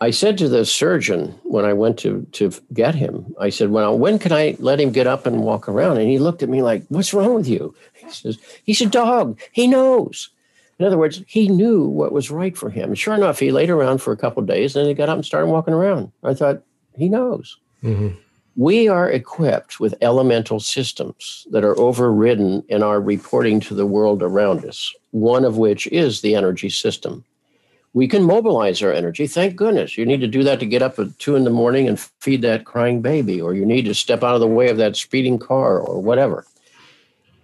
I 0.00 0.10
said 0.10 0.38
to 0.38 0.48
the 0.48 0.64
surgeon 0.64 1.38
when 1.42 1.66
I 1.66 1.74
went 1.74 1.98
to, 2.00 2.26
to 2.32 2.50
get 2.72 2.94
him, 2.94 3.34
I 3.38 3.50
said, 3.50 3.70
well, 3.70 3.96
when 3.98 4.18
can 4.18 4.32
I 4.32 4.56
let 4.58 4.80
him 4.80 4.92
get 4.92 5.06
up 5.06 5.26
and 5.26 5.42
walk 5.42 5.68
around? 5.68 5.98
And 5.98 6.08
he 6.08 6.18
looked 6.18 6.42
at 6.42 6.48
me 6.48 6.62
like, 6.62 6.84
what's 6.88 7.12
wrong 7.12 7.34
with 7.34 7.46
you? 7.46 7.74
He 7.92 8.10
says, 8.10 8.38
he's 8.64 8.80
a 8.80 8.86
dog. 8.86 9.38
He 9.52 9.68
knows. 9.68 10.30
In 10.80 10.86
other 10.86 10.96
words, 10.96 11.22
he 11.26 11.48
knew 11.48 11.84
what 11.84 12.10
was 12.10 12.30
right 12.30 12.56
for 12.56 12.70
him. 12.70 12.94
Sure 12.94 13.14
enough, 13.14 13.38
he 13.38 13.52
laid 13.52 13.68
around 13.68 13.98
for 13.98 14.14
a 14.14 14.16
couple 14.16 14.42
days, 14.42 14.74
and 14.74 14.82
then 14.82 14.88
he 14.88 14.94
got 14.94 15.10
up 15.10 15.16
and 15.16 15.26
started 15.26 15.48
walking 15.48 15.74
around. 15.74 16.10
I 16.24 16.32
thought, 16.32 16.62
he 16.96 17.10
knows. 17.10 17.58
Mm-hmm. 17.84 18.16
We 18.56 18.88
are 18.88 19.10
equipped 19.10 19.78
with 19.78 19.94
elemental 20.00 20.58
systems 20.58 21.46
that 21.50 21.64
are 21.64 21.78
overridden 21.78 22.64
in 22.70 22.82
our 22.82 22.98
reporting 22.98 23.60
to 23.60 23.74
the 23.74 23.84
world 23.84 24.22
around 24.22 24.64
us, 24.64 24.94
one 25.10 25.44
of 25.44 25.58
which 25.58 25.86
is 25.88 26.22
the 26.22 26.34
energy 26.34 26.70
system. 26.70 27.26
We 27.92 28.08
can 28.08 28.22
mobilize 28.22 28.82
our 28.82 28.92
energy. 28.92 29.26
Thank 29.26 29.56
goodness. 29.56 29.98
You 29.98 30.06
need 30.06 30.20
to 30.22 30.28
do 30.28 30.42
that 30.44 30.60
to 30.60 30.66
get 30.66 30.80
up 30.80 30.98
at 30.98 31.18
two 31.18 31.36
in 31.36 31.44
the 31.44 31.50
morning 31.50 31.88
and 31.88 32.00
feed 32.00 32.40
that 32.40 32.64
crying 32.64 33.02
baby, 33.02 33.38
or 33.38 33.52
you 33.52 33.66
need 33.66 33.84
to 33.84 33.94
step 33.94 34.24
out 34.24 34.34
of 34.34 34.40
the 34.40 34.46
way 34.46 34.70
of 34.70 34.78
that 34.78 34.96
speeding 34.96 35.38
car, 35.38 35.78
or 35.78 36.00
whatever. 36.00 36.46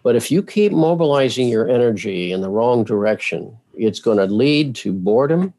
But 0.06 0.14
if 0.14 0.30
you 0.30 0.40
keep 0.40 0.70
mobilizing 0.70 1.48
your 1.48 1.68
energy 1.68 2.30
in 2.30 2.40
the 2.40 2.48
wrong 2.48 2.84
direction, 2.84 3.58
it's 3.74 3.98
going 3.98 4.18
to 4.18 4.26
lead 4.26 4.76
to 4.76 4.92
boredom, 4.92 5.52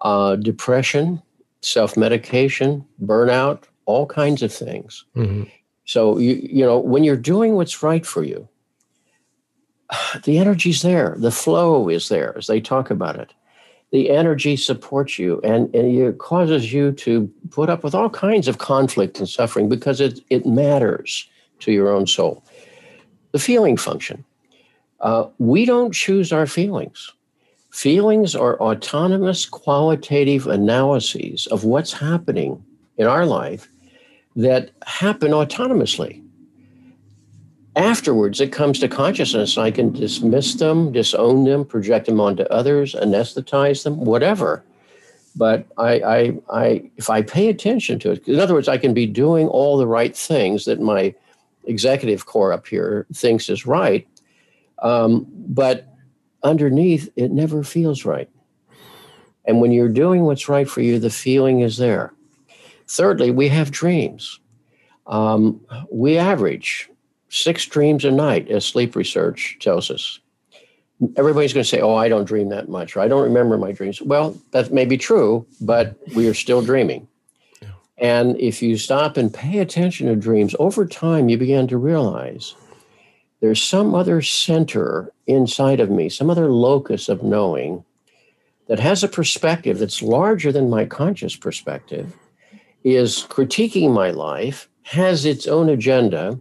uh, 0.00 0.34
depression, 0.34 1.22
self 1.62 1.96
medication, 1.96 2.84
burnout, 3.00 3.62
all 3.84 4.06
kinds 4.06 4.42
of 4.42 4.52
things. 4.52 5.04
Mm-hmm. 5.14 5.44
So, 5.84 6.18
you, 6.18 6.40
you 6.42 6.64
know, 6.64 6.80
when 6.80 7.04
you're 7.04 7.16
doing 7.16 7.54
what's 7.54 7.80
right 7.80 8.04
for 8.04 8.24
you, 8.24 8.48
the 10.24 10.38
energy's 10.38 10.82
there, 10.82 11.14
the 11.16 11.30
flow 11.30 11.88
is 11.88 12.08
there 12.08 12.36
as 12.36 12.48
they 12.48 12.60
talk 12.60 12.90
about 12.90 13.20
it. 13.20 13.32
The 13.92 14.10
energy 14.10 14.56
supports 14.56 15.16
you 15.16 15.40
and, 15.44 15.72
and 15.72 15.96
it 15.96 16.18
causes 16.18 16.72
you 16.72 16.90
to 17.06 17.32
put 17.50 17.70
up 17.70 17.84
with 17.84 17.94
all 17.94 18.10
kinds 18.10 18.48
of 18.48 18.58
conflict 18.58 19.20
and 19.20 19.28
suffering 19.28 19.68
because 19.68 20.00
it, 20.00 20.18
it 20.28 20.44
matters 20.44 21.28
to 21.60 21.70
your 21.70 21.90
own 21.90 22.08
soul 22.08 22.42
the 23.32 23.38
feeling 23.38 23.76
function. 23.76 24.24
Uh, 25.00 25.26
we 25.38 25.64
don't 25.64 25.92
choose 25.92 26.32
our 26.32 26.46
feelings. 26.46 27.12
Feelings 27.70 28.34
are 28.34 28.60
autonomous 28.60 29.46
qualitative 29.46 30.46
analyses 30.46 31.46
of 31.48 31.64
what's 31.64 31.92
happening 31.92 32.62
in 32.98 33.06
our 33.06 33.24
life 33.24 33.68
that 34.36 34.70
happen 34.84 35.30
autonomously. 35.30 36.22
Afterwards, 37.76 38.40
it 38.40 38.52
comes 38.52 38.80
to 38.80 38.88
consciousness. 38.88 39.56
I 39.56 39.70
can 39.70 39.92
dismiss 39.92 40.54
them, 40.54 40.90
disown 40.90 41.44
them, 41.44 41.64
project 41.64 42.06
them 42.06 42.20
onto 42.20 42.42
others, 42.44 42.94
anesthetize 42.94 43.84
them, 43.84 44.04
whatever. 44.04 44.64
But 45.36 45.66
I, 45.78 46.00
I, 46.00 46.38
I, 46.52 46.90
if 46.96 47.08
I 47.08 47.22
pay 47.22 47.48
attention 47.48 48.00
to 48.00 48.10
it, 48.10 48.26
in 48.26 48.40
other 48.40 48.54
words, 48.54 48.68
I 48.68 48.78
can 48.78 48.92
be 48.92 49.06
doing 49.06 49.46
all 49.46 49.78
the 49.78 49.86
right 49.86 50.16
things 50.16 50.64
that 50.64 50.80
my 50.80 51.14
executive 51.64 52.26
core 52.26 52.52
up 52.52 52.66
here 52.66 53.06
thinks 53.14 53.48
is 53.48 53.66
right. 53.66 54.06
Um, 54.80 55.26
but 55.30 55.94
underneath, 56.42 57.10
it 57.16 57.30
never 57.30 57.62
feels 57.62 58.04
right. 58.04 58.30
And 59.44 59.60
when 59.60 59.72
you're 59.72 59.88
doing 59.88 60.22
what's 60.22 60.48
right 60.48 60.68
for 60.68 60.80
you, 60.80 60.98
the 60.98 61.10
feeling 61.10 61.60
is 61.60 61.76
there. 61.76 62.12
Thirdly, 62.88 63.30
we 63.30 63.48
have 63.48 63.70
dreams. 63.70 64.40
Um, 65.06 65.60
we 65.90 66.18
average 66.18 66.88
six 67.28 67.64
dreams 67.66 68.04
a 68.04 68.10
night, 68.10 68.48
as 68.48 68.64
sleep 68.64 68.94
research 68.96 69.58
tells 69.60 69.90
us. 69.90 70.18
Everybody's 71.16 71.52
going 71.52 71.64
to 71.64 71.68
say, 71.68 71.80
Oh, 71.80 71.94
I 71.94 72.08
don't 72.08 72.26
dream 72.26 72.50
that 72.50 72.68
much, 72.68 72.94
or 72.94 73.00
I 73.00 73.08
don't 73.08 73.22
remember 73.22 73.56
my 73.56 73.72
dreams. 73.72 74.02
Well, 74.02 74.36
that 74.50 74.72
may 74.72 74.84
be 74.84 74.98
true, 74.98 75.46
but 75.60 75.96
we 76.14 76.28
are 76.28 76.34
still 76.34 76.62
dreaming. 76.62 77.08
And 78.00 78.40
if 78.40 78.62
you 78.62 78.78
stop 78.78 79.18
and 79.18 79.32
pay 79.32 79.58
attention 79.58 80.06
to 80.06 80.16
dreams, 80.16 80.56
over 80.58 80.86
time 80.86 81.28
you 81.28 81.36
begin 81.36 81.68
to 81.68 81.76
realize 81.76 82.54
there's 83.40 83.62
some 83.62 83.94
other 83.94 84.22
center 84.22 85.12
inside 85.26 85.80
of 85.80 85.90
me, 85.90 86.08
some 86.08 86.30
other 86.30 86.50
locus 86.50 87.08
of 87.08 87.22
knowing 87.22 87.84
that 88.68 88.80
has 88.80 89.04
a 89.04 89.08
perspective 89.08 89.78
that's 89.78 90.02
larger 90.02 90.50
than 90.50 90.70
my 90.70 90.86
conscious 90.86 91.36
perspective, 91.36 92.16
is 92.84 93.26
critiquing 93.28 93.92
my 93.92 94.10
life, 94.10 94.68
has 94.82 95.26
its 95.26 95.46
own 95.46 95.68
agenda, 95.68 96.38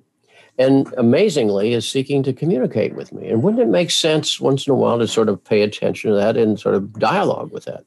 and 0.58 0.94
amazingly 0.98 1.74
is 1.74 1.90
seeking 1.90 2.22
to 2.24 2.34
communicate 2.34 2.96
with 2.96 3.12
me. 3.12 3.30
And 3.30 3.44
wouldn't 3.44 3.64
it 3.64 3.68
make 3.68 3.92
sense 3.92 4.40
once 4.40 4.68
in 4.68 4.72
a 4.72 4.76
while 4.76 5.00
to 5.00 5.08
sort 5.08 5.30
of 5.30 5.44
pay 5.44 5.62
attention 5.62 6.12
to 6.12 6.16
that 6.18 6.38
and 6.38 6.60
sort 6.60 6.76
of 6.76 7.00
dialogue 7.00 7.52
with 7.52 7.66
that? 7.66 7.84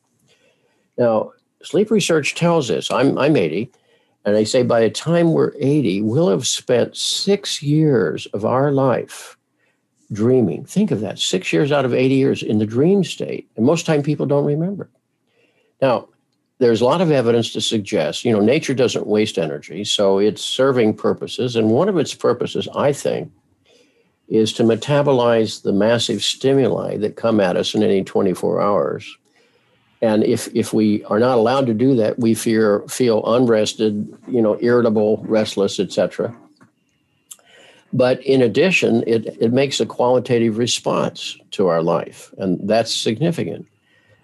Now, 0.99 1.33
sleep 1.63 1.91
research 1.91 2.35
tells 2.35 2.71
us, 2.71 2.91
I'm, 2.91 3.19
I'm 3.19 3.37
80, 3.37 3.71
and 4.25 4.35
they 4.35 4.45
say 4.45 4.63
by 4.63 4.81
the 4.81 4.91
time 4.91 5.33
we're 5.33 5.53
80, 5.59 6.03
we'll 6.03 6.31
have 6.31 6.47
spent 6.47 6.97
six 6.97 7.63
years 7.63 8.27
of 8.27 8.45
our 8.45 8.71
life 8.71 9.37
dreaming. 10.13 10.65
Think 10.65 10.91
of 10.91 11.01
that 11.01 11.19
six 11.19 11.53
years 11.53 11.73
out 11.73 11.85
of 11.85 11.95
80 11.95 12.15
years 12.15 12.43
in 12.43 12.59
the 12.59 12.67
dream 12.67 13.03
state. 13.03 13.49
And 13.57 13.65
most 13.65 13.87
time 13.87 14.03
people 14.03 14.27
don't 14.27 14.45
remember. 14.45 14.91
Now, 15.81 16.09
there's 16.59 16.81
a 16.81 16.85
lot 16.85 17.01
of 17.01 17.11
evidence 17.11 17.53
to 17.55 17.61
suggest, 17.61 18.25
you 18.25 18.33
know, 18.33 18.41
nature 18.41 18.75
doesn't 18.75 19.07
waste 19.07 19.37
energy, 19.37 19.83
so 19.83 20.19
it's 20.19 20.45
serving 20.45 20.95
purposes. 20.95 21.57
And 21.57 21.71
one 21.71 21.89
of 21.89 21.99
its 21.99 22.15
purposes, 22.15 22.69
I 22.77 22.93
think, 22.93 23.33
is 24.29 24.53
to 24.53 24.63
metabolize 24.63 25.63
the 25.63 25.73
massive 25.73 26.23
stimuli 26.23 26.97
that 26.99 27.17
come 27.17 27.41
at 27.41 27.57
us 27.57 27.75
in 27.75 27.83
any 27.83 28.05
24 28.05 28.61
hours. 28.61 29.19
And 30.03 30.25
if, 30.25 30.49
if 30.53 30.73
we 30.73 31.05
are 31.05 31.21
not 31.21 31.39
allowed 31.39 31.67
to 31.67 31.75
do 31.75 31.95
that, 31.95 32.19
we 32.19 32.35
fear, 32.35 32.81
feel 32.89 33.25
unrested, 33.25 34.13
you 34.27 34.43
know, 34.43 34.59
irritable, 34.61 35.25
restless, 35.29 35.79
etc. 35.79 36.37
But 37.93 38.21
in 38.25 38.43
addition, 38.43 39.05
it, 39.07 39.37
it 39.41 39.53
makes 39.53 39.79
a 39.81 39.87
qualitative 39.87 40.59
response 40.59 41.39
to 41.53 41.69
our 41.69 41.83
life, 41.83 42.35
and 42.37 42.59
that's 42.69 42.93
significant. 42.93 43.67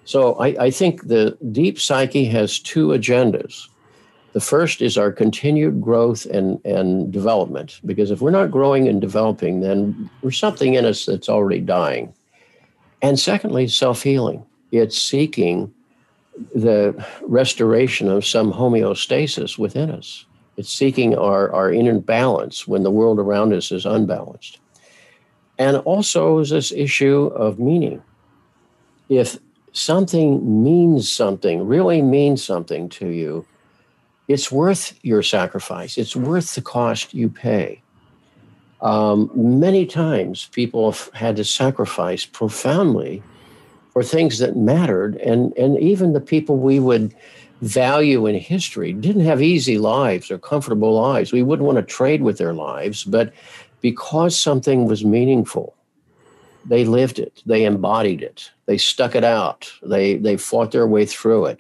So 0.05 0.35
I, 0.35 0.47
I 0.65 0.71
think 0.71 1.07
the 1.07 1.39
deep 1.53 1.79
psyche 1.79 2.25
has 2.25 2.59
two 2.59 2.89
agendas. 2.89 3.69
The 4.33 4.41
first 4.41 4.83
is 4.83 4.99
our 4.99 5.13
continued 5.13 5.81
growth 5.81 6.25
and, 6.27 6.65
and 6.65 7.13
development, 7.13 7.81
because 7.85 8.11
if 8.11 8.21
we're 8.21 8.31
not 8.31 8.51
growing 8.51 8.89
and 8.89 9.01
developing, 9.01 9.61
then 9.61 10.11
there's 10.23 10.39
something 10.39 10.75
in 10.75 10.85
us 10.85 11.07
that's 11.07 11.29
already 11.29 11.61
dying. 11.61 12.13
And 13.01 13.21
secondly, 13.21 13.69
self 13.69 14.03
healing. 14.03 14.45
It's 14.71 14.99
seeking 15.01 15.73
the 16.55 17.05
restoration 17.23 18.09
of 18.09 18.25
some 18.25 18.53
homeostasis 18.53 19.59
within 19.59 19.91
us. 19.91 20.25
It's 20.57 20.73
seeking 20.73 21.17
our, 21.17 21.53
our 21.53 21.73
inner 21.73 21.99
balance 21.99 22.67
when 22.67 22.83
the 22.83 22.91
world 22.91 23.19
around 23.19 23.53
us 23.53 23.71
is 23.71 23.87
unbalanced. 23.87 24.59
And 25.59 25.77
also 25.79 26.39
is 26.39 26.51
this 26.51 26.73
issue 26.73 27.27
of 27.27 27.59
meaning. 27.59 28.03
If 29.09 29.39
something 29.73 30.63
means 30.63 31.11
something, 31.11 31.67
really 31.67 32.03
means 32.03 32.45
something 32.45 32.89
to 32.91 33.09
you, 33.09 33.47
it's 34.29 34.53
worth 34.53 34.99
your 35.03 35.23
sacrifice. 35.23 35.97
It's 35.97 36.15
worth 36.15 36.55
the 36.55 36.63
cost 36.63 37.15
you 37.15 37.29
pay. 37.29 37.83
Um, 38.81 39.31
many 39.35 39.87
times 39.87 40.49
people 40.53 40.93
have 40.93 41.11
had 41.15 41.37
to 41.37 41.45
sacrifice 41.45 42.25
profoundly 42.25 43.23
for 43.99 44.05
things 44.05 44.39
that 44.39 44.55
mattered, 44.55 45.17
and, 45.17 45.53
and 45.57 45.77
even 45.81 46.13
the 46.13 46.21
people 46.21 46.57
we 46.57 46.79
would 46.79 47.13
value 47.63 48.27
in 48.27 48.37
history 48.37 48.93
didn't 48.93 49.25
have 49.25 49.43
easy 49.43 49.77
lives 49.77 50.31
or 50.31 50.39
comfortable 50.39 50.95
lives. 50.95 51.33
We 51.33 51.43
wouldn't 51.43 51.67
want 51.67 51.79
to 51.79 51.83
trade 51.83 52.23
with 52.23 52.39
their 52.39 52.55
lives, 52.55 53.03
but 53.03 53.33
because 53.81 54.39
something 54.39 54.87
was 54.87 55.05
meaningful, 55.05 55.75
they 56.65 56.85
lived 56.85 57.19
it, 57.19 57.43
they 57.45 57.65
embodied 57.65 58.23
it, 58.23 58.53
they 58.67 58.79
stuck 58.79 59.17
it 59.17 59.25
out, 59.25 59.73
they, 59.83 60.17
they 60.17 60.37
fought 60.37 60.71
their 60.71 60.87
way 60.87 61.05
through 61.05 61.47
it. 61.47 61.59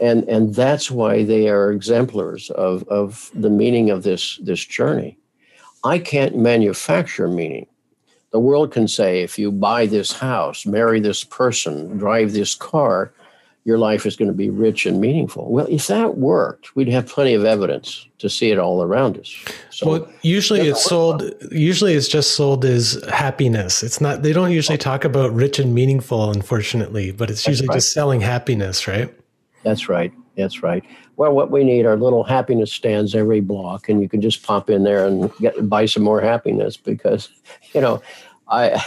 And, 0.00 0.22
and 0.28 0.54
that's 0.54 0.88
why 0.88 1.24
they 1.24 1.48
are 1.48 1.72
exemplars 1.72 2.48
of, 2.50 2.86
of 2.86 3.28
the 3.34 3.50
meaning 3.50 3.90
of 3.90 4.04
this, 4.04 4.36
this 4.36 4.64
journey. 4.64 5.18
I 5.82 5.98
can't 5.98 6.36
manufacture 6.36 7.26
meaning. 7.26 7.66
The 8.32 8.40
world 8.40 8.72
can 8.72 8.88
say 8.88 9.22
if 9.22 9.38
you 9.38 9.50
buy 9.52 9.86
this 9.86 10.12
house, 10.12 10.66
marry 10.66 11.00
this 11.00 11.24
person, 11.24 11.96
drive 11.96 12.32
this 12.32 12.54
car, 12.54 13.12
your 13.66 13.78
life 13.78 14.06
is 14.06 14.14
going 14.14 14.28
to 14.28 14.34
be 14.34 14.48
rich 14.48 14.86
and 14.86 15.00
meaningful. 15.00 15.50
Well, 15.50 15.66
if 15.68 15.88
that 15.88 16.18
worked, 16.18 16.76
we'd 16.76 16.88
have 16.88 17.08
plenty 17.08 17.34
of 17.34 17.44
evidence 17.44 18.06
to 18.18 18.30
see 18.30 18.52
it 18.52 18.58
all 18.60 18.80
around 18.80 19.18
us. 19.18 19.44
So 19.70 19.90
well, 19.90 20.12
usually 20.22 20.68
it's 20.68 20.84
sold. 20.84 21.24
Usually 21.50 21.94
it's 21.94 22.06
just 22.06 22.36
sold 22.36 22.64
as 22.64 23.02
happiness. 23.10 23.82
It's 23.82 24.00
not. 24.00 24.22
They 24.22 24.32
don't 24.32 24.52
usually 24.52 24.78
talk 24.78 25.04
about 25.04 25.32
rich 25.32 25.58
and 25.58 25.74
meaningful, 25.74 26.30
unfortunately. 26.30 27.10
But 27.10 27.28
it's 27.28 27.44
usually 27.46 27.66
right. 27.66 27.74
just 27.74 27.92
selling 27.92 28.20
happiness, 28.20 28.86
right? 28.86 29.12
That's 29.64 29.88
right. 29.88 30.12
That's 30.36 30.62
right. 30.62 30.84
Well, 31.16 31.32
what 31.32 31.50
we 31.50 31.64
need 31.64 31.86
are 31.86 31.96
little 31.96 32.24
happiness 32.24 32.72
stands 32.72 33.14
every 33.14 33.40
block, 33.40 33.88
and 33.88 34.02
you 34.02 34.08
can 34.08 34.20
just 34.20 34.42
pop 34.42 34.68
in 34.68 34.84
there 34.84 35.06
and 35.06 35.34
get 35.36 35.68
buy 35.68 35.86
some 35.86 36.02
more 36.02 36.20
happiness 36.20 36.76
because, 36.76 37.30
you 37.72 37.80
know, 37.80 38.02
I 38.48 38.82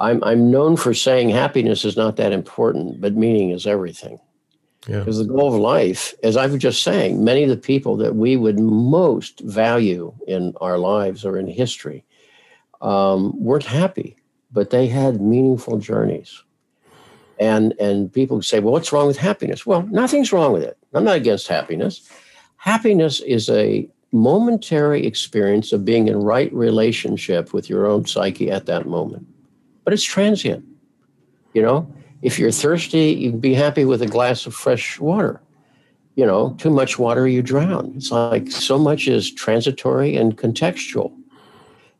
I'm, 0.00 0.22
I'm 0.24 0.50
known 0.50 0.76
for 0.76 0.92
saying 0.92 1.30
happiness 1.30 1.84
is 1.84 1.96
not 1.96 2.16
that 2.16 2.32
important, 2.32 3.00
but 3.00 3.14
meaning 3.14 3.50
is 3.50 3.66
everything. 3.66 4.18
Yeah, 4.88 4.98
because 4.98 5.16
yeah. 5.18 5.26
the 5.26 5.32
goal 5.32 5.54
of 5.54 5.60
life, 5.60 6.12
as 6.22 6.36
I 6.36 6.46
was 6.46 6.60
just 6.60 6.82
saying, 6.82 7.24
many 7.24 7.42
of 7.44 7.48
the 7.48 7.56
people 7.56 7.96
that 7.98 8.16
we 8.16 8.36
would 8.36 8.58
most 8.58 9.40
value 9.40 10.12
in 10.26 10.52
our 10.60 10.76
lives 10.76 11.24
or 11.24 11.38
in 11.38 11.46
history 11.46 12.04
um, 12.82 13.32
weren't 13.42 13.64
happy, 13.64 14.16
but 14.52 14.70
they 14.70 14.86
had 14.86 15.22
meaningful 15.22 15.78
journeys. 15.78 16.42
And, 17.44 17.74
and 17.78 18.12
people 18.12 18.40
say, 18.42 18.60
well, 18.60 18.72
what's 18.72 18.92
wrong 18.92 19.06
with 19.06 19.18
happiness? 19.18 19.66
Well, 19.66 19.82
nothing's 19.82 20.32
wrong 20.32 20.52
with 20.52 20.62
it. 20.62 20.78
I'm 20.94 21.04
not 21.04 21.16
against 21.16 21.48
happiness. 21.48 22.08
Happiness 22.56 23.20
is 23.20 23.50
a 23.50 23.88
momentary 24.12 25.06
experience 25.06 25.72
of 25.72 25.84
being 25.84 26.08
in 26.08 26.16
right 26.18 26.52
relationship 26.54 27.52
with 27.52 27.68
your 27.68 27.86
own 27.86 28.06
psyche 28.06 28.50
at 28.50 28.66
that 28.66 28.86
moment 28.86 29.26
but 29.84 29.92
it's 29.92 30.02
transient. 30.02 30.64
You 31.52 31.62
know, 31.62 31.94
if 32.22 32.38
you're 32.38 32.50
thirsty, 32.50 33.12
you'd 33.12 33.40
be 33.40 33.54
happy 33.54 33.84
with 33.84 34.02
a 34.02 34.06
glass 34.06 34.46
of 34.46 34.54
fresh 34.54 34.98
water. 34.98 35.40
You 36.16 36.26
know, 36.26 36.54
too 36.58 36.70
much 36.70 36.98
water, 36.98 37.28
you 37.28 37.42
drown. 37.42 37.92
It's 37.96 38.10
like 38.10 38.50
so 38.50 38.78
much 38.78 39.08
is 39.08 39.30
transitory 39.30 40.16
and 40.16 40.36
contextual. 40.36 41.12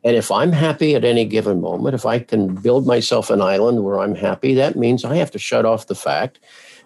And 0.05 0.15
if 0.15 0.31
I'm 0.31 0.51
happy 0.51 0.93
at 0.93 1.03
any 1.03 1.25
given 1.25 1.59
moment, 1.61 1.95
if 1.95 2.05
I 2.05 2.19
can 2.19 2.53
build 2.53 2.85
myself 2.85 3.31
an 3.31 3.41
island 3.41 3.83
where 3.83 3.99
I'm 3.99 4.13
happy, 4.13 4.53
that 4.53 4.75
means 4.75 5.03
I 5.03 5.15
have 5.15 5.31
to 5.31 5.39
shut 5.39 5.65
off 5.65 5.87
the 5.87 5.95
fact 5.95 6.39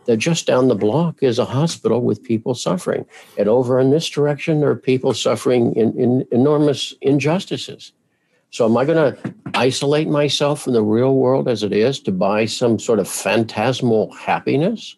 that 0.05 0.17
just 0.17 0.47
down 0.47 0.69
the 0.69 0.75
block 0.75 1.21
is 1.21 1.37
a 1.37 1.43
hospital 1.43 2.01
with 2.01 2.23
people 2.23 2.55
suffering. 2.55 3.05
And 3.37 3.49
over 3.49 3.77
in 3.77 3.91
this 3.91 4.09
direction, 4.09 4.61
there 4.61 4.69
are 4.69 4.75
people 4.75 5.13
suffering 5.13 5.75
in, 5.75 5.99
in 5.99 6.25
enormous 6.31 6.93
injustices. 7.01 7.91
So, 8.51 8.65
am 8.65 8.77
I 8.77 8.85
going 8.85 9.13
to 9.13 9.35
isolate 9.53 10.07
myself 10.07 10.63
from 10.63 10.73
the 10.73 10.81
real 10.81 11.15
world 11.15 11.49
as 11.49 11.61
it 11.61 11.73
is 11.73 11.99
to 11.99 12.11
buy 12.11 12.45
some 12.45 12.79
sort 12.79 12.99
of 12.99 13.07
phantasmal 13.07 14.13
happiness? 14.13 14.95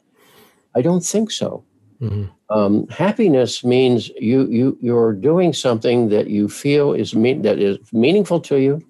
I 0.76 0.82
don't 0.82 1.04
think 1.04 1.32
so. 1.32 1.64
Mm-hmm. 2.02 2.26
Um, 2.50 2.88
happiness 2.88 3.64
means 3.64 4.10
you 4.10 4.48
you 4.48 4.78
you're 4.82 5.14
doing 5.14 5.54
something 5.54 6.10
that 6.10 6.30
you 6.30 6.50
feel 6.50 6.94
is 6.94 7.14
mean 7.14 7.44
that 7.44 7.60
is 7.60 7.78
meaningful 7.94 8.40
to 8.42 8.60
you. 8.60 8.84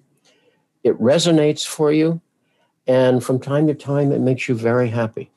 It 0.82 0.98
resonates 0.98 1.64
for 1.66 1.92
you, 1.92 2.20
and 2.86 3.22
from 3.22 3.38
time 3.38 3.66
to 3.66 3.74
time, 3.74 4.12
it 4.12 4.20
makes 4.20 4.48
you 4.48 4.54
very 4.54 4.88
happy. 4.88 5.30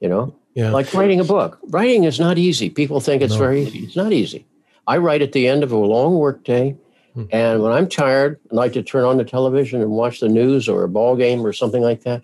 You 0.00 0.08
know, 0.08 0.34
yeah. 0.54 0.70
like 0.70 0.92
writing 0.92 1.20
a 1.20 1.24
book. 1.24 1.60
Writing 1.68 2.04
is 2.04 2.18
not 2.18 2.38
easy. 2.38 2.68
People 2.68 3.00
think 3.00 3.22
it's 3.22 3.34
no. 3.34 3.38
very 3.38 3.62
easy. 3.62 3.78
It's 3.78 3.96
not 3.96 4.12
easy. 4.12 4.44
I 4.86 4.96
write 4.96 5.22
at 5.22 5.30
the 5.30 5.46
end 5.46 5.62
of 5.62 5.70
a 5.70 5.76
long 5.76 6.14
workday 6.14 6.76
Hmm. 7.14 7.24
And 7.30 7.62
when 7.62 7.72
I'm 7.72 7.88
tired, 7.88 8.40
I 8.50 8.54
like 8.54 8.72
to 8.74 8.82
turn 8.82 9.04
on 9.04 9.16
the 9.16 9.24
television 9.24 9.80
and 9.80 9.90
watch 9.90 10.20
the 10.20 10.28
news 10.28 10.68
or 10.68 10.82
a 10.82 10.88
ball 10.88 11.16
game 11.16 11.44
or 11.44 11.52
something 11.52 11.82
like 11.82 12.02
that. 12.02 12.22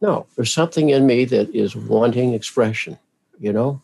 No, 0.00 0.26
there's 0.36 0.52
something 0.52 0.88
in 0.88 1.06
me 1.06 1.26
that 1.26 1.54
is 1.54 1.76
wanting 1.76 2.32
expression. 2.32 2.98
You 3.40 3.52
know, 3.52 3.82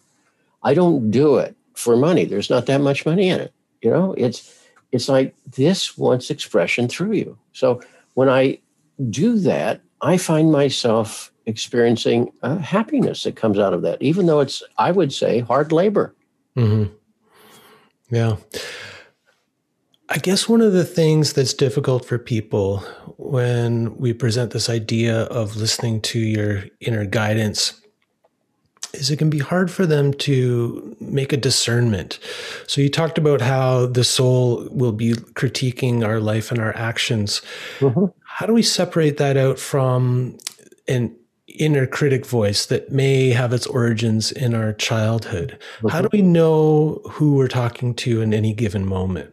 I 0.63 0.75
don't 0.75 1.11
do 1.11 1.39
it 1.39 1.57
for 1.75 1.97
money. 1.97 2.25
There's 2.25 2.51
not 2.51 2.67
that 2.67 2.81
much 2.81 3.05
money 3.05 3.29
in 3.29 3.41
it. 3.41 3.53
You 3.83 3.91
know, 3.91 4.15
it's 4.17 4.65
it's 4.93 5.09
like 5.09 5.35
this 5.57 5.99
wants 5.99 6.31
expression 6.31 6.89
through 6.89 7.13
you. 7.13 7.39
So 7.53 7.81
when 8.15 8.29
I 8.29 8.59
do 9.11 9.39
that, 9.41 9.81
I 10.01 10.17
find 10.17 10.53
myself 10.53 11.33
experiencing 11.47 12.33
a 12.43 12.59
happiness 12.59 13.23
that 13.23 13.37
comes 13.37 13.59
out 13.59 13.73
of 13.73 13.83
that, 13.83 14.01
even 14.03 14.27
though 14.27 14.41
it's, 14.41 14.63
I 14.79 14.91
would 14.91 15.13
say, 15.13 15.41
hard 15.41 15.73
labor. 15.73 16.15
Mm-hmm. 16.57 16.93
Yeah. 18.15 18.37
I 20.09 20.19
guess 20.19 20.49
one 20.49 20.61
of 20.61 20.73
the 20.73 20.85
things 20.85 21.33
that's 21.33 21.55
difficult 21.55 22.05
for 22.05 22.19
people 22.19 22.79
when 23.17 23.97
we 23.97 24.13
present 24.13 24.53
this 24.53 24.69
idea 24.69 25.23
of 25.25 25.57
listening 25.57 26.01
to 26.03 26.19
your 26.19 26.65
inner 26.81 27.05
guidance 27.05 27.81
is 28.97 29.11
it 29.11 29.19
can 29.19 29.31
be 29.31 29.39
hard 29.39 29.71
for 29.71 29.87
them 29.87 30.13
to 30.15 30.97
make 31.01 31.33
a 31.33 31.37
discernment. 31.37 32.19
So 32.67 32.81
you 32.81 32.89
talked 32.89 33.19
about 33.19 33.41
how 33.41 33.87
the 33.87 34.05
soul 34.05 34.69
will 34.71 34.93
be 34.93 35.13
critiquing 35.13 36.07
our 36.07 36.21
life 36.21 36.51
and 36.51 36.61
our 36.61 36.75
actions. 36.77 37.43
Mm-hmm. 37.79 38.07
How 38.25 38.47
do 38.47 38.53
we 38.53 38.63
separate 38.63 39.17
that 39.19 39.37
out 39.37 39.59
from 39.59 40.39
an 40.89 41.15
inner 41.47 41.87
critic 41.87 42.27
voice 42.27 42.67
that 42.67 42.93
may 42.93 43.31
have 43.31 43.53
its 43.53 43.67
origins 43.67 44.33
in 44.33 44.55
our 44.55 44.73
childhood? 44.73 45.59
Mm-hmm. 45.79 45.89
How 45.89 46.03
do 46.03 46.09
we 46.13 46.23
know 46.23 47.01
who 47.11 47.35
we're 47.35 47.49
talking 47.49 47.95
to 47.95 48.21
in 48.21 48.35
any 48.35 48.53
given 48.53 48.87
moment? 48.87 49.33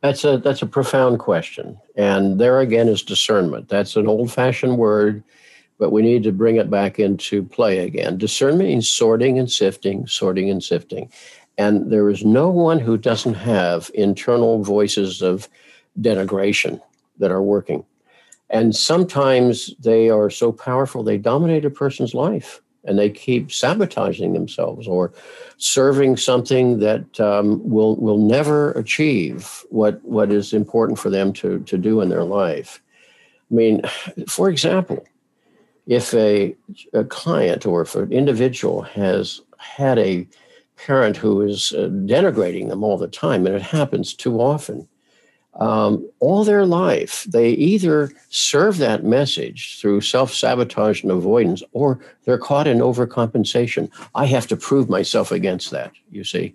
That's 0.00 0.22
a 0.22 0.36
that's 0.36 0.60
a 0.60 0.66
profound 0.66 1.18
question, 1.18 1.78
and 1.96 2.38
there 2.38 2.60
again 2.60 2.88
is 2.88 3.02
discernment. 3.02 3.70
That's 3.70 3.96
an 3.96 4.06
old-fashioned 4.06 4.76
word 4.76 5.24
but 5.78 5.90
we 5.90 6.02
need 6.02 6.22
to 6.22 6.32
bring 6.32 6.56
it 6.56 6.70
back 6.70 6.98
into 6.98 7.42
play 7.42 7.80
again. 7.80 8.16
Discernment 8.16 8.68
means 8.68 8.90
sorting 8.90 9.38
and 9.38 9.50
sifting, 9.50 10.06
sorting 10.06 10.50
and 10.50 10.62
sifting. 10.62 11.10
And 11.58 11.90
there 11.90 12.08
is 12.08 12.24
no 12.24 12.48
one 12.48 12.78
who 12.78 12.96
doesn't 12.96 13.34
have 13.34 13.90
internal 13.94 14.62
voices 14.62 15.22
of 15.22 15.48
denigration 16.00 16.80
that 17.18 17.30
are 17.30 17.42
working. 17.42 17.84
And 18.50 18.74
sometimes 18.74 19.74
they 19.78 20.10
are 20.10 20.30
so 20.30 20.52
powerful, 20.52 21.02
they 21.02 21.18
dominate 21.18 21.64
a 21.64 21.70
person's 21.70 22.14
life 22.14 22.60
and 22.84 22.98
they 22.98 23.08
keep 23.08 23.50
sabotaging 23.50 24.34
themselves 24.34 24.86
or 24.86 25.12
serving 25.56 26.16
something 26.16 26.78
that 26.80 27.18
um, 27.18 27.66
will, 27.68 27.96
will 27.96 28.18
never 28.18 28.72
achieve 28.72 29.64
what, 29.70 30.04
what 30.04 30.30
is 30.30 30.52
important 30.52 30.98
for 30.98 31.08
them 31.08 31.32
to, 31.32 31.60
to 31.60 31.78
do 31.78 32.00
in 32.00 32.10
their 32.10 32.24
life. 32.24 32.82
I 33.50 33.54
mean, 33.54 33.82
for 34.28 34.50
example, 34.50 35.04
if 35.86 36.14
a, 36.14 36.56
a 36.92 37.04
client 37.04 37.66
or 37.66 37.82
if 37.82 37.94
an 37.94 38.12
individual 38.12 38.82
has 38.82 39.40
had 39.58 39.98
a 39.98 40.26
parent 40.76 41.16
who 41.16 41.40
is 41.40 41.72
uh, 41.72 41.88
denigrating 41.88 42.68
them 42.68 42.82
all 42.82 42.98
the 42.98 43.08
time, 43.08 43.46
and 43.46 43.54
it 43.54 43.62
happens 43.62 44.14
too 44.14 44.40
often, 44.40 44.88
um, 45.60 46.08
all 46.18 46.42
their 46.42 46.66
life, 46.66 47.24
they 47.24 47.50
either 47.50 48.10
serve 48.28 48.78
that 48.78 49.04
message 49.04 49.78
through 49.80 50.00
self 50.00 50.34
sabotage 50.34 51.02
and 51.02 51.12
avoidance, 51.12 51.62
or 51.72 52.00
they're 52.24 52.38
caught 52.38 52.66
in 52.66 52.78
overcompensation. 52.78 53.88
I 54.14 54.26
have 54.26 54.48
to 54.48 54.56
prove 54.56 54.88
myself 54.88 55.30
against 55.30 55.70
that, 55.70 55.92
you 56.10 56.24
see. 56.24 56.54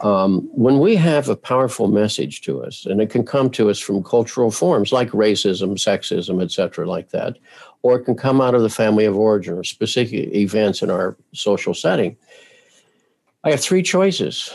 Um, 0.00 0.50
when 0.52 0.80
we 0.80 0.96
have 0.96 1.28
a 1.28 1.36
powerful 1.36 1.88
message 1.88 2.42
to 2.42 2.62
us, 2.62 2.84
and 2.84 3.00
it 3.00 3.08
can 3.10 3.24
come 3.24 3.48
to 3.50 3.70
us 3.70 3.78
from 3.78 4.02
cultural 4.02 4.50
forms 4.50 4.92
like 4.92 5.10
racism, 5.10 5.74
sexism, 5.74 6.42
etc., 6.42 6.86
like 6.86 7.10
that, 7.10 7.38
or 7.84 7.96
it 7.96 8.04
can 8.04 8.16
come 8.16 8.40
out 8.40 8.54
of 8.54 8.62
the 8.62 8.70
family 8.70 9.04
of 9.04 9.14
origin 9.14 9.58
or 9.58 9.62
specific 9.62 10.34
events 10.34 10.80
in 10.80 10.90
our 10.90 11.18
social 11.34 11.74
setting. 11.74 12.16
I 13.44 13.50
have 13.50 13.60
three 13.60 13.82
choices. 13.82 14.50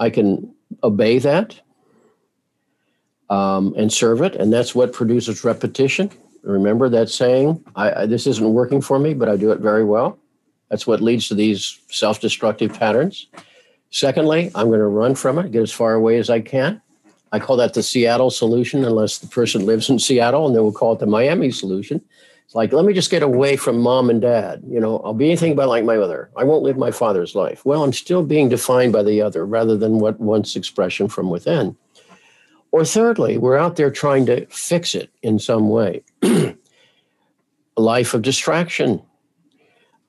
I 0.00 0.10
can 0.10 0.52
obey 0.82 1.20
that 1.20 1.60
um, 3.30 3.74
and 3.78 3.92
serve 3.92 4.22
it. 4.22 4.34
And 4.34 4.52
that's 4.52 4.74
what 4.74 4.92
produces 4.92 5.44
repetition. 5.44 6.10
Remember 6.42 6.88
that 6.88 7.08
saying, 7.08 7.64
I, 7.76 7.92
I, 7.92 8.06
this 8.06 8.26
isn't 8.26 8.52
working 8.52 8.80
for 8.80 8.98
me, 8.98 9.14
but 9.14 9.28
I 9.28 9.36
do 9.36 9.52
it 9.52 9.60
very 9.60 9.84
well. 9.84 10.18
That's 10.68 10.84
what 10.84 11.00
leads 11.00 11.28
to 11.28 11.36
these 11.36 11.78
self 11.90 12.20
destructive 12.20 12.76
patterns. 12.76 13.28
Secondly, 13.90 14.50
I'm 14.56 14.66
going 14.66 14.80
to 14.80 14.86
run 14.86 15.14
from 15.14 15.38
it, 15.38 15.52
get 15.52 15.62
as 15.62 15.70
far 15.70 15.94
away 15.94 16.18
as 16.18 16.28
I 16.28 16.40
can. 16.40 16.82
I 17.30 17.38
call 17.38 17.56
that 17.58 17.74
the 17.74 17.84
Seattle 17.84 18.32
solution, 18.32 18.84
unless 18.84 19.18
the 19.18 19.28
person 19.28 19.64
lives 19.64 19.88
in 19.88 20.00
Seattle, 20.00 20.46
and 20.46 20.56
then 20.56 20.64
we'll 20.64 20.72
call 20.72 20.94
it 20.94 20.98
the 20.98 21.06
Miami 21.06 21.52
solution. 21.52 22.02
It's 22.44 22.54
like, 22.54 22.72
let 22.72 22.84
me 22.84 22.92
just 22.92 23.10
get 23.10 23.22
away 23.22 23.56
from 23.56 23.78
mom 23.78 24.10
and 24.10 24.20
dad. 24.20 24.62
You 24.68 24.80
know, 24.80 24.98
I'll 24.98 25.14
be 25.14 25.26
anything 25.26 25.56
but 25.56 25.68
like 25.68 25.84
my 25.84 25.96
mother. 25.96 26.30
I 26.36 26.44
won't 26.44 26.62
live 26.62 26.76
my 26.76 26.90
father's 26.90 27.34
life. 27.34 27.64
Well, 27.64 27.82
I'm 27.82 27.92
still 27.92 28.22
being 28.22 28.48
defined 28.48 28.92
by 28.92 29.02
the 29.02 29.22
other 29.22 29.46
rather 29.46 29.76
than 29.76 29.98
what 29.98 30.20
once 30.20 30.56
expression 30.56 31.08
from 31.08 31.30
within. 31.30 31.76
Or 32.70 32.84
thirdly, 32.84 33.38
we're 33.38 33.56
out 33.56 33.76
there 33.76 33.90
trying 33.90 34.26
to 34.26 34.46
fix 34.46 34.94
it 34.94 35.10
in 35.22 35.38
some 35.38 35.68
way. 35.68 36.02
a 36.22 36.56
life 37.76 38.14
of 38.14 38.22
distraction, 38.22 39.00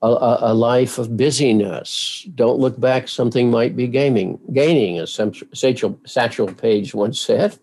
a, 0.02 0.08
a, 0.08 0.38
a, 0.52 0.54
life 0.54 0.98
of 0.98 1.16
busyness. 1.16 2.26
Don't 2.34 2.58
look 2.58 2.78
back, 2.78 3.08
something 3.08 3.50
might 3.50 3.76
be 3.76 3.86
gaming, 3.86 4.38
gaining, 4.52 4.98
as 4.98 5.12
Satchel, 5.54 5.98
Satchel 6.04 6.52
Paige 6.52 6.94
once 6.94 7.20
said. 7.20 7.58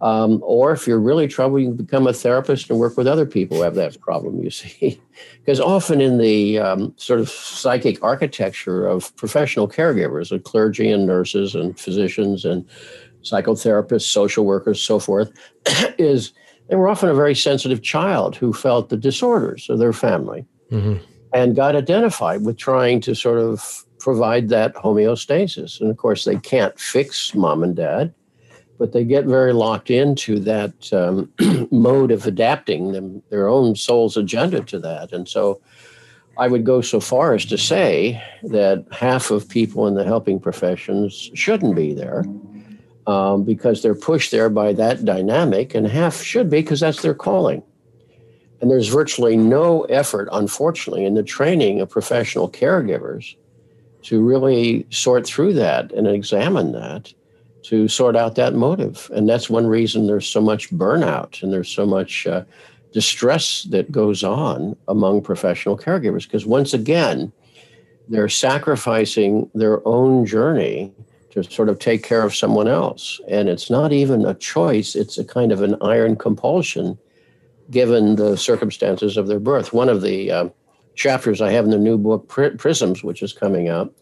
Um, 0.00 0.40
or 0.44 0.70
if 0.72 0.86
you're 0.86 1.00
really 1.00 1.26
troubled, 1.26 1.60
you 1.60 1.68
can 1.68 1.76
become 1.76 2.06
a 2.06 2.12
therapist 2.12 2.70
and 2.70 2.78
work 2.78 2.96
with 2.96 3.08
other 3.08 3.26
people 3.26 3.56
who 3.56 3.62
have 3.64 3.74
that 3.74 4.00
problem, 4.00 4.40
you 4.40 4.50
see. 4.62 5.00
because 5.40 5.60
often 5.60 6.00
in 6.00 6.18
the 6.18 6.58
um, 6.58 6.94
sort 6.96 7.20
of 7.20 7.28
psychic 7.28 8.02
architecture 8.02 8.86
of 8.86 9.14
professional 9.16 9.68
caregivers, 9.68 10.30
of 10.30 10.44
clergy 10.44 10.90
and 10.90 11.06
nurses 11.06 11.54
and 11.54 11.78
physicians 11.78 12.44
and 12.44 12.64
psychotherapists, 13.22 14.02
social 14.02 14.44
workers, 14.44 14.80
so 14.80 14.98
forth, 14.98 15.32
is 15.98 16.32
they 16.68 16.76
were 16.76 16.88
often 16.88 17.08
a 17.08 17.14
very 17.14 17.34
sensitive 17.34 17.82
child 17.82 18.36
who 18.36 18.52
felt 18.52 18.90
the 18.90 18.96
disorders 18.96 19.68
of 19.68 19.78
their 19.78 19.92
family 19.92 20.46
mm-hmm. 20.70 21.02
and 21.32 21.56
got 21.56 21.74
identified 21.74 22.44
with 22.44 22.56
trying 22.56 23.00
to 23.00 23.14
sort 23.14 23.38
of 23.38 23.84
provide 23.98 24.48
that 24.48 24.74
homeostasis. 24.74 25.80
And 25.80 25.90
of 25.90 25.96
course, 25.96 26.24
they 26.24 26.36
can't 26.36 26.78
fix 26.78 27.34
mom 27.34 27.62
and 27.62 27.74
dad, 27.74 28.14
but 28.78 28.92
they 28.92 29.04
get 29.04 29.24
very 29.24 29.52
locked 29.52 29.90
into 29.90 30.38
that 30.40 30.92
um, 30.92 31.30
mode 31.70 32.12
of 32.12 32.26
adapting 32.26 32.92
them, 32.92 33.22
their 33.28 33.48
own 33.48 33.74
soul's 33.74 34.16
agenda 34.16 34.62
to 34.62 34.78
that. 34.78 35.12
And 35.12 35.28
so 35.28 35.60
I 36.38 36.46
would 36.46 36.64
go 36.64 36.80
so 36.80 37.00
far 37.00 37.34
as 37.34 37.44
to 37.46 37.58
say 37.58 38.22
that 38.44 38.84
half 38.92 39.32
of 39.32 39.48
people 39.48 39.88
in 39.88 39.94
the 39.94 40.04
helping 40.04 40.38
professions 40.38 41.30
shouldn't 41.34 41.74
be 41.74 41.92
there 41.92 42.24
um, 43.08 43.42
because 43.42 43.82
they're 43.82 43.96
pushed 43.96 44.30
there 44.30 44.48
by 44.48 44.72
that 44.74 45.04
dynamic, 45.04 45.74
and 45.74 45.86
half 45.86 46.22
should 46.22 46.48
be 46.48 46.60
because 46.60 46.80
that's 46.80 47.02
their 47.02 47.14
calling. 47.14 47.62
And 48.60 48.70
there's 48.70 48.88
virtually 48.88 49.36
no 49.36 49.82
effort, 49.84 50.28
unfortunately, 50.30 51.04
in 51.04 51.14
the 51.14 51.22
training 51.22 51.80
of 51.80 51.90
professional 51.90 52.48
caregivers 52.50 53.34
to 54.02 54.20
really 54.20 54.86
sort 54.90 55.26
through 55.26 55.54
that 55.54 55.90
and 55.92 56.06
examine 56.06 56.72
that 56.72 57.12
to 57.68 57.86
sort 57.86 58.16
out 58.16 58.34
that 58.36 58.54
motive. 58.54 59.10
And 59.14 59.28
that's 59.28 59.50
one 59.50 59.66
reason 59.66 60.06
there's 60.06 60.26
so 60.26 60.40
much 60.40 60.70
burnout 60.70 61.42
and 61.42 61.52
there's 61.52 61.68
so 61.68 61.84
much 61.84 62.26
uh, 62.26 62.44
distress 62.94 63.64
that 63.64 63.92
goes 63.92 64.24
on 64.24 64.74
among 64.88 65.20
professional 65.20 65.76
caregivers. 65.76 66.22
Because 66.22 66.46
once 66.46 66.72
again, 66.72 67.30
they're 68.08 68.30
sacrificing 68.30 69.50
their 69.54 69.86
own 69.86 70.24
journey 70.24 70.90
to 71.32 71.44
sort 71.44 71.68
of 71.68 71.78
take 71.78 72.02
care 72.02 72.22
of 72.22 72.34
someone 72.34 72.68
else. 72.68 73.20
And 73.28 73.50
it's 73.50 73.68
not 73.68 73.92
even 73.92 74.24
a 74.24 74.32
choice, 74.32 74.94
it's 74.94 75.18
a 75.18 75.24
kind 75.24 75.52
of 75.52 75.60
an 75.60 75.76
iron 75.82 76.16
compulsion 76.16 76.96
given 77.70 78.16
the 78.16 78.38
circumstances 78.38 79.18
of 79.18 79.26
their 79.26 79.40
birth. 79.40 79.74
One 79.74 79.90
of 79.90 80.00
the 80.00 80.30
uh, 80.30 80.48
chapters 80.94 81.42
I 81.42 81.50
have 81.50 81.66
in 81.66 81.70
the 81.70 81.76
new 81.76 81.98
book, 81.98 82.28
Prisms, 82.28 83.04
which 83.04 83.22
is 83.22 83.34
coming 83.34 83.68
out, 83.68 83.92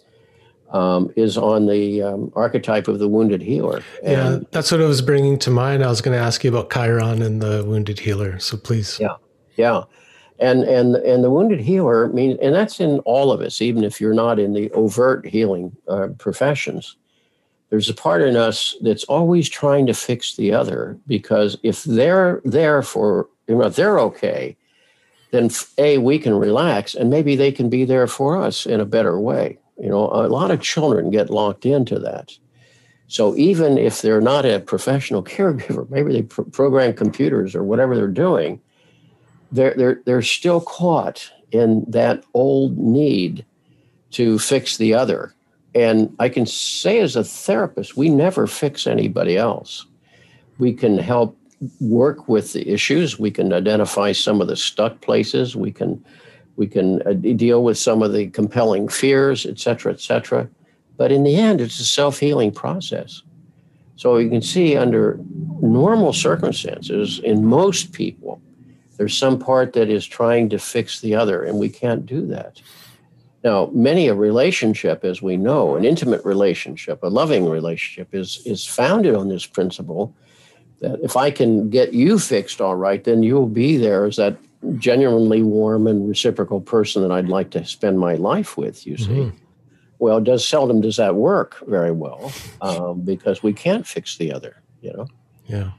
um, 0.71 1.13
is 1.17 1.37
on 1.37 1.67
the 1.67 2.03
um, 2.03 2.33
archetype 2.35 2.89
of 2.89 2.99
the 2.99 3.09
wounded 3.09 3.43
healer. 3.43 3.83
And 4.03 4.43
yeah, 4.43 4.49
that's 4.51 4.73
what 4.73 4.81
I 4.81 4.87
was 4.87 5.03
bringing 5.03 5.39
to 5.41 5.51
mind. 5.51 5.85
I 5.85 5.89
was 5.89 6.01
going 6.01 6.17
to 6.17 6.23
ask 6.23 6.45
you 6.45 6.51
about 6.51 6.71
Chiron 6.71 7.23
and 7.23 7.41
the 7.41 7.65
wounded 7.65 7.99
healer. 7.99 8.39
So 8.39 8.57
please. 8.57 8.99
Yeah, 9.01 9.17
yeah. 9.57 9.85
And, 10.39 10.65
and, 10.65 10.97
and 10.97 11.25
the 11.25 11.31
wounded 11.31 11.61
healer 11.61 12.09
means, 12.09 12.39
and 12.43 12.55
that's 12.55 12.79
in 12.79 12.99
all 13.01 13.33
of 13.33 13.41
us, 13.41 13.63
even 13.63 13.85
if 13.85 14.01
you're 14.01 14.15
not 14.15 14.39
in 14.39 14.53
the 14.53 14.71
overt 14.73 15.27
healing 15.27 15.75
uh, 15.89 16.09
professions 16.19 16.97
there's 17.71 17.89
a 17.89 17.95
part 17.95 18.23
in 18.23 18.37
us 18.37 18.77
that's 18.81 19.05
always 19.05 19.49
trying 19.49 19.87
to 19.87 19.95
fix 19.95 20.37
the 20.37 20.53
other 20.53 20.99
because 21.07 21.57
if 21.63 21.85
they're 21.85 22.41
there 22.45 22.83
for 22.83 23.29
you 23.49 23.57
know 23.57 23.69
they're 23.69 23.99
okay 23.99 24.57
then 25.33 25.51
a 25.79 25.99
we 25.99 26.19
can 26.19 26.35
relax 26.35 26.95
and 26.95 27.11
maybe 27.11 27.37
they 27.37 27.51
can 27.51 27.69
be 27.69 27.85
there 27.85 28.07
for 28.07 28.41
us 28.41 28.67
in 28.67 28.81
a 28.81 28.85
better 28.85 29.19
way 29.19 29.59
you 29.79 29.89
know 29.89 30.09
a 30.13 30.29
lot 30.29 30.51
of 30.51 30.61
children 30.61 31.11
get 31.11 31.31
locked 31.31 31.67
into 31.67 31.99
that 31.99 32.37
so 33.09 33.37
even 33.37 33.79
if 33.79 34.03
they're 34.03 34.21
not 34.21 34.45
a 34.45 34.61
professional 34.61 35.23
caregiver 35.35 35.89
maybe 35.91 36.13
they 36.13 36.23
pr- 36.23 36.43
program 36.43 36.93
computers 36.93 37.55
or 37.55 37.63
whatever 37.63 37.97
they're 37.97 38.09
doing 38.09 38.61
they're 39.53 39.75
they're 39.75 40.03
they're 40.07 40.23
still 40.23 40.61
caught 40.61 41.31
in 41.53 41.85
that 41.89 42.25
old 42.35 42.77
need 42.77 43.45
to 44.11 44.39
fix 44.39 44.77
the 44.77 44.95
other 44.95 45.35
and 45.77 46.17
I 46.19 46.31
can 46.31 46.47
say 46.47 47.01
as 47.01 47.17
a 47.17 47.23
therapist, 47.23 47.99
we 47.99 48.09
never 48.09 48.47
fix 48.47 48.87
anybody 48.87 49.37
else. 49.37 49.85
We 50.57 50.73
can 50.73 50.97
help 50.97 51.37
work 51.81 52.29
with 52.29 52.55
the 52.55 52.67
issues. 52.67 53.19
We 53.19 53.31
can 53.31 53.53
identify 53.53 54.13
some 54.13 54.41
of 54.41 54.49
the 54.49 54.57
stuck 54.57 55.03
places. 55.03 55.55
We 55.55 55.71
can 55.71 56.03
we 56.57 56.67
can 56.67 57.03
uh, 57.07 57.13
deal 57.13 57.63
with 57.63 57.79
some 57.79 58.03
of 58.03 58.13
the 58.13 58.29
compelling 58.29 58.89
fears, 58.89 59.47
et 59.47 59.59
cetera, 59.59 59.93
et 59.93 60.01
cetera. 60.01 60.49
But 60.97 61.13
in 61.13 61.23
the 61.23 61.37
end, 61.37 61.61
it's 61.61 61.79
a 61.79 61.85
self 61.85 62.19
healing 62.19 62.53
process. 62.53 63.23
So 63.97 64.19
you 64.19 64.29
can 64.29 64.43
see 64.43 64.77
under 64.77 65.19
normal 65.61 66.13
circumstances, 66.13 67.19
in 67.21 67.47
most 67.47 67.93
people, 67.93 68.41
there's 68.97 69.17
some 69.17 69.39
part 69.39 69.73
that 69.75 69.89
is 69.89 70.07
trying 70.07 70.49
to 70.51 70.59
fix 70.59 71.01
the 71.01 71.15
other, 71.15 71.45
and 71.45 71.59
we 71.59 71.69
can't 71.69 72.07
do 72.07 72.27
that. 72.27 72.61
Now, 73.45 73.71
many 73.73 74.09
a 74.09 74.15
relationship, 74.15 75.05
as 75.05 75.23
we 75.23 75.37
know, 75.37 75.77
an 75.77 75.85
intimate 75.85 76.25
relationship, 76.25 77.03
a 77.03 77.09
loving 77.09 77.49
relationship, 77.49 78.15
is, 78.15 78.43
is 78.45 78.67
founded 78.67 79.15
on 79.15 79.29
this 79.29 79.47
principle 79.47 80.15
that 80.81 80.99
if 81.03 81.17
I 81.17 81.31
can 81.31 81.71
get 81.71 81.95
you 81.95 82.19
fixed 82.19 82.61
all 82.61 82.75
right, 82.75 83.03
then 83.05 83.23
you'll 83.23 83.47
be 83.47 83.77
there 83.77 84.05
as 84.05 84.17
that 84.17 84.37
genuinely 84.79 85.43
warm 85.43 85.87
and 85.87 86.09
reciprocal 86.09 86.61
person 86.61 87.03
that 87.03 87.13
I'd 87.13 87.29
like 87.29 87.51
to 87.51 87.65
spend 87.65 87.99
my 87.99 88.15
life 88.15 88.57
with, 88.57 88.87
you 88.87 88.97
see. 88.97 89.07
Mm-hmm. 89.07 89.37
Well, 89.99 90.21
does 90.21 90.47
seldom 90.47 90.81
does 90.81 90.97
that 90.97 91.15
work 91.15 91.57
very 91.67 91.93
well 91.93 92.33
um, 92.61 93.01
because 93.01 93.43
we 93.43 93.53
can't 93.53 93.87
fix 93.87 94.17
the 94.17 94.33
other, 94.33 94.63
you 94.83 94.93
know? 94.93 95.07
Yeah. 95.47 95.71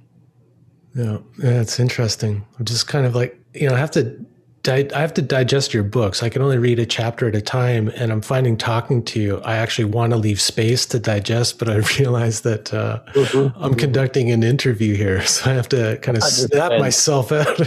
Yeah. 0.96 1.20
Yeah. 1.38 1.62
It's 1.62 1.80
interesting. 1.80 2.46
I'm 2.58 2.66
just 2.66 2.88
kind 2.88 3.06
of 3.06 3.16
like, 3.16 3.40
you 3.54 3.70
know, 3.70 3.76
I 3.76 3.80
have 3.80 3.92
to 3.92 4.26
di- 4.68 4.94
I 4.94 5.00
have 5.00 5.14
to 5.14 5.22
digest 5.22 5.74
your 5.74 5.84
books. 5.84 6.22
I 6.22 6.30
can 6.30 6.42
only 6.42 6.58
read 6.58 6.78
a 6.78 6.86
chapter 6.86 7.28
at 7.28 7.36
a 7.36 7.42
time, 7.42 7.88
and 7.96 8.12
I'm 8.12 8.22
finding 8.22 8.58
talking 8.58 9.04
to 9.06 9.20
you. 9.20 9.38
I 9.40 9.56
actually 9.58 9.86
want 9.86 10.12
to 10.12 10.18
leave 10.18 10.42
space 10.42 10.86
to 10.88 11.00
digest, 11.00 11.58
but 11.58 11.70
I 11.70 11.76
realize 12.00 12.42
that 12.42 12.74
uh, 12.74 13.00
mm-hmm. 13.14 13.64
I'm 13.64 13.76
conducting 13.76 14.30
an 14.30 14.44
interview 14.44 14.96
here, 14.96 15.22
so 15.26 15.50
I 15.50 15.54
have 15.54 15.70
to 15.70 15.98
kind 16.02 16.18
of 16.18 16.24
snap 16.24 16.80
myself 16.80 17.32
out. 17.32 17.60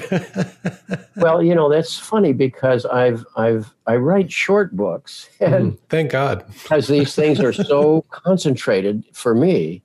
well, 1.16 1.42
you 1.42 1.55
know 1.55 1.70
that's 1.70 1.98
funny 1.98 2.32
because 2.32 2.84
I've 2.86 3.24
I've 3.36 3.74
I 3.86 3.96
write 3.96 4.30
short 4.30 4.76
books, 4.76 5.28
and 5.40 5.72
mm, 5.72 5.78
thank 5.88 6.11
God 6.11 6.44
because 6.62 6.86
these 6.86 7.14
things 7.14 7.40
are 7.40 7.53
so 7.53 8.03
concentrated 8.11 9.05
for 9.12 9.34
me 9.34 9.82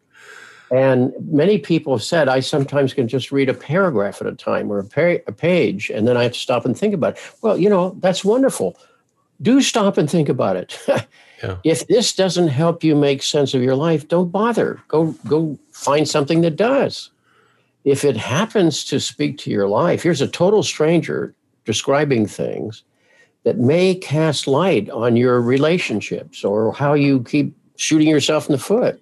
and 0.76 1.14
many 1.32 1.58
people 1.58 1.96
have 1.96 2.04
said 2.04 2.28
I 2.28 2.42
sometimes 2.42 2.94
can 2.94 3.08
just 3.08 3.32
read 3.32 3.48
a 3.48 3.54
paragraph 3.54 4.20
at 4.20 4.28
a 4.28 4.36
time 4.36 4.70
or 4.70 4.80
a, 4.80 4.84
par- 4.84 5.22
a, 5.26 5.32
page, 5.32 5.90
and 5.90 6.06
then 6.06 6.18
I 6.18 6.24
have 6.24 6.34
to 6.34 6.40
stop 6.40 6.66
and 6.66 6.78
think 6.78 6.94
about 6.94 7.14
it. 7.16 7.34
Well, 7.42 7.58
you 7.58 7.70
know, 7.70 7.96
that's 8.00 8.26
wonderful. 8.26 8.78
Do 9.42 9.62
stop 9.62 9.98
and 9.98 10.10
think 10.10 10.28
about 10.28 10.58
it. 10.58 10.78
yeah. 11.42 11.58
If 11.64 11.88
this 11.88 12.14
doesn't 12.14 12.50
help 12.50 12.84
you 12.84 12.94
make 12.94 13.24
sense 13.24 13.54
of 13.54 13.62
your 13.62 13.76
life, 13.76 14.10
don't 14.10 14.34
bother. 14.34 14.82
Go 14.90 15.16
go 15.26 15.58
find 15.72 16.10
something 16.10 16.42
that 16.42 16.58
does. 16.58 17.10
If 17.86 18.04
it 18.04 18.18
happens 18.18 18.84
to 18.86 19.00
speak 19.00 19.38
to 19.40 19.52
your 19.52 19.70
life, 19.70 20.04
here's 20.04 20.22
a 20.22 20.28
total 20.28 20.62
stranger 20.62 21.34
describing 21.64 22.28
things 22.28 22.84
that 23.44 23.60
may 23.60 23.96
cast 23.96 24.46
light 24.46 24.90
on 24.90 25.16
your 25.16 25.40
relationships 25.40 26.44
or 26.44 26.74
how 26.74 26.96
you 26.96 27.24
keep 27.24 27.56
shooting 27.78 28.10
yourself 28.10 28.50
in 28.50 28.54
the 28.54 28.60
foot 28.60 29.02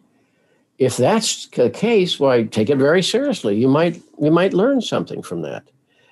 if 0.78 0.98
that's 0.98 1.48
the 1.48 1.70
case, 1.70 2.20
why 2.20 2.44
take 2.44 2.70
it 2.70 2.78
very 2.78 3.04
seriously. 3.04 3.56
You 3.56 3.68
might 3.68 4.02
you 4.20 4.32
might 4.32 4.54
learn 4.54 4.82
something 4.82 5.22
from 5.22 5.42
that, 5.42 5.64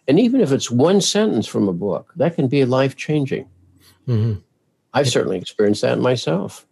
and 0.07 0.19
even 0.19 0.41
if 0.41 0.51
it's 0.51 0.71
one 0.71 1.01
sentence 1.01 1.47
from 1.47 1.67
a 1.67 1.73
book, 1.73 2.13
that 2.15 2.35
can 2.35 2.47
be 2.47 2.63
life 2.65 2.95
changing. 2.95 3.47
Mm-hmm. 4.07 4.39
I've 4.93 5.09
certainly 5.09 5.37
experienced 5.37 5.81
that 5.81 5.99
myself. 5.99 6.65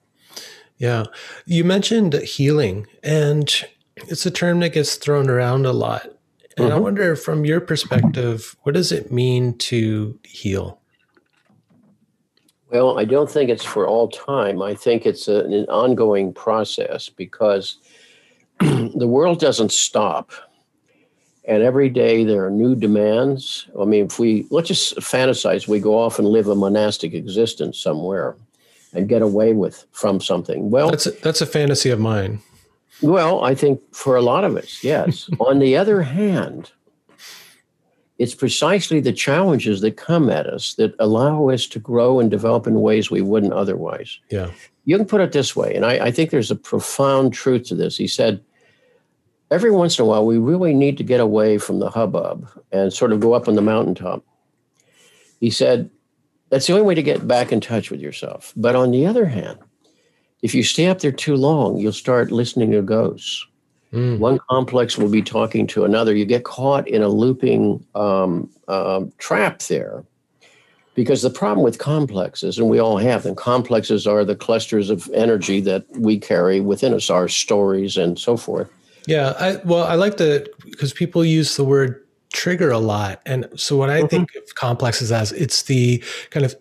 Yeah, 0.77 1.05
you 1.45 1.63
mentioned 1.63 2.13
healing, 2.13 2.87
and 3.03 3.49
it's 4.07 4.25
a 4.25 4.31
term 4.31 4.59
that 4.61 4.73
gets 4.73 4.95
thrown 4.95 5.29
around 5.29 5.65
a 5.65 5.73
lot. 5.73 6.05
And 6.57 6.67
mm-hmm. 6.67 6.77
I 6.77 6.79
wonder, 6.79 7.15
from 7.15 7.45
your 7.45 7.61
perspective, 7.61 8.55
what 8.63 8.75
does 8.75 8.91
it 8.91 9.11
mean 9.11 9.57
to 9.59 10.19
heal? 10.23 10.78
Well, 12.71 12.99
I 12.99 13.05
don't 13.05 13.29
think 13.29 13.49
it's 13.49 13.65
for 13.65 13.87
all 13.87 14.09
time. 14.09 14.61
I 14.61 14.75
think 14.75 15.05
it's 15.05 15.27
a, 15.27 15.45
an 15.45 15.65
ongoing 15.65 16.33
process 16.33 17.09
because 17.09 17.77
the 18.59 19.07
world 19.07 19.39
doesn't 19.39 19.71
stop. 19.71 20.31
And 21.45 21.63
every 21.63 21.89
day 21.89 22.23
there 22.23 22.45
are 22.45 22.51
new 22.51 22.75
demands. 22.75 23.67
I 23.79 23.85
mean, 23.85 24.05
if 24.05 24.19
we 24.19 24.45
let's 24.51 24.67
just 24.67 24.97
fantasize, 24.97 25.67
we 25.67 25.79
go 25.79 25.97
off 25.97 26.19
and 26.19 26.27
live 26.27 26.47
a 26.47 26.55
monastic 26.55 27.13
existence 27.13 27.79
somewhere 27.79 28.35
and 28.93 29.09
get 29.09 29.23
away 29.23 29.53
with 29.53 29.85
from 29.91 30.21
something. 30.21 30.69
Well, 30.69 30.91
that's 30.91 31.07
a, 31.07 31.11
that's 31.11 31.41
a 31.41 31.47
fantasy 31.47 31.89
of 31.89 31.99
mine. 31.99 32.41
Well, 33.01 33.43
I 33.43 33.55
think 33.55 33.81
for 33.95 34.15
a 34.15 34.21
lot 34.21 34.43
of 34.43 34.57
us, 34.57 34.83
yes. 34.83 35.29
On 35.39 35.57
the 35.57 35.75
other 35.75 36.03
hand, 36.03 36.71
it's 38.19 38.35
precisely 38.35 38.99
the 38.99 39.13
challenges 39.13 39.79
that 39.79 39.95
come 39.95 40.29
at 40.29 40.45
us 40.45 40.73
that 40.75 40.93
allow 40.99 41.49
us 41.49 41.65
to 41.67 41.79
grow 41.79 42.19
and 42.19 42.29
develop 42.29 42.67
in 42.67 42.81
ways 42.81 43.09
we 43.09 43.21
wouldn't 43.21 43.53
otherwise. 43.53 44.19
Yeah. 44.29 44.51
You 44.83 44.97
can 44.97 45.07
put 45.07 45.21
it 45.21 45.31
this 45.31 45.55
way, 45.55 45.73
and 45.73 45.85
I, 45.85 46.07
I 46.07 46.11
think 46.11 46.29
there's 46.29 46.51
a 46.51 46.55
profound 46.55 47.33
truth 47.33 47.63
to 47.67 47.75
this. 47.75 47.95
He 47.95 48.07
said, 48.07 48.43
every 49.49 49.71
once 49.71 49.97
in 49.97 50.03
a 50.03 50.05
while, 50.05 50.25
we 50.25 50.37
really 50.37 50.73
need 50.73 50.97
to 50.97 51.03
get 51.03 51.21
away 51.21 51.57
from 51.57 51.79
the 51.79 51.89
hubbub 51.89 52.47
and 52.73 52.91
sort 52.91 53.13
of 53.13 53.21
go 53.21 53.33
up 53.33 53.47
on 53.47 53.55
the 53.55 53.61
mountaintop. 53.61 54.25
He 55.39 55.49
said, 55.49 55.89
that's 56.49 56.67
the 56.67 56.73
only 56.73 56.85
way 56.85 56.95
to 56.95 57.03
get 57.03 57.25
back 57.25 57.53
in 57.53 57.61
touch 57.61 57.89
with 57.89 58.01
yourself. 58.01 58.51
But 58.57 58.75
on 58.75 58.91
the 58.91 59.05
other 59.05 59.27
hand, 59.27 59.59
if 60.41 60.53
you 60.53 60.63
stay 60.63 60.87
up 60.87 60.99
there 60.99 61.11
too 61.13 61.35
long, 61.35 61.77
you'll 61.77 61.93
start 61.93 62.31
listening 62.31 62.71
to 62.71 62.81
ghosts. 62.81 63.45
Mm. 63.93 64.19
One 64.19 64.39
complex 64.49 64.97
will 64.97 65.09
be 65.09 65.21
talking 65.21 65.65
to 65.67 65.83
another. 65.83 66.15
You 66.15 66.25
get 66.25 66.43
caught 66.43 66.87
in 66.87 67.01
a 67.01 67.07
looping 67.09 67.85
um, 67.95 68.49
uh, 68.67 69.05
trap 69.17 69.59
there. 69.63 70.03
Because 70.95 71.21
the 71.21 71.29
problem 71.29 71.63
with 71.63 71.77
complexes, 71.77 72.57
and 72.57 72.69
we 72.69 72.77
all 72.77 72.97
have 72.97 73.23
them, 73.23 73.33
complexes 73.33 74.05
are 74.05 74.25
the 74.25 74.35
clusters 74.35 74.89
of 74.89 75.09
energy 75.13 75.61
that 75.61 75.85
we 75.97 76.19
carry 76.19 76.59
within 76.59 76.93
us, 76.93 77.09
our 77.09 77.29
stories 77.29 77.95
and 77.95 78.19
so 78.19 78.35
forth. 78.35 78.69
Yeah, 79.07 79.33
I, 79.39 79.55
well, 79.63 79.85
I 79.85 79.95
like 79.95 80.17
to 80.17 80.49
because 80.65 80.91
people 80.91 81.23
use 81.23 81.55
the 81.55 81.63
word 81.63 82.05
trigger 82.33 82.69
a 82.69 82.79
lot, 82.79 83.21
and 83.25 83.47
so 83.55 83.77
what 83.77 83.89
I 83.89 83.99
mm-hmm. 83.99 84.07
think 84.07 84.35
of 84.35 84.55
complexes 84.55 85.11
as 85.11 85.31
it's 85.31 85.63
the 85.63 86.03
kind 86.31 86.45
of 86.45 86.53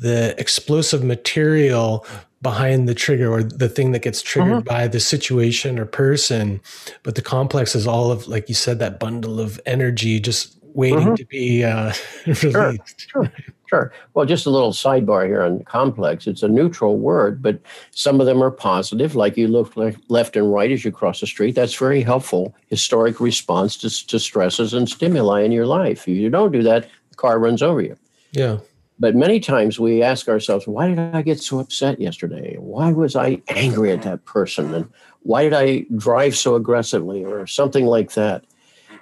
the 0.00 0.34
explosive 0.38 1.04
material 1.04 2.06
behind 2.42 2.88
the 2.88 2.94
trigger 2.94 3.32
or 3.32 3.42
the 3.42 3.68
thing 3.68 3.92
that 3.92 4.02
gets 4.02 4.20
triggered 4.20 4.52
uh-huh. 4.52 4.62
by 4.62 4.88
the 4.88 5.00
situation 5.00 5.78
or 5.78 5.86
person 5.86 6.60
but 7.04 7.14
the 7.14 7.22
complex 7.22 7.74
is 7.74 7.86
all 7.86 8.10
of 8.10 8.26
like 8.26 8.48
you 8.48 8.54
said 8.54 8.78
that 8.80 8.98
bundle 8.98 9.40
of 9.40 9.60
energy 9.64 10.18
just 10.18 10.58
waiting 10.74 10.98
uh-huh. 10.98 11.16
to 11.16 11.24
be 11.26 11.62
uh, 11.62 11.92
released. 12.26 13.10
sure, 13.10 13.24
sure. 13.24 13.32
Sure 13.66 13.92
well 14.12 14.26
just 14.26 14.44
a 14.44 14.50
little 14.50 14.72
sidebar 14.72 15.26
here 15.26 15.42
on 15.42 15.64
complex. 15.64 16.26
It's 16.26 16.42
a 16.42 16.48
neutral 16.48 16.98
word 16.98 17.40
but 17.40 17.60
some 17.92 18.20
of 18.20 18.26
them 18.26 18.42
are 18.42 18.50
positive 18.50 19.14
like 19.14 19.36
you 19.36 19.48
look 19.48 19.74
left 20.08 20.36
and 20.36 20.52
right 20.52 20.70
as 20.70 20.84
you 20.84 20.90
cross 20.90 21.20
the 21.20 21.26
street. 21.26 21.54
That's 21.54 21.74
very 21.74 22.02
helpful 22.02 22.54
historic 22.66 23.20
response 23.20 23.76
to, 23.78 24.06
to 24.08 24.18
stresses 24.18 24.74
and 24.74 24.88
stimuli 24.88 25.42
in 25.42 25.52
your 25.52 25.66
life. 25.66 26.08
If 26.08 26.16
you 26.16 26.28
don't 26.28 26.52
do 26.52 26.62
that 26.64 26.88
the 27.10 27.16
car 27.16 27.38
runs 27.38 27.62
over 27.62 27.80
you. 27.80 27.96
Yeah 28.32 28.58
but 29.02 29.16
many 29.16 29.40
times 29.40 29.80
we 29.80 30.00
ask 30.00 30.28
ourselves, 30.28 30.68
why 30.68 30.86
did 30.86 31.00
I 31.00 31.22
get 31.22 31.40
so 31.40 31.58
upset 31.58 32.00
yesterday? 32.00 32.54
Why 32.56 32.92
was 32.92 33.16
I 33.16 33.42
angry 33.48 33.90
at 33.90 34.02
that 34.02 34.24
person? 34.26 34.72
And 34.72 34.88
why 35.22 35.42
did 35.42 35.54
I 35.54 35.86
drive 35.96 36.36
so 36.36 36.54
aggressively 36.54 37.24
or 37.24 37.48
something 37.48 37.84
like 37.84 38.12
that? 38.12 38.44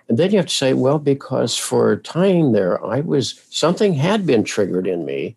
And 0.09 0.16
then 0.16 0.30
you 0.30 0.38
have 0.38 0.46
to 0.46 0.55
say, 0.55 0.72
well, 0.72 0.98
because 0.98 1.55
for 1.55 1.92
a 1.92 1.98
time 1.98 2.53
there, 2.53 2.82
I 2.82 3.01
was, 3.01 3.44
something 3.51 3.92
had 3.92 4.24
been 4.24 4.42
triggered 4.42 4.86
in 4.86 5.05
me 5.05 5.36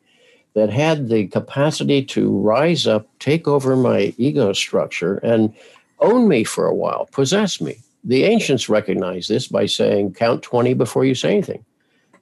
that 0.53 0.69
had 0.69 1.09
the 1.09 1.27
capacity 1.27 2.01
to 2.05 2.39
rise 2.39 2.87
up, 2.87 3.05
take 3.19 3.49
over 3.49 3.75
my 3.75 4.13
ego 4.17 4.53
structure, 4.53 5.17
and 5.17 5.53
own 5.99 6.29
me 6.29 6.45
for 6.45 6.67
a 6.67 6.73
while, 6.73 7.09
possess 7.11 7.59
me. 7.59 7.79
The 8.05 8.23
ancients 8.23 8.69
recognized 8.69 9.27
this 9.27 9.45
by 9.45 9.65
saying, 9.65 10.13
count 10.13 10.41
20 10.41 10.73
before 10.73 11.03
you 11.03 11.15
say 11.15 11.31
anything. 11.31 11.65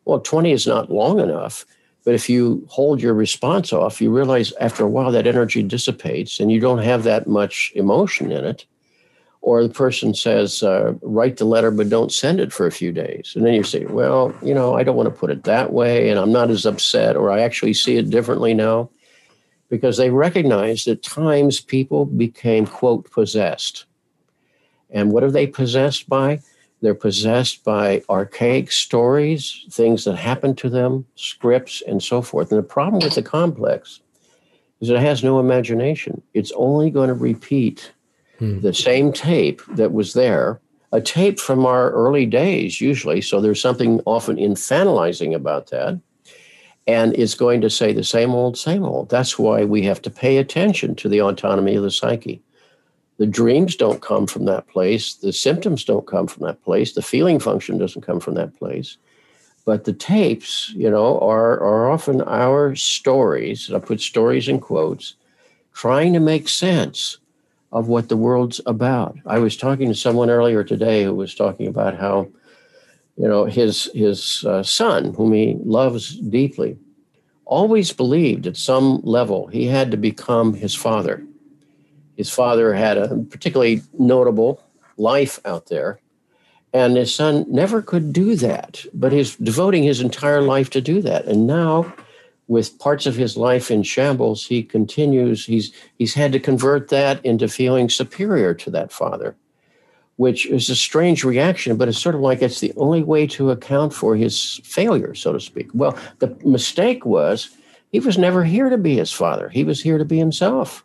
Well, 0.05 0.21
20 0.21 0.51
is 0.51 0.65
not 0.65 0.91
long 0.91 1.19
enough 1.19 1.67
but 2.04 2.16
if 2.16 2.30
you 2.30 2.66
hold 2.68 3.02
your 3.02 3.14
response 3.14 3.72
off, 3.72 4.02
you 4.02 4.12
realize 4.12 4.54
after 4.60 4.84
a 4.84 4.89
while 4.89 5.12
that 5.12 5.28
energy 5.28 5.62
dissipates 5.62 6.39
and 6.39 6.52
you 6.52 6.60
don't 6.60 6.80
have 6.80 7.04
that 7.04 7.28
much 7.28 7.72
emotion 7.76 8.32
in 8.32 8.43
it. 8.43 8.66
Or 9.41 9.64
the 9.64 9.74
person 9.74 10.14
says, 10.14 10.62
uh, 10.62 10.93
write 11.02 11.38
the 11.38 11.45
letter, 11.45 11.72
but 11.72 11.89
don't 11.89 12.12
send 12.12 12.39
it 12.39 12.54
for 12.54 12.68
a 12.68 12.72
few 12.72 12.91
days. 12.91 13.34
And 13.36 13.43
then 13.43 13.56
you 13.56 13.64
say, 13.64 13.86
well, 13.86 14.36
you 14.43 14.54
know, 14.54 14.76
I 14.76 14.84
don't 14.84 14.95
want 14.95 15.08
to 15.08 15.20
put 15.20 15.32
it 15.32 15.45
that 15.45 15.74
way. 15.74 16.10
And 16.10 16.20
I'm 16.20 16.32
not 16.32 16.52
as 16.52 16.66
upset, 16.66 17.16
or 17.16 17.32
I 17.32 17.41
actually 17.41 17.74
see 17.74 17.97
it 17.97 18.12
differently 18.12 18.54
now. 18.54 18.91
Because 19.68 19.97
they 19.97 20.12
recognize 20.12 20.84
that 20.86 21.02
times 21.02 21.60
people 21.60 22.06
became, 22.06 22.68
quote, 22.68 23.10
possessed. 23.10 23.86
And 24.91 25.12
what 25.12 25.24
are 25.24 25.32
they 25.32 25.47
possessed 25.47 26.08
by? 26.10 26.41
They're 26.82 26.95
possessed 26.95 27.63
by 27.63 28.03
archaic 28.09 28.71
stories, 28.71 29.65
things 29.69 30.03
that 30.05 30.15
happened 30.15 30.57
to 30.59 30.69
them, 30.69 31.05
scripts, 31.15 31.84
and 31.88 32.01
so 32.01 32.21
forth. 32.21 32.51
And 32.51 32.57
the 32.57 32.63
problem 32.63 33.03
with 33.03 33.15
the 33.15 33.21
complex 33.21 34.01
is 34.79 34.89
it 34.89 34.99
has 34.99 35.23
no 35.23 35.39
imagination. 35.39 36.21
It's 36.34 36.51
only 36.55 36.89
going 36.89 37.09
to 37.09 37.13
repeat 37.13 37.91
hmm. 38.39 38.59
the 38.61 38.73
same 38.73 39.13
tape 39.13 39.61
that 39.75 39.93
was 39.93 40.13
there, 40.13 40.59
a 40.91 40.99
tape 40.99 41.39
from 41.39 41.67
our 41.67 41.91
early 41.91 42.25
days, 42.25 42.82
usually. 42.82 43.21
So 43.21 43.39
there's 43.39 43.61
something 43.61 44.01
often 44.05 44.38
infantilizing 44.38 45.36
about 45.36 45.67
that. 45.69 45.99
And 46.88 47.13
it's 47.13 47.36
going 47.36 47.61
to 47.61 47.69
say 47.69 47.93
the 47.93 48.03
same 48.03 48.32
old, 48.32 48.57
same 48.57 48.84
old. 48.84 49.09
That's 49.09 49.38
why 49.38 49.65
we 49.65 49.84
have 49.84 50.01
to 50.01 50.09
pay 50.09 50.38
attention 50.38 50.95
to 50.95 51.07
the 51.07 51.21
autonomy 51.21 51.75
of 51.75 51.84
the 51.84 51.91
psyche. 51.91 52.41
The 53.22 53.28
dreams 53.28 53.76
don't 53.76 54.01
come 54.01 54.26
from 54.26 54.45
that 54.45 54.65
place. 54.65 55.13
The 55.13 55.32
symptoms 55.32 55.84
don't 55.84 56.07
come 56.07 56.26
from 56.26 56.43
that 56.47 56.63
place. 56.63 56.93
The 56.93 57.03
feeling 57.03 57.38
function 57.38 57.78
doesn't 57.78 58.01
come 58.01 58.19
from 58.19 58.34
that 58.34 58.57
place. 58.57 58.97
But 59.63 59.84
the 59.84 59.93
tapes, 59.93 60.72
you 60.76 60.89
know, 60.89 61.19
are, 61.19 61.59
are 61.59 61.91
often 61.91 62.24
our 62.24 62.76
stories. 62.76 63.72
I 63.72 63.78
put 63.78 64.01
stories 64.01 64.47
in 64.47 64.59
quotes, 64.59 65.17
trying 65.72 66.13
to 66.13 66.19
make 66.19 66.49
sense 66.49 67.19
of 67.72 67.88
what 67.88 68.09
the 68.09 68.17
world's 68.17 68.59
about. 68.65 69.19
I 69.28 69.38
was 69.38 69.55
talking 69.55 69.89
to 69.89 69.93
someone 69.93 70.32
earlier 70.32 70.63
today 70.63 71.03
who 71.03 71.13
was 71.13 71.36
talking 71.36 71.67
about 71.67 71.99
how, 71.99 72.28
you 73.17 73.28
know, 73.28 73.45
his 73.45 73.91
his 73.93 74.43
uh, 74.45 74.63
son, 74.63 75.13
whom 75.13 75.32
he 75.34 75.59
loves 75.63 76.15
deeply, 76.15 76.76
always 77.45 77.93
believed 77.93 78.47
at 78.47 78.57
some 78.57 78.99
level 79.03 79.45
he 79.45 79.67
had 79.67 79.91
to 79.91 79.97
become 79.97 80.55
his 80.55 80.74
father 80.74 81.24
his 82.22 82.30
father 82.30 82.72
had 82.76 82.99
a 82.99 83.17
particularly 83.32 83.82
notable 83.97 84.63
life 84.95 85.39
out 85.43 85.69
there. 85.69 85.99
And 86.72 86.95
his 86.95 87.15
son 87.15 87.45
never 87.49 87.82
could 87.82 88.13
do 88.13 88.36
that, 88.36 88.86
but 88.93 89.11
he's 89.11 89.36
devoting 89.38 89.82
his 89.82 90.01
entire 90.01 90.43
life 90.43 90.69
to 90.69 90.82
do 90.82 91.01
that. 91.01 91.26
And 91.26 91.47
now, 91.47 91.91
with 92.47 92.78
parts 92.78 93.07
of 93.07 93.15
his 93.15 93.36
life 93.36 93.72
in 93.72 93.82
shambles, 93.82 94.45
he 94.45 94.61
continues, 94.61 95.47
he's, 95.47 95.74
he's 95.97 96.13
had 96.13 96.32
to 96.34 96.39
convert 96.39 96.89
that 96.89 97.26
into 97.26 97.47
feeling 97.47 97.89
superior 97.89 98.53
to 98.53 98.69
that 98.69 98.91
father, 98.91 99.36
which 100.17 100.45
is 100.45 100.69
a 100.69 100.76
strange 100.76 101.24
reaction, 101.24 101.76
but 101.76 101.88
it's 101.88 101.97
sort 101.97 102.13
of 102.13 102.22
like 102.22 102.43
it's 102.43 102.59
the 102.59 102.74
only 102.78 103.01
way 103.01 103.26
to 103.26 103.49
account 103.49 103.95
for 103.95 104.15
his 104.15 104.61
failure, 104.63 105.15
so 105.15 105.34
to 105.34 105.39
speak. 105.39 105.69
Well, 105.74 105.97
the 106.19 106.38
mistake 106.45 107.03
was 107.03 107.49
he 107.91 107.99
was 107.99 108.19
never 108.19 108.43
here 108.43 108.69
to 108.69 108.78
be 108.78 108.97
his 108.97 109.11
father, 109.11 109.49
he 109.49 109.63
was 109.63 109.82
here 109.82 109.97
to 109.97 110.05
be 110.05 110.19
himself. 110.19 110.84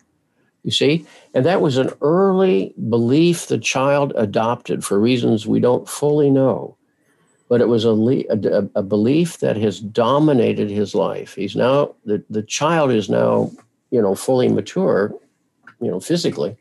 You 0.66 0.72
see? 0.72 1.06
And 1.32 1.46
that 1.46 1.60
was 1.60 1.76
an 1.76 1.90
early 2.02 2.74
belief 2.88 3.46
the 3.46 3.56
child 3.56 4.12
adopted 4.16 4.84
for 4.84 4.98
reasons 4.98 5.46
we 5.46 5.60
don't 5.60 5.88
fully 5.88 6.28
know. 6.28 6.76
But 7.48 7.60
it 7.60 7.68
was 7.68 7.84
a, 7.84 7.90
a, 7.90 8.68
a 8.74 8.82
belief 8.82 9.38
that 9.38 9.56
has 9.56 9.78
dominated 9.78 10.68
his 10.68 10.92
life. 10.92 11.36
He's 11.36 11.54
now, 11.54 11.94
the, 12.04 12.20
the 12.28 12.42
child 12.42 12.90
is 12.90 13.08
now, 13.08 13.52
you 13.92 14.02
know, 14.02 14.16
fully 14.16 14.48
mature, 14.48 15.14
you 15.80 15.88
know, 15.88 16.00
physically, 16.00 16.56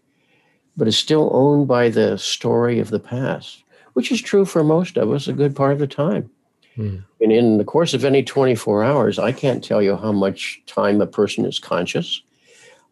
but 0.77 0.87
is 0.87 0.99
still 0.99 1.31
owned 1.33 1.67
by 1.67 1.89
the 1.89 2.19
story 2.19 2.79
of 2.79 2.91
the 2.91 2.99
past, 2.99 3.63
which 3.93 4.11
is 4.11 4.21
true 4.21 4.45
for 4.45 4.63
most 4.63 4.97
of 4.97 5.11
us 5.11 5.27
a 5.27 5.33
good 5.33 5.55
part 5.55 5.73
of 5.73 5.79
the 5.79 5.87
time. 5.87 6.29
Hmm. 6.75 6.97
And 7.19 7.31
in 7.31 7.57
the 7.57 7.63
course 7.63 7.95
of 7.95 8.05
any 8.05 8.21
24 8.21 8.83
hours, 8.83 9.17
I 9.17 9.31
can't 9.31 9.63
tell 9.63 9.81
you 9.81 9.95
how 9.95 10.11
much 10.11 10.61
time 10.67 11.01
a 11.01 11.07
person 11.07 11.43
is 11.43 11.57
conscious 11.57 12.21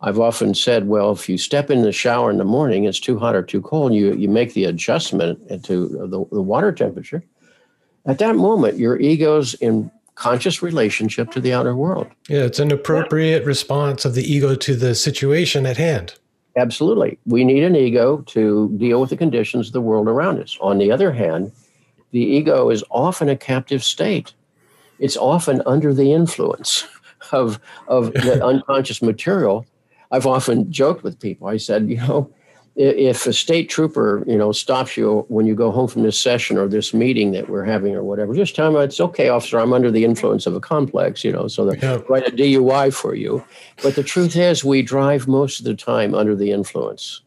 I've 0.03 0.19
often 0.19 0.53
said, 0.53 0.89
well, 0.89 1.13
if 1.13 1.29
you 1.29 1.37
step 1.37 1.71
in 1.71 1.81
the 1.81 1.93
shower 1.93 2.29
in 2.29 2.37
the 2.37 2.43
morning, 2.43 2.83
it's 2.83 2.99
too 2.99 3.17
hot 3.17 3.35
or 3.35 3.41
too 3.41 3.61
cold, 3.61 3.93
you, 3.93 4.13
you 4.13 4.27
make 4.27 4.53
the 4.53 4.65
adjustment 4.65 5.63
to 5.63 5.87
the, 5.87 6.25
the 6.29 6.41
water 6.41 6.73
temperature. 6.73 7.23
At 8.05 8.17
that 8.17 8.35
moment, 8.35 8.77
your 8.77 8.99
ego's 8.99 9.53
in 9.55 9.89
conscious 10.15 10.61
relationship 10.61 11.31
to 11.31 11.39
the 11.39 11.53
outer 11.53 11.73
world. 11.73 12.07
Yeah, 12.27 12.43
it's 12.43 12.59
an 12.59 12.69
appropriate 12.69 13.45
response 13.45 14.03
of 14.03 14.13
the 14.13 14.29
ego 14.29 14.55
to 14.55 14.75
the 14.75 14.93
situation 14.93 15.65
at 15.65 15.77
hand. 15.77 16.15
Absolutely. 16.57 17.17
We 17.25 17.45
need 17.45 17.63
an 17.63 17.77
ego 17.77 18.23
to 18.27 18.75
deal 18.77 18.99
with 18.99 19.09
the 19.09 19.17
conditions 19.17 19.67
of 19.67 19.73
the 19.73 19.81
world 19.81 20.09
around 20.09 20.39
us. 20.39 20.57
On 20.59 20.79
the 20.79 20.91
other 20.91 21.13
hand, 21.13 21.53
the 22.11 22.19
ego 22.19 22.69
is 22.69 22.83
often 22.91 23.29
a 23.29 23.37
captive 23.37 23.83
state. 23.83 24.33
It's 24.99 25.17
often 25.17 25.63
under 25.65 25.93
the 25.93 26.11
influence 26.11 26.85
of, 27.31 27.57
of 27.87 28.11
the 28.13 28.45
unconscious 28.45 29.01
material 29.01 29.65
I've 30.13 30.27
often 30.27 30.71
joked 30.71 31.03
with 31.03 31.19
people. 31.19 31.47
I 31.47 31.57
said, 31.57 31.89
you 31.89 31.97
know, 31.97 32.31
if 32.75 33.25
a 33.25 33.33
state 33.33 33.67
trooper, 33.67 34.23
you 34.27 34.37
know, 34.37 34.51
stops 34.51 34.95
you 34.95 35.25
when 35.27 35.47
you 35.47 35.55
go 35.55 35.71
home 35.71 35.87
from 35.87 36.03
this 36.03 36.19
session 36.19 36.55
or 36.57 36.67
this 36.67 36.93
meeting 36.93 37.31
that 37.31 37.49
we're 37.49 37.63
having 37.63 37.95
or 37.95 38.03
whatever, 38.03 38.35
just 38.35 38.55
tell 38.55 38.69
him 38.69 38.81
it's 38.81 38.99
okay, 38.99 39.29
officer. 39.29 39.59
I'm 39.59 39.73
under 39.73 39.89
the 39.89 40.05
influence 40.05 40.45
of 40.45 40.55
a 40.55 40.59
complex, 40.59 41.23
you 41.23 41.31
know, 41.31 41.47
so 41.47 41.65
they 41.65 41.79
yeah. 41.79 41.99
write 42.07 42.27
a 42.27 42.31
DUI 42.31 42.93
for 42.93 43.15
you. 43.15 43.43
But 43.81 43.95
the 43.95 44.03
truth 44.03 44.35
is, 44.35 44.63
we 44.63 44.83
drive 44.83 45.27
most 45.27 45.59
of 45.59 45.65
the 45.65 45.75
time 45.75 46.13
under 46.13 46.35
the 46.35 46.51
influence 46.51 47.21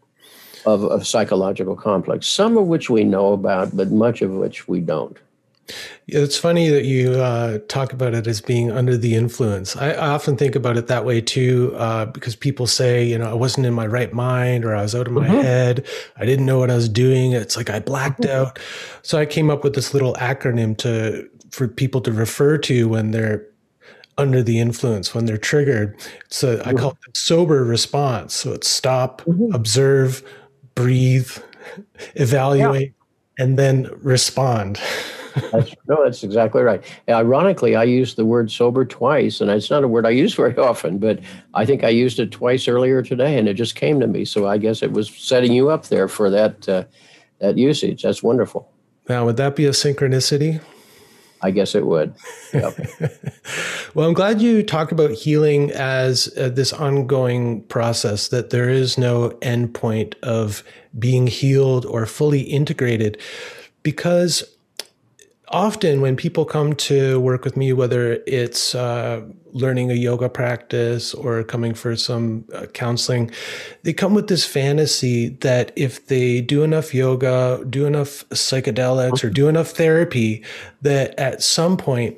of 0.64 0.84
a 0.84 1.05
psychological 1.05 1.74
complex, 1.74 2.28
some 2.28 2.57
of 2.57 2.66
which 2.66 2.89
we 2.89 3.03
know 3.03 3.32
about, 3.32 3.76
but 3.76 3.91
much 3.91 4.22
of 4.22 4.30
which 4.30 4.68
we 4.68 4.80
don't. 4.80 5.16
It's 6.08 6.38
funny 6.38 6.68
that 6.68 6.84
you 6.84 7.12
uh, 7.12 7.58
talk 7.68 7.92
about 7.92 8.14
it 8.14 8.26
as 8.26 8.40
being 8.40 8.70
under 8.70 8.96
the 8.96 9.14
influence. 9.14 9.76
I, 9.76 9.90
I 9.90 10.08
often 10.08 10.36
think 10.36 10.54
about 10.54 10.76
it 10.76 10.86
that 10.86 11.04
way 11.04 11.20
too, 11.20 11.74
uh, 11.76 12.06
because 12.06 12.36
people 12.36 12.66
say, 12.66 13.04
you 13.04 13.18
know, 13.18 13.28
I 13.28 13.34
wasn't 13.34 13.66
in 13.66 13.74
my 13.74 13.86
right 13.86 14.12
mind 14.12 14.64
or 14.64 14.74
I 14.74 14.82
was 14.82 14.94
out 14.94 15.06
of 15.06 15.12
my 15.12 15.26
mm-hmm. 15.26 15.40
head. 15.40 15.86
I 16.16 16.24
didn't 16.24 16.46
know 16.46 16.58
what 16.58 16.70
I 16.70 16.76
was 16.76 16.88
doing. 16.88 17.32
It's 17.32 17.56
like 17.56 17.70
I 17.70 17.80
blacked 17.80 18.20
mm-hmm. 18.20 18.46
out. 18.46 18.58
So 19.02 19.18
I 19.18 19.26
came 19.26 19.50
up 19.50 19.64
with 19.64 19.74
this 19.74 19.92
little 19.92 20.14
acronym 20.14 20.76
to 20.78 21.28
for 21.50 21.68
people 21.68 22.00
to 22.02 22.12
refer 22.12 22.58
to 22.58 22.88
when 22.88 23.12
they're 23.12 23.46
under 24.18 24.42
the 24.42 24.58
influence, 24.58 25.14
when 25.14 25.26
they're 25.26 25.38
triggered. 25.38 25.96
So 26.28 26.60
I 26.64 26.72
call 26.72 26.96
it 27.06 27.16
sober 27.16 27.64
response. 27.64 28.34
So 28.34 28.52
it's 28.52 28.68
stop, 28.68 29.22
mm-hmm. 29.22 29.54
observe, 29.54 30.22
breathe, 30.74 31.30
evaluate, 32.14 32.94
yeah. 33.38 33.44
and 33.44 33.58
then 33.58 33.90
respond. 34.02 34.80
that's, 35.53 35.74
no, 35.87 36.05
that's 36.05 36.22
exactly 36.22 36.62
right. 36.62 36.82
Ironically, 37.09 37.76
I 37.76 37.84
used 37.84 38.16
the 38.16 38.24
word 38.24 38.51
sober 38.51 38.84
twice, 38.84 39.41
and 39.41 39.51
it's 39.51 39.70
not 39.70 39.84
a 39.84 39.89
word 39.89 40.07
I 40.07 40.11
use 40.11 40.34
very 40.43 40.57
often, 40.57 40.99
but 40.99 41.20
I 41.55 41.66
think 41.66 41.84
I 41.84 41.89
used 41.89 42.18
it 42.18 42.30
twice 42.30 42.68
earlier 42.68 43.03
today, 43.03 43.39
and 43.39 43.49
it 43.49 43.55
just 43.55 43.74
came 43.74 44.01
to 44.01 44.07
me. 44.07 44.24
So 44.24 44.47
I 44.47 44.59
guess 44.59 44.82
it 44.82 44.93
was 44.93 45.11
setting 45.11 45.53
you 45.53 45.70
up 45.70 45.87
there 45.87 46.09
for 46.09 46.30
that 46.30 46.68
uh, 46.68 46.84
that 47.39 47.59
usage. 47.59 48.03
That's 48.03 48.22
wonderful. 48.22 48.70
Now, 49.09 49.24
would 49.26 49.37
that 49.37 49.55
be 49.55 49.66
a 49.66 49.70
synchronicity? 49.70 50.61
I 51.43 51.51
guess 51.51 51.74
it 51.74 51.87
would. 51.87 52.14
Yep. 52.55 52.78
well, 53.95 54.09
I'm 54.09 54.14
glad 54.14 54.41
you 54.41 54.62
talk 54.62 54.91
about 54.91 55.11
healing 55.11 55.70
as 55.70 56.32
uh, 56.39 56.49
this 56.49 56.72
ongoing 56.72 57.62
process, 57.64 58.28
that 58.28 58.51
there 58.51 58.70
is 58.70 58.97
no 58.97 59.30
endpoint 59.43 60.14
of 60.22 60.64
being 60.99 61.26
healed 61.26 61.84
or 61.84 62.07
fully 62.07 62.41
integrated, 62.41 63.20
because 63.82 64.43
often 65.49 66.01
when 66.01 66.16
people 66.16 66.44
come 66.44 66.74
to 66.74 67.20
work 67.20 67.44
with 67.44 67.57
me, 67.57 67.72
whether 67.72 68.22
it's 68.26 68.74
uh, 68.74 69.22
learning 69.53 69.90
a 69.90 69.94
yoga 69.94 70.28
practice 70.28 71.14
or 71.14 71.42
coming 71.44 71.74
for 71.74 71.97
some 71.97 72.44
uh, 72.53 72.66
counseling, 72.66 73.30
they 73.82 73.92
come 73.92 74.14
with 74.14 74.28
this 74.28 74.44
fantasy 74.44 75.30
that 75.40 75.72
if 75.76 76.07
they 76.07 76.40
do 76.40 76.62
enough 76.62 76.92
yoga, 76.92 77.64
do 77.68 77.86
enough 77.86 78.28
psychedelics, 78.30 79.22
or 79.22 79.30
do 79.30 79.49
enough 79.49 79.70
therapy, 79.70 80.42
that 80.82 81.18
at 81.18 81.42
some 81.42 81.76
point 81.76 82.16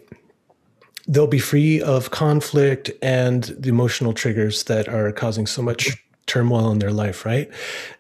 they'll 1.07 1.27
be 1.27 1.39
free 1.39 1.81
of 1.81 2.11
conflict 2.11 2.91
and 3.03 3.45
the 3.59 3.69
emotional 3.69 4.13
triggers 4.13 4.65
that 4.65 4.89
are 4.89 5.13
causing 5.13 5.47
so 5.47 5.63
much 5.63 5.97
turmoil 6.27 6.71
in 6.71 6.79
their 6.79 6.93
life, 6.93 7.25
right? 7.25 7.51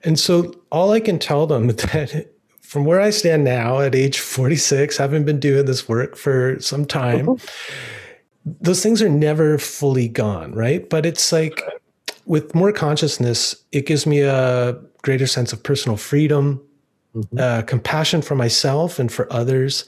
And 0.05 0.18
so 0.18 0.55
all 0.70 0.93
I 0.93 1.01
can 1.01 1.18
tell 1.18 1.47
them 1.47 1.66
that 1.68 2.31
from 2.69 2.85
where 2.85 3.01
I 3.01 3.09
stand 3.09 3.45
now 3.45 3.81
at 3.81 3.95
age 3.95 4.21
46, 4.21 4.99
having 4.99 5.25
been 5.25 5.41
doing 5.41 5.64
this 5.64 5.89
work 5.89 6.16
for 6.16 6.61
some 6.61 6.85
time, 6.85 7.27
mm-hmm. 7.27 8.51
those 8.61 8.83
things 8.83 9.01
are 9.01 9.09
never 9.09 9.57
fully 9.57 10.07
gone, 10.07 10.53
right? 10.53 10.87
But 10.87 11.07
it's 11.07 11.33
like 11.33 11.62
with 12.27 12.55
more 12.55 12.71
consciousness, 12.71 13.57
it 13.73 13.87
gives 13.87 14.07
me 14.07 14.21
a 14.21 14.79
greater 15.01 15.27
sense 15.27 15.55
of 15.55 15.62
personal 15.62 15.97
freedom, 15.97 16.62
mm-hmm. 17.16 17.39
uh, 17.39 17.62
compassion 17.62 18.21
for 18.21 18.35
myself 18.35 18.99
and 18.99 19.11
for 19.11 19.33
others. 19.33 19.87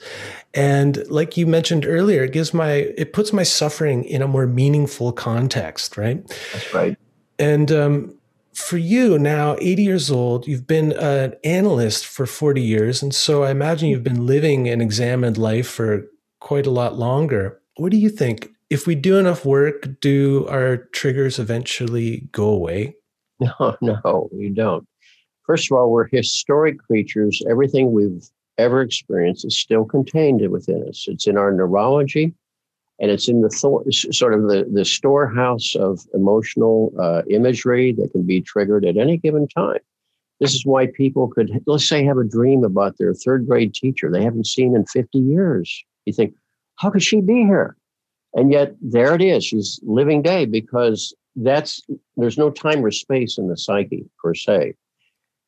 And 0.55 1.07
like 1.07 1.37
you 1.37 1.45
mentioned 1.45 1.85
earlier, 1.85 2.23
it 2.23 2.31
gives 2.31 2.51
my, 2.51 2.71
it 2.97 3.13
puts 3.13 3.31
my 3.31 3.43
suffering 3.43 4.05
in 4.05 4.23
a 4.23 4.27
more 4.27 4.47
meaningful 4.47 5.11
context, 5.11 5.97
right? 5.97 6.27
That's 6.51 6.73
right. 6.73 6.97
And 7.37 7.71
um, 7.71 8.17
for 8.61 8.77
you 8.77 9.19
now, 9.19 9.55
80 9.59 9.83
years 9.83 10.11
old, 10.11 10.47
you've 10.47 10.67
been 10.67 10.93
an 10.93 11.35
analyst 11.43 12.05
for 12.05 12.25
40 12.25 12.61
years. 12.61 13.03
And 13.03 13.13
so 13.13 13.43
I 13.43 13.51
imagine 13.51 13.89
you've 13.89 14.03
been 14.03 14.25
living 14.25 14.69
an 14.69 14.81
examined 14.81 15.37
life 15.37 15.67
for 15.67 16.07
quite 16.39 16.65
a 16.65 16.71
lot 16.71 16.97
longer. 16.97 17.59
What 17.77 17.91
do 17.91 17.97
you 17.97 18.09
think? 18.09 18.49
If 18.69 18.87
we 18.87 18.95
do 18.95 19.17
enough 19.17 19.43
work, 19.45 19.87
do 19.99 20.47
our 20.47 20.77
triggers 20.77 21.39
eventually 21.39 22.29
go 22.31 22.49
away? 22.49 22.95
No, 23.59 23.75
no, 23.81 24.29
we 24.31 24.49
don't. 24.49 24.87
First 25.47 25.71
of 25.71 25.75
all, 25.75 25.89
we're 25.89 26.07
historic 26.07 26.77
creatures. 26.77 27.41
Everything 27.49 27.91
we've 27.91 28.29
ever 28.59 28.81
experienced 28.81 29.45
is 29.45 29.57
still 29.57 29.83
contained 29.83 30.47
within 30.51 30.87
us. 30.87 31.05
It's 31.07 31.25
in 31.25 31.37
our 31.37 31.51
neurology, 31.51 32.35
and 33.01 33.09
it's 33.09 33.27
in 33.27 33.41
the 33.41 33.49
th- 33.49 34.15
sort 34.15 34.33
of 34.35 34.43
the, 34.43 34.69
the 34.71 34.85
storehouse 34.85 35.75
of 35.75 36.01
emotional 36.13 36.93
uh, 36.99 37.23
imagery 37.29 37.91
that 37.93 38.11
can 38.11 38.25
be 38.25 38.41
triggered 38.41 38.85
at 38.85 38.95
any 38.95 39.17
given 39.17 39.47
time. 39.47 39.79
This 40.39 40.53
is 40.53 40.65
why 40.65 40.85
people 40.85 41.27
could, 41.27 41.51
let's 41.65 41.87
say, 41.87 42.05
have 42.05 42.19
a 42.19 42.23
dream 42.23 42.63
about 42.63 42.97
their 42.99 43.13
third 43.15 43.47
grade 43.47 43.73
teacher 43.73 44.09
they 44.09 44.23
haven't 44.23 44.45
seen 44.45 44.75
in 44.75 44.85
50 44.85 45.17
years. 45.17 45.83
You 46.05 46.13
think, 46.13 46.35
how 46.77 46.91
could 46.91 47.03
she 47.03 47.21
be 47.21 47.43
here? 47.43 47.75
And 48.35 48.51
yet 48.51 48.75
there 48.81 49.15
it 49.15 49.21
is. 49.21 49.45
She's 49.45 49.79
living 49.83 50.21
day 50.21 50.45
because 50.45 51.13
that's 51.35 51.81
there's 52.17 52.37
no 52.37 52.49
time 52.51 52.85
or 52.85 52.91
space 52.91 53.37
in 53.37 53.47
the 53.49 53.57
psyche 53.57 54.05
per 54.23 54.35
se. 54.35 54.75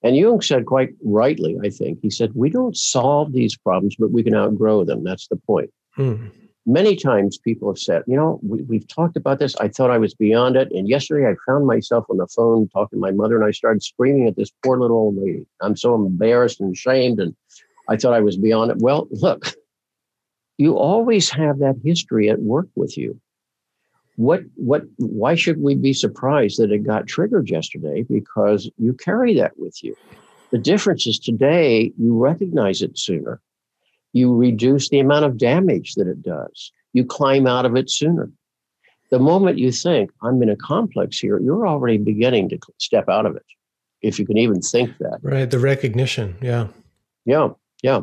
And 0.01 0.17
Jung 0.17 0.41
said 0.41 0.65
quite 0.65 0.89
rightly, 1.03 1.57
I 1.63 1.69
think, 1.69 1.99
he 2.01 2.09
said, 2.09 2.31
we 2.35 2.49
don't 2.49 2.75
solve 2.75 3.31
these 3.31 3.55
problems, 3.55 3.95
but 3.97 4.11
we 4.11 4.23
can 4.23 4.35
outgrow 4.35 4.83
them. 4.83 5.03
That's 5.03 5.27
the 5.27 5.37
point. 5.37 5.71
Hmm 5.95 6.27
many 6.65 6.95
times 6.95 7.37
people 7.37 7.69
have 7.69 7.77
said, 7.77 8.03
you 8.07 8.15
know, 8.15 8.39
we, 8.41 8.77
have 8.77 8.87
talked 8.87 9.17
about 9.17 9.39
this. 9.39 9.55
I 9.57 9.67
thought 9.67 9.91
I 9.91 9.97
was 9.97 10.13
beyond 10.13 10.55
it. 10.55 10.71
And 10.71 10.87
yesterday 10.87 11.29
I 11.29 11.35
found 11.45 11.67
myself 11.67 12.05
on 12.09 12.17
the 12.17 12.27
phone 12.27 12.69
talking 12.69 12.97
to 12.97 13.01
my 13.01 13.11
mother 13.11 13.35
and 13.35 13.45
I 13.45 13.51
started 13.51 13.83
screaming 13.83 14.27
at 14.27 14.35
this 14.35 14.51
poor 14.63 14.79
little 14.79 14.97
old 14.97 15.17
lady. 15.17 15.45
I'm 15.61 15.75
so 15.75 15.95
embarrassed 15.95 16.61
and 16.61 16.73
ashamed. 16.73 17.19
And 17.19 17.35
I 17.89 17.97
thought 17.97 18.13
I 18.13 18.21
was 18.21 18.37
beyond 18.37 18.71
it. 18.71 18.77
Well, 18.79 19.07
look, 19.11 19.53
you 20.57 20.77
always 20.77 21.29
have 21.29 21.59
that 21.59 21.75
history 21.83 22.29
at 22.29 22.41
work 22.41 22.67
with 22.75 22.97
you. 22.97 23.19
What, 24.15 24.41
what, 24.55 24.83
why 24.97 25.35
should 25.35 25.61
we 25.61 25.75
be 25.75 25.91
surprised 25.91 26.59
that 26.59 26.71
it 26.71 26.85
got 26.85 27.07
triggered 27.07 27.49
yesterday? 27.49 28.03
Because 28.03 28.69
you 28.77 28.93
carry 28.93 29.33
that 29.35 29.57
with 29.57 29.83
you. 29.83 29.95
The 30.51 30.59
difference 30.59 31.07
is 31.07 31.17
today 31.17 31.91
you 31.97 32.15
recognize 32.15 32.83
it 32.83 32.97
sooner. 32.97 33.41
You 34.13 34.35
reduce 34.35 34.89
the 34.89 34.99
amount 34.99 35.25
of 35.25 35.37
damage 35.37 35.95
that 35.95 36.07
it 36.07 36.21
does. 36.21 36.71
You 36.93 37.03
climb 37.05 37.47
out 37.47 37.65
of 37.65 37.75
it 37.75 37.89
sooner. 37.89 38.31
The 39.09 39.19
moment 39.19 39.59
you 39.59 39.71
think, 39.71 40.11
I'm 40.21 40.41
in 40.41 40.49
a 40.49 40.55
complex 40.55 41.19
here, 41.19 41.39
you're 41.39 41.67
already 41.67 41.97
beginning 41.97 42.49
to 42.49 42.59
step 42.79 43.09
out 43.09 43.25
of 43.25 43.35
it, 43.35 43.45
if 44.01 44.17
you 44.17 44.25
can 44.25 44.37
even 44.37 44.61
think 44.61 44.97
that. 44.99 45.19
Right. 45.21 45.49
The 45.49 45.59
recognition. 45.59 46.37
Yeah. 46.41 46.67
Yeah. 47.25 47.49
Yeah 47.81 48.01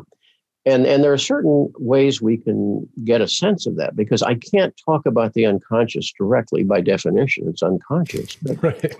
and 0.65 0.85
and 0.85 1.03
there 1.03 1.13
are 1.13 1.17
certain 1.17 1.71
ways 1.79 2.21
we 2.21 2.37
can 2.37 2.87
get 3.03 3.21
a 3.21 3.27
sense 3.27 3.65
of 3.65 3.75
that 3.75 3.95
because 3.95 4.21
i 4.21 4.35
can't 4.35 4.79
talk 4.85 5.05
about 5.05 5.33
the 5.33 5.45
unconscious 5.45 6.11
directly 6.17 6.63
by 6.63 6.79
definition 6.79 7.47
it's 7.47 7.63
unconscious 7.63 8.35
but 8.41 8.61
right. 8.63 8.95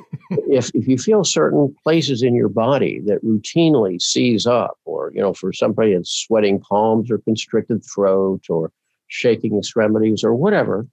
if, 0.50 0.72
if 0.74 0.88
you 0.88 0.98
feel 0.98 1.24
certain 1.24 1.74
places 1.84 2.24
in 2.24 2.34
your 2.34 2.50
body 2.50 3.00
that 3.06 3.24
routinely 3.24 4.02
seize 4.02 4.46
up 4.46 4.78
or 4.86 5.12
you 5.14 5.22
know 5.22 5.34
for 5.34 5.54
somebody 5.54 5.92
it's 5.92 6.12
sweating 6.12 6.60
palms 6.60 7.12
or 7.12 7.18
constricted 7.20 7.84
throat 7.84 8.44
or 8.50 8.72
shaking 9.08 9.58
extremities 9.58 10.24
or 10.24 10.34
whatever 10.34 10.88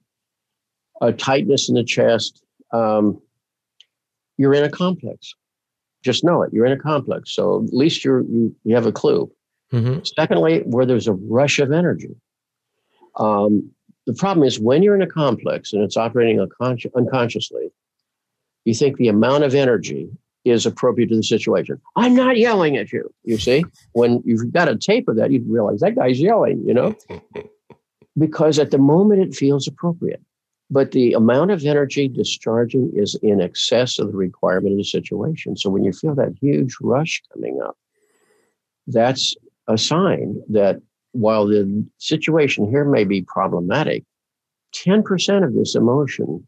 a 1.01 1.13
tightness 1.13 1.69
in 1.69 1.75
the 1.75 1.83
chest 1.83 2.43
um, 2.71 3.19
you're 4.37 4.53
in 4.53 4.63
a 4.63 4.69
complex. 4.69 5.35
Just 6.03 6.23
know 6.23 6.41
it 6.41 6.53
you're 6.53 6.65
in 6.65 6.71
a 6.71 6.79
complex. 6.79 7.33
So 7.33 7.63
at 7.65 7.73
least 7.73 8.03
you're 8.03 8.21
you, 8.21 8.55
you 8.63 8.73
have 8.73 8.85
a 8.85 8.91
clue 8.91 9.29
Mm-hmm. 9.73 9.99
Secondly, 10.03 10.61
where 10.65 10.85
there's 10.85 11.07
a 11.07 11.13
rush 11.13 11.59
of 11.59 11.71
energy. 11.71 12.15
Um, 13.15 13.71
the 14.07 14.13
problem 14.13 14.45
is 14.45 14.59
when 14.59 14.81
you're 14.81 14.95
in 14.95 15.01
a 15.01 15.07
complex 15.07 15.73
and 15.73 15.83
it's 15.83 15.97
operating 15.97 16.39
unconsciously, 16.39 17.71
you 18.65 18.73
think 18.73 18.97
the 18.97 19.07
amount 19.07 19.43
of 19.43 19.53
energy 19.53 20.09
is 20.45 20.65
appropriate 20.65 21.09
to 21.09 21.15
the 21.15 21.23
situation. 21.23 21.79
I'm 21.95 22.15
not 22.15 22.37
yelling 22.37 22.77
at 22.77 22.91
you. 22.91 23.13
You 23.23 23.37
see, 23.37 23.63
when 23.91 24.21
you've 24.25 24.51
got 24.51 24.69
a 24.69 24.77
tape 24.77 25.07
of 25.07 25.15
that, 25.17 25.31
you 25.31 25.43
realize 25.47 25.81
that 25.81 25.95
guy's 25.95 26.19
yelling, 26.19 26.63
you 26.65 26.73
know, 26.73 26.95
because 28.17 28.57
at 28.57 28.71
the 28.71 28.77
moment 28.77 29.21
it 29.21 29.35
feels 29.35 29.67
appropriate. 29.67 30.21
But 30.71 30.91
the 30.91 31.13
amount 31.13 31.51
of 31.51 31.65
energy 31.65 32.07
discharging 32.07 32.91
is 32.95 33.15
in 33.23 33.41
excess 33.41 33.97
of 33.97 34.11
the 34.11 34.17
requirement 34.17 34.73
of 34.73 34.77
the 34.77 34.83
situation. 34.83 35.57
So 35.57 35.69
when 35.69 35.83
you 35.83 35.91
feel 35.91 36.13
that 36.15 36.35
huge 36.39 36.75
rush 36.79 37.23
coming 37.33 37.59
up, 37.61 37.75
that's 38.85 39.35
a 39.69 39.77
sign 39.77 40.41
that 40.49 40.81
while 41.13 41.47
the 41.47 41.85
situation 41.97 42.69
here 42.69 42.83
may 42.83 43.05
be 43.05 43.21
problematic, 43.21 44.03
10% 44.75 45.43
of 45.45 45.53
this 45.53 45.75
emotion 45.75 46.45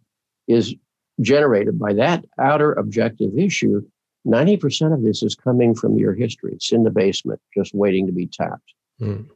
is 0.47 0.75
generated 1.21 1.79
by 1.79 1.93
that 1.93 2.25
outer 2.39 2.73
objective 2.73 3.37
issue. 3.37 3.81
90% 4.27 4.93
of 4.93 5.03
this 5.03 5.23
is 5.23 5.35
coming 5.35 5.73
from 5.73 5.97
your 5.97 6.13
history. 6.13 6.53
It's 6.53 6.71
in 6.71 6.83
the 6.83 6.91
basement, 6.91 7.39
just 7.55 7.73
waiting 7.73 8.05
to 8.07 8.11
be 8.11 8.27
tapped. 8.27 8.73
Mm. 8.99 9.29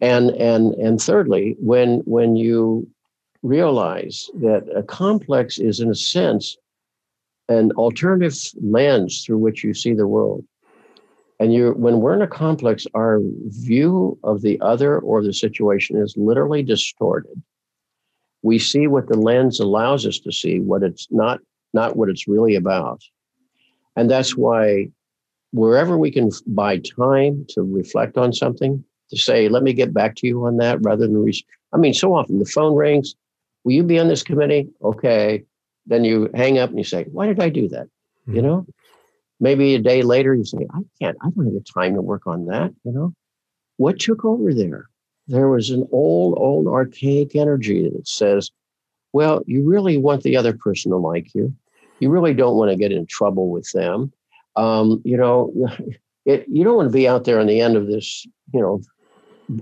And 0.00 0.30
and 0.30 0.74
and 0.74 1.00
thirdly, 1.00 1.56
when 1.60 2.00
when 2.00 2.34
you 2.34 2.88
realize 3.42 4.28
that 4.40 4.66
a 4.74 4.82
complex 4.82 5.58
is 5.58 5.78
in 5.78 5.88
a 5.90 5.94
sense 5.94 6.56
an 7.48 7.70
alternative 7.72 8.36
lens 8.62 9.22
through 9.24 9.38
which 9.38 9.62
you 9.62 9.72
see 9.74 9.92
the 9.92 10.06
world 10.06 10.44
and 11.44 11.52
you 11.52 11.72
when 11.72 12.00
we're 12.00 12.14
in 12.14 12.22
a 12.22 12.26
complex, 12.26 12.86
our 12.94 13.20
view 13.48 14.18
of 14.24 14.40
the 14.40 14.58
other 14.62 14.98
or 14.98 15.22
the 15.22 15.34
situation 15.34 16.00
is 16.00 16.14
literally 16.16 16.62
distorted. 16.62 17.42
We 18.40 18.58
see 18.58 18.86
what 18.86 19.08
the 19.08 19.18
lens 19.18 19.60
allows 19.60 20.06
us 20.06 20.18
to 20.20 20.32
see, 20.32 20.60
what 20.60 20.82
it's 20.82 21.06
not, 21.10 21.40
not 21.74 21.96
what 21.96 22.08
it's 22.08 22.26
really 22.26 22.54
about. 22.54 23.02
And 23.94 24.10
that's 24.10 24.38
why 24.38 24.88
wherever 25.52 25.98
we 25.98 26.10
can 26.10 26.30
buy 26.46 26.78
time 26.78 27.44
to 27.50 27.60
reflect 27.62 28.16
on 28.16 28.32
something, 28.32 28.82
to 29.10 29.16
say, 29.18 29.50
let 29.50 29.62
me 29.62 29.74
get 29.74 29.92
back 29.92 30.16
to 30.16 30.26
you 30.26 30.46
on 30.46 30.56
that 30.56 30.78
rather 30.80 31.06
than, 31.06 31.22
re- 31.22 31.46
I 31.74 31.76
mean, 31.76 31.92
so 31.92 32.14
often 32.14 32.38
the 32.38 32.46
phone 32.46 32.74
rings, 32.74 33.14
will 33.64 33.72
you 33.72 33.82
be 33.82 33.98
on 33.98 34.08
this 34.08 34.22
committee? 34.22 34.70
Okay. 34.82 35.44
Then 35.86 36.04
you 36.04 36.30
hang 36.34 36.58
up 36.58 36.70
and 36.70 36.78
you 36.78 36.84
say, 36.84 37.04
why 37.12 37.26
did 37.26 37.40
I 37.40 37.50
do 37.50 37.68
that? 37.68 37.86
Mm-hmm. 37.86 38.36
You 38.36 38.42
know, 38.42 38.66
Maybe 39.44 39.74
a 39.74 39.78
day 39.78 40.00
later, 40.00 40.34
you 40.34 40.42
say, 40.42 40.66
I 40.72 40.78
can't, 40.98 41.18
I 41.20 41.28
don't 41.28 41.44
have 41.44 41.52
the 41.52 41.60
time 41.60 41.96
to 41.96 42.00
work 42.00 42.26
on 42.26 42.46
that. 42.46 42.72
You 42.82 42.92
know, 42.92 43.14
what 43.76 43.98
took 43.98 44.24
over 44.24 44.54
there? 44.54 44.86
There 45.28 45.50
was 45.50 45.68
an 45.68 45.86
old, 45.92 46.38
old 46.38 46.66
archaic 46.66 47.36
energy 47.36 47.90
that 47.90 48.08
says, 48.08 48.50
well, 49.12 49.42
you 49.46 49.62
really 49.68 49.98
want 49.98 50.22
the 50.22 50.34
other 50.34 50.54
person 50.54 50.92
to 50.92 50.96
like 50.96 51.34
you. 51.34 51.54
You 52.00 52.08
really 52.08 52.32
don't 52.32 52.56
want 52.56 52.70
to 52.70 52.76
get 52.78 52.90
in 52.90 53.04
trouble 53.04 53.50
with 53.50 53.70
them. 53.72 54.14
Um, 54.56 55.02
you 55.04 55.18
know, 55.18 55.52
it, 56.24 56.46
you 56.48 56.64
don't 56.64 56.76
want 56.76 56.88
to 56.88 56.96
be 56.96 57.06
out 57.06 57.24
there 57.24 57.38
on 57.38 57.46
the 57.46 57.60
end 57.60 57.76
of 57.76 57.86
this, 57.86 58.26
you 58.54 58.62
know, 58.62 58.80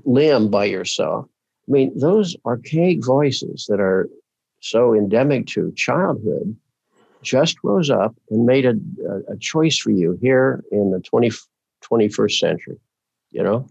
limb 0.04 0.48
by 0.48 0.66
yourself. 0.66 1.26
I 1.68 1.72
mean, 1.72 1.98
those 1.98 2.36
archaic 2.46 3.04
voices 3.04 3.66
that 3.68 3.80
are 3.80 4.08
so 4.60 4.94
endemic 4.94 5.48
to 5.48 5.72
childhood 5.74 6.56
just 7.22 7.56
rose 7.62 7.90
up 7.90 8.14
and 8.30 8.46
made 8.46 8.66
a, 8.66 8.74
a 9.28 9.36
choice 9.38 9.78
for 9.78 9.90
you 9.90 10.18
here 10.20 10.64
in 10.70 10.90
the 10.90 11.00
20, 11.00 11.30
21st 11.82 12.38
century, 12.38 12.78
you 13.30 13.42
know? 13.42 13.66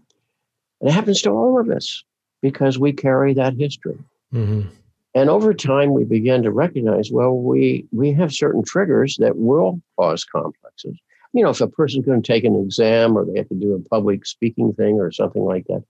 And 0.80 0.90
it 0.90 0.92
happens 0.92 1.22
to 1.22 1.30
all 1.30 1.60
of 1.60 1.70
us 1.70 2.02
because 2.40 2.78
we 2.78 2.92
carry 2.92 3.34
that 3.34 3.54
history. 3.54 3.98
Mm-hmm. 4.34 4.68
And 5.14 5.28
over 5.28 5.52
time, 5.52 5.92
we 5.92 6.04
begin 6.04 6.42
to 6.42 6.50
recognize, 6.50 7.10
well, 7.12 7.36
we, 7.36 7.86
we 7.92 8.12
have 8.12 8.32
certain 8.32 8.64
triggers 8.64 9.16
that 9.18 9.36
will 9.36 9.80
cause 9.98 10.24
complexes. 10.24 10.96
You 11.34 11.44
know, 11.44 11.50
if 11.50 11.60
a 11.60 11.68
person's 11.68 12.06
going 12.06 12.22
to 12.22 12.26
take 12.26 12.44
an 12.44 12.56
exam 12.56 13.16
or 13.16 13.24
they 13.24 13.38
have 13.38 13.48
to 13.48 13.54
do 13.54 13.74
a 13.74 13.88
public 13.88 14.24
speaking 14.26 14.72
thing 14.72 15.00
or 15.00 15.12
something 15.12 15.42
like 15.42 15.66
that, 15.66 15.84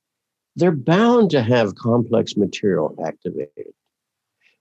they're 0.57 0.73
bound 0.73 1.31
to 1.31 1.43
have 1.43 1.77
complex 1.77 2.37
material 2.37 2.97
activated 3.05 3.73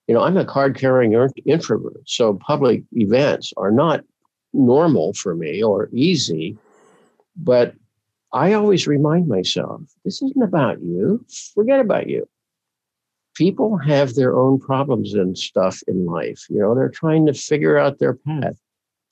you 0.08 0.16
know, 0.16 0.22
I'm 0.22 0.38
a 0.38 0.45
card 0.45 0.78
carrying 0.78 1.14
introvert, 1.45 2.02
so 2.06 2.34
public 2.36 2.84
events 2.93 3.54
are 3.58 3.72
not 3.72 4.04
normal 4.54 5.14
for 5.14 5.36
me 5.36 5.64
or 5.64 5.89
easy. 5.93 6.58
But 7.36 7.76
I 8.34 8.54
always 8.54 8.88
remind 8.88 9.28
myself 9.28 9.82
this 10.04 10.22
isn't 10.22 10.43
about 10.43 10.82
you. 10.82 11.26
Forget 11.54 11.80
about 11.80 12.08
you. 12.08 12.28
People 13.36 13.78
have 13.78 14.16
their 14.16 14.38
own 14.38 14.60
problems 14.60 15.14
and 15.14 15.38
stuff 15.38 15.82
in 15.88 16.06
life. 16.06 16.45
You 16.49 16.60
know, 16.60 16.76
they're 16.76 16.89
trying 16.89 17.26
to 17.28 17.34
figure 17.34 17.78
out 17.78 17.99
their 17.99 18.14
path. 18.14 18.58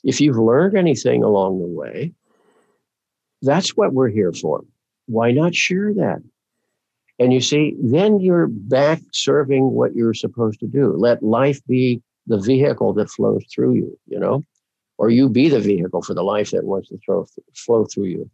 If 0.03 0.19
you've 0.19 0.37
learned 0.37 0.77
anything 0.77 1.23
along 1.23 1.59
the 1.59 1.67
way, 1.67 2.13
that's 3.41 3.75
what 3.75 3.93
we're 3.93 4.09
here 4.09 4.33
for. 4.33 4.63
Why 5.07 5.31
not 5.31 5.55
share 5.55 5.93
that? 5.93 6.21
And 7.20 7.34
you 7.34 7.41
see, 7.41 7.76
then 7.82 8.22
you're 8.22 8.47
back 8.47 9.01
serving 9.11 9.72
what 9.72 9.93
you're 9.93 10.13
supposed 10.13 10.61
to 10.61 10.67
do. 10.67 10.93
Let 10.93 11.22
life 11.22 11.59
be 11.67 12.01
the 12.28 12.39
vehicle 12.39 12.93
that 12.93 13.09
flows 13.09 13.43
through 13.53 13.76
you, 13.76 13.99
you 14.07 14.17
know, 14.17 14.45
or 14.97 15.09
you 15.09 15.28
be 15.28 15.49
the 15.49 15.59
vehicle 15.59 16.01
for 16.01 16.13
the 16.13 16.24
life 16.24 16.51
that 16.51 16.63
wants 16.63 16.89
to 16.89 16.97
throw, 17.05 17.26
flow 17.55 17.86
through 17.86 18.05
you. 18.05 18.32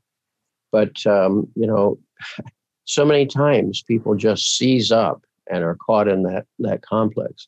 But, 0.72 1.06
um, 1.08 1.48
you 1.56 1.66
know, 1.66 1.98
so 2.86 3.06
many 3.06 3.26
times 3.26 3.82
people 3.82 4.16
just 4.16 4.56
seize 4.56 4.92
up 4.92 5.24
and 5.50 5.64
are 5.64 5.76
caught 5.76 6.08
in 6.08 6.24
that, 6.24 6.46
that 6.60 6.84
complex. 6.84 7.48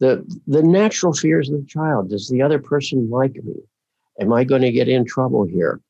The, 0.00 0.24
the 0.46 0.62
natural 0.62 1.12
fears 1.12 1.48
of 1.48 1.60
the 1.60 1.66
child 1.66 2.10
does 2.10 2.28
the 2.28 2.42
other 2.42 2.58
person 2.58 3.08
like 3.08 3.36
me? 3.44 3.54
Am 4.20 4.32
I 4.32 4.44
going 4.44 4.62
to 4.62 4.72
get 4.72 4.88
in 4.88 5.04
trouble 5.04 5.44
here? 5.44 5.80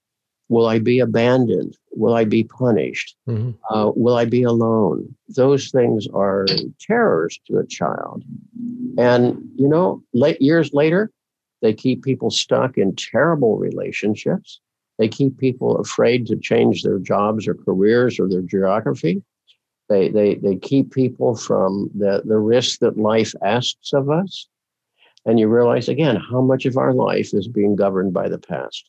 Will 0.48 0.66
I 0.66 0.78
be 0.78 1.00
abandoned? 1.00 1.76
Will 1.92 2.14
I 2.14 2.24
be 2.24 2.44
punished? 2.44 3.16
Mm-hmm. 3.28 3.52
Uh, 3.74 3.90
will 3.96 4.16
I 4.16 4.24
be 4.24 4.42
alone? 4.42 5.14
Those 5.28 5.70
things 5.70 6.06
are 6.14 6.46
terrors 6.80 7.40
to 7.46 7.58
a 7.58 7.66
child. 7.66 8.22
And, 8.98 9.42
you 9.56 9.68
know, 9.68 10.02
late 10.12 10.40
years 10.40 10.72
later, 10.72 11.10
they 11.62 11.72
keep 11.72 12.04
people 12.04 12.30
stuck 12.30 12.78
in 12.78 12.94
terrible 12.94 13.58
relationships. 13.58 14.60
They 14.98 15.08
keep 15.08 15.38
people 15.38 15.78
afraid 15.78 16.26
to 16.26 16.36
change 16.36 16.82
their 16.82 16.98
jobs 16.98 17.48
or 17.48 17.54
careers 17.54 18.20
or 18.20 18.28
their 18.28 18.42
geography. 18.42 19.22
They, 19.88 20.08
they, 20.08 20.36
they 20.36 20.56
keep 20.56 20.92
people 20.92 21.36
from 21.36 21.90
the, 21.94 22.22
the 22.24 22.38
risk 22.38 22.80
that 22.80 22.98
life 22.98 23.34
asks 23.42 23.92
of 23.92 24.10
us. 24.10 24.48
And 25.24 25.40
you 25.40 25.48
realize 25.48 25.88
again 25.88 26.16
how 26.16 26.40
much 26.40 26.66
of 26.66 26.76
our 26.76 26.92
life 26.92 27.34
is 27.34 27.48
being 27.48 27.74
governed 27.74 28.12
by 28.12 28.28
the 28.28 28.38
past. 28.38 28.88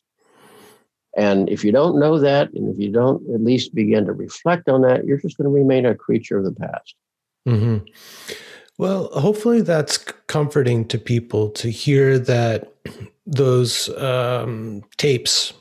And 1.18 1.48
if 1.50 1.64
you 1.64 1.72
don't 1.72 1.98
know 1.98 2.20
that, 2.20 2.52
and 2.52 2.72
if 2.72 2.78
you 2.78 2.92
don't 2.92 3.28
at 3.34 3.42
least 3.42 3.74
begin 3.74 4.06
to 4.06 4.12
reflect 4.12 4.68
on 4.68 4.82
that, 4.82 5.04
you're 5.04 5.18
just 5.18 5.36
going 5.36 5.46
to 5.46 5.50
remain 5.50 5.84
a 5.84 5.94
creature 5.94 6.38
of 6.38 6.44
the 6.44 6.52
past. 6.52 6.94
Mm-hmm. 7.46 7.84
Well, 8.78 9.08
hopefully 9.08 9.60
that's 9.62 9.98
comforting 9.98 10.86
to 10.86 10.96
people 10.96 11.50
to 11.50 11.70
hear 11.70 12.20
that 12.20 12.72
those 13.26 13.88
um, 13.98 14.84
tapes 14.96 15.52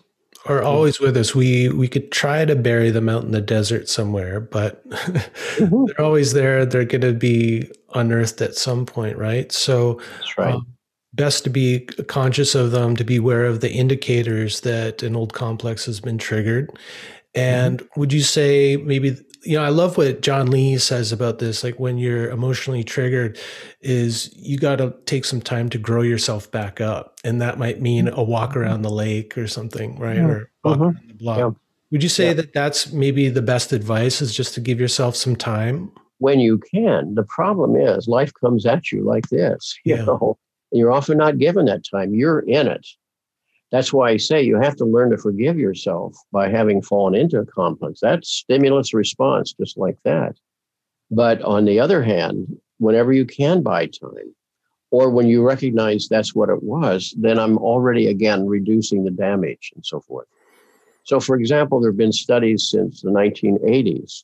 are 0.45 0.57
mm-hmm. 0.57 0.67
always 0.67 0.99
with 0.99 1.17
us. 1.17 1.33
We 1.33 1.69
we 1.69 1.87
could 1.87 2.11
try 2.11 2.45
to 2.45 2.55
bury 2.55 2.91
them 2.91 3.09
out 3.09 3.23
in 3.23 3.31
the 3.31 3.41
desert 3.41 3.89
somewhere, 3.89 4.39
but 4.39 4.87
mm-hmm. 4.87 5.85
they're 5.87 6.05
always 6.05 6.33
there. 6.33 6.67
They're 6.67 6.85
going 6.85 7.01
to 7.01 7.13
be 7.13 7.71
unearthed 7.95 8.41
at 8.41 8.53
some 8.53 8.85
point, 8.85 9.17
right? 9.17 9.51
So, 9.51 9.99
that's 10.19 10.37
right. 10.37 10.53
Um, 10.53 10.76
best 11.17 11.43
to 11.43 11.49
be 11.49 11.81
conscious 12.07 12.55
of 12.55 12.71
them, 12.71 12.95
to 12.95 13.03
be 13.03 13.17
aware 13.17 13.45
of 13.45 13.59
the 13.59 13.71
indicators 13.71 14.61
that 14.61 15.03
an 15.03 15.15
old 15.15 15.33
complex 15.33 15.85
has 15.85 15.99
been 15.99 16.17
triggered. 16.17 16.69
And 17.35 17.79
mm-hmm. 17.79 17.99
would 17.99 18.13
you 18.13 18.21
say 18.21 18.77
maybe 18.77 19.17
you 19.43 19.57
know, 19.57 19.63
I 19.63 19.69
love 19.69 19.97
what 19.97 20.21
John 20.21 20.49
Lee 20.51 20.77
says 20.77 21.11
about 21.11 21.39
this. 21.39 21.63
Like 21.63 21.79
when 21.79 21.97
you're 21.97 22.29
emotionally 22.29 22.83
triggered, 22.83 23.39
is 23.81 24.29
you 24.35 24.57
got 24.57 24.77
to 24.77 24.93
take 25.05 25.23
some 25.25 25.41
time 25.41 25.69
to 25.69 25.77
grow 25.77 26.01
yourself 26.01 26.51
back 26.51 26.81
up, 26.81 27.19
and 27.23 27.41
that 27.41 27.57
might 27.57 27.81
mean 27.81 28.09
a 28.09 28.23
walk 28.23 28.51
mm-hmm. 28.51 28.59
around 28.59 28.81
the 28.81 28.89
lake 28.89 29.37
or 29.37 29.47
something, 29.47 29.97
right? 29.99 30.17
Yeah. 30.17 30.27
Or 30.27 30.51
walk 30.63 30.75
mm-hmm. 30.75 30.83
around 30.83 31.03
the 31.07 31.13
block. 31.13 31.37
Yeah. 31.37 31.49
Would 31.91 32.03
you 32.03 32.09
say 32.09 32.27
yeah. 32.27 32.33
that 32.33 32.53
that's 32.53 32.91
maybe 32.91 33.29
the 33.29 33.41
best 33.41 33.71
advice? 33.71 34.21
Is 34.21 34.35
just 34.35 34.53
to 34.55 34.59
give 34.59 34.79
yourself 34.79 35.15
some 35.15 35.35
time 35.35 35.91
when 36.17 36.39
you 36.39 36.57
can. 36.57 37.15
The 37.15 37.23
problem 37.23 37.75
is 37.75 38.07
life 38.07 38.33
comes 38.33 38.65
at 38.65 38.91
you 38.91 39.03
like 39.03 39.29
this, 39.29 39.77
you 39.85 39.95
know, 39.95 40.37
and 40.37 40.46
you're 40.71 40.91
often 40.91 41.17
not 41.17 41.37
given 41.37 41.65
that 41.65 41.85
time. 41.89 42.13
You're 42.13 42.39
in 42.39 42.67
it. 42.67 42.85
That's 43.71 43.91
why 43.91 44.11
I 44.11 44.17
say 44.17 44.41
you 44.41 44.57
have 44.57 44.77
to 44.77 44.85
learn 44.85 45.09
to 45.11 45.17
forgive 45.17 45.57
yourself 45.57 46.15
by 46.31 46.49
having 46.49 46.81
fallen 46.81 47.15
into 47.15 47.39
a 47.39 47.45
complex. 47.45 47.99
That's 48.01 48.29
stimulus 48.29 48.93
response, 48.93 49.53
just 49.53 49.77
like 49.77 49.97
that. 50.03 50.37
But 51.11 51.41
on 51.41 51.65
the 51.65 51.79
other 51.79 52.01
hand, 52.01 52.57
whenever 52.77 53.11
you 53.11 53.25
can 53.25 53.61
buy 53.61 53.87
time, 53.87 54.35
or 54.89 55.09
when 55.09 55.27
you 55.27 55.45
recognize 55.45 56.07
that's 56.07 56.33
what 56.33 56.49
it 56.49 56.63
was, 56.63 57.13
then 57.17 57.37
I'm 57.37 57.57
already 57.57 58.07
again 58.07 58.45
reducing 58.45 59.03
the 59.03 59.11
damage 59.11 59.71
and 59.75 59.85
so 59.85 59.99
forth. 59.99 60.27
So, 61.03 61.19
for 61.19 61.35
example, 61.35 61.79
there 61.81 61.91
have 61.91 61.97
been 61.97 62.13
studies 62.13 62.69
since 62.69 63.01
the 63.01 63.09
1980s 63.09 64.23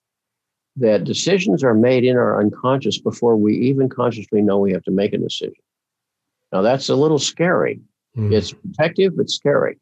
that 0.77 1.03
decisions 1.03 1.63
are 1.63 1.73
made 1.73 2.03
in 2.03 2.17
our 2.17 2.39
unconscious 2.39 2.99
before 2.99 3.35
we 3.35 3.55
even 3.57 3.89
consciously 3.89 4.41
know 4.41 4.57
we 4.57 4.71
have 4.71 4.83
to 4.83 4.91
make 4.91 5.13
a 5.13 5.17
decision. 5.17 5.53
Now, 6.53 6.61
that's 6.61 6.87
a 6.87 6.95
little 6.95 7.19
scary 7.19 7.81
Mm. 8.17 8.33
It's 8.33 8.53
protective, 8.53 9.17
but 9.17 9.29
scary. 9.29 9.79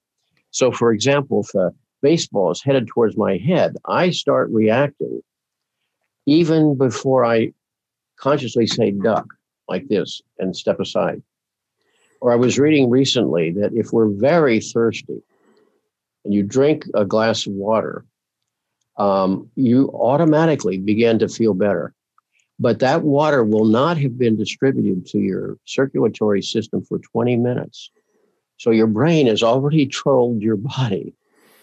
So, 0.51 0.71
for 0.71 0.91
example, 0.91 1.41
if 1.41 1.53
a 1.55 1.73
baseball 2.01 2.51
is 2.51 2.61
headed 2.61 2.87
towards 2.87 3.17
my 3.17 3.37
head, 3.37 3.75
I 3.85 4.11
start 4.11 4.49
reacting 4.51 5.21
even 6.25 6.77
before 6.77 7.25
I 7.25 7.53
consciously 8.17 8.67
say 8.67 8.91
duck 8.91 9.25
like 9.67 9.87
this 9.87 10.21
and 10.37 10.55
step 10.55 10.79
aside. 10.79 11.21
Or 12.21 12.31
I 12.31 12.35
was 12.35 12.59
reading 12.59 12.89
recently 12.89 13.51
that 13.53 13.73
if 13.73 13.91
we're 13.91 14.09
very 14.09 14.59
thirsty 14.59 15.23
and 16.23 16.33
you 16.33 16.43
drink 16.43 16.85
a 16.93 17.03
glass 17.03 17.47
of 17.47 17.53
water, 17.53 18.05
um, 18.97 19.49
you 19.55 19.89
automatically 19.89 20.77
begin 20.77 21.17
to 21.19 21.27
feel 21.27 21.55
better. 21.55 21.93
But 22.61 22.77
that 22.77 23.01
water 23.01 23.43
will 23.43 23.65
not 23.65 23.97
have 23.97 24.19
been 24.19 24.37
distributed 24.37 25.07
to 25.07 25.17
your 25.17 25.57
circulatory 25.65 26.43
system 26.43 26.83
for 26.83 26.99
20 26.99 27.35
minutes. 27.37 27.89
So 28.57 28.69
your 28.69 28.85
brain 28.85 29.25
has 29.25 29.41
already 29.41 29.87
trolled 29.87 30.43
your 30.43 30.57
body. 30.57 31.15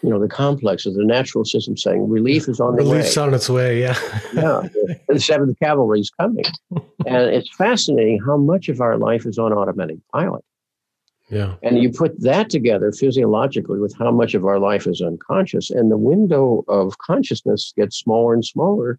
You 0.03 0.11
know, 0.11 0.19
the 0.19 0.29
complexes, 0.29 0.97
the 0.97 1.05
natural 1.05 1.45
system 1.45 1.77
saying 1.77 2.09
relief 2.09 2.49
is 2.49 2.59
on 2.59 2.75
the 2.75 2.83
Relief's 2.83 3.17
way. 3.17 3.23
on 3.23 3.33
its 3.33 3.49
way, 3.49 3.81
yeah. 3.81 3.97
yeah. 4.35 4.63
The 5.09 5.21
seventh 5.21 5.57
cavalry 5.61 6.01
is 6.01 6.11
coming. 6.11 6.45
and 7.07 7.31
it's 7.33 7.55
fascinating 7.57 8.21
how 8.27 8.37
much 8.37 8.69
of 8.69 8.81
our 8.81 8.99
life 8.99 9.25
is 9.25 9.39
on 9.39 9.53
automatic 9.53 9.99
pilot. 10.13 10.45
Yeah. 11.31 11.55
And 11.63 11.81
you 11.81 11.93
put 11.93 12.21
that 12.23 12.51
together 12.51 12.91
physiologically 12.91 13.79
with 13.79 13.95
how 13.97 14.11
much 14.11 14.35
of 14.35 14.45
our 14.45 14.59
life 14.59 14.89
is 14.89 15.01
unconscious, 15.01 15.71
and 15.71 15.93
the 15.93 15.99
window 15.99 16.65
of 16.67 16.99
consciousness 16.99 17.73
gets 17.77 17.97
smaller 17.97 18.35
and 18.35 18.45
smaller, 18.45 18.99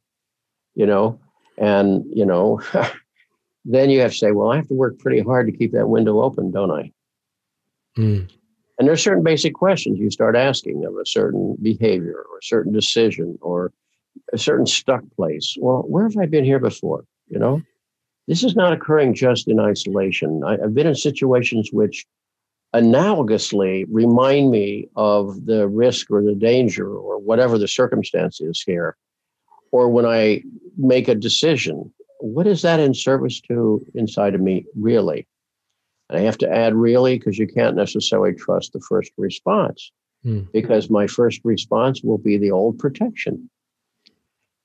you 0.76 0.86
know, 0.86 1.20
and, 1.60 2.06
you 2.12 2.26
know, 2.26 2.62
then 3.66 3.90
you 3.90 4.00
have 4.00 4.12
to 4.12 4.18
say, 4.18 4.32
well, 4.32 4.52
I 4.52 4.56
have 4.56 4.68
to 4.70 4.74
work 4.74 5.00
pretty 5.00 5.22
hard 5.22 5.48
to 5.48 5.58
keep 5.58 5.74
that 5.74 5.90
window 5.90 6.22
open, 6.22 6.52
don't 6.52 6.72
I? 6.72 6.92
Mm. 7.98 8.30
And 8.78 8.88
there's 8.88 9.04
certain 9.04 9.24
basic 9.24 9.54
questions 9.54 10.00
you 10.00 10.10
start 10.10 10.38
asking 10.38 10.86
of 10.86 10.94
a 10.96 11.06
certain 11.06 11.58
behavior 11.62 12.24
or 12.32 12.38
a 12.38 12.44
certain 12.44 12.72
decision 12.72 13.38
or 13.42 13.74
a 14.32 14.38
certain 14.38 14.66
stuck 14.66 15.04
place. 15.16 15.58
Well, 15.60 15.84
where 15.88 16.04
have 16.04 16.18
I 16.18 16.26
been 16.26 16.46
here 16.46 16.60
before? 16.60 17.04
You 17.28 17.40
know, 17.40 17.62
this 18.28 18.44
is 18.44 18.56
not 18.56 18.72
occurring 18.72 19.16
just 19.16 19.48
in 19.50 19.60
isolation. 19.60 20.44
I, 20.46 20.52
have 20.62 20.74
been 20.74 20.88
in 20.88 20.96
situations 20.96 21.72
which 21.74 22.06
analogously 22.74 23.86
remind 23.90 24.52
me 24.52 24.88
of 24.96 25.46
the 25.46 25.68
risk 25.68 26.10
or 26.10 26.24
the 26.24 26.36
danger 26.36 26.88
or 26.88 27.20
whatever 27.20 27.58
the 27.58 27.68
circumstance 27.68 28.40
is 28.40 28.64
here. 28.66 28.96
Or 29.72 29.90
when 29.90 30.06
I 30.06 30.44
make 30.78 31.08
a 31.08 31.16
decision, 31.16 31.94
what 32.20 32.48
is 32.48 32.62
that 32.62 32.80
in 32.80 32.94
service 32.94 33.40
to 33.42 33.86
inside 33.94 34.36
of 34.36 34.42
me, 34.42 34.66
really? 34.76 35.28
And 36.10 36.18
I 36.18 36.22
have 36.22 36.38
to 36.40 36.52
add 36.52 36.74
really 36.76 37.18
because 37.18 37.38
you 37.38 37.48
can't 37.48 37.76
necessarily 37.76 38.34
trust 38.34 38.74
the 38.74 38.82
first 38.82 39.12
response 39.18 39.92
hmm. 40.24 40.42
because 40.52 40.90
my 40.90 41.08
first 41.08 41.42
response 41.44 42.02
will 42.04 42.18
be 42.18 42.38
the 42.38 42.52
old 42.52 42.80
protection. 42.80 43.50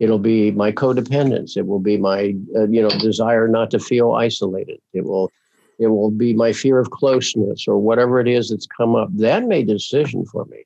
It'll 0.01 0.19
be 0.19 0.51
my 0.51 0.73
codependence. 0.73 1.57
It 1.57 1.67
will 1.67 1.81
be 1.81 1.97
my 1.97 2.35
uh, 2.57 2.67
you 2.69 2.83
know 2.83 2.91
desire 2.91 3.47
not 3.47 3.71
to 3.71 3.79
feel 3.79 4.13
isolated. 4.13 4.81
It 4.93 5.05
will 5.05 5.31
it 5.79 5.89
will 5.89 6.11
be 6.11 6.35
my 6.35 6.53
fear 6.53 6.79
of 6.79 6.91
closeness 6.91 7.67
or 7.69 7.79
whatever 7.79 8.21
it 8.21 8.29
is 8.29 8.51
that's 8.51 8.67
come 8.67 8.97
up. 8.97 9.09
That 9.15 9.45
made 9.45 9.69
a 9.71 9.75
decision 9.75 10.25
for 10.25 10.45
me. 10.47 10.65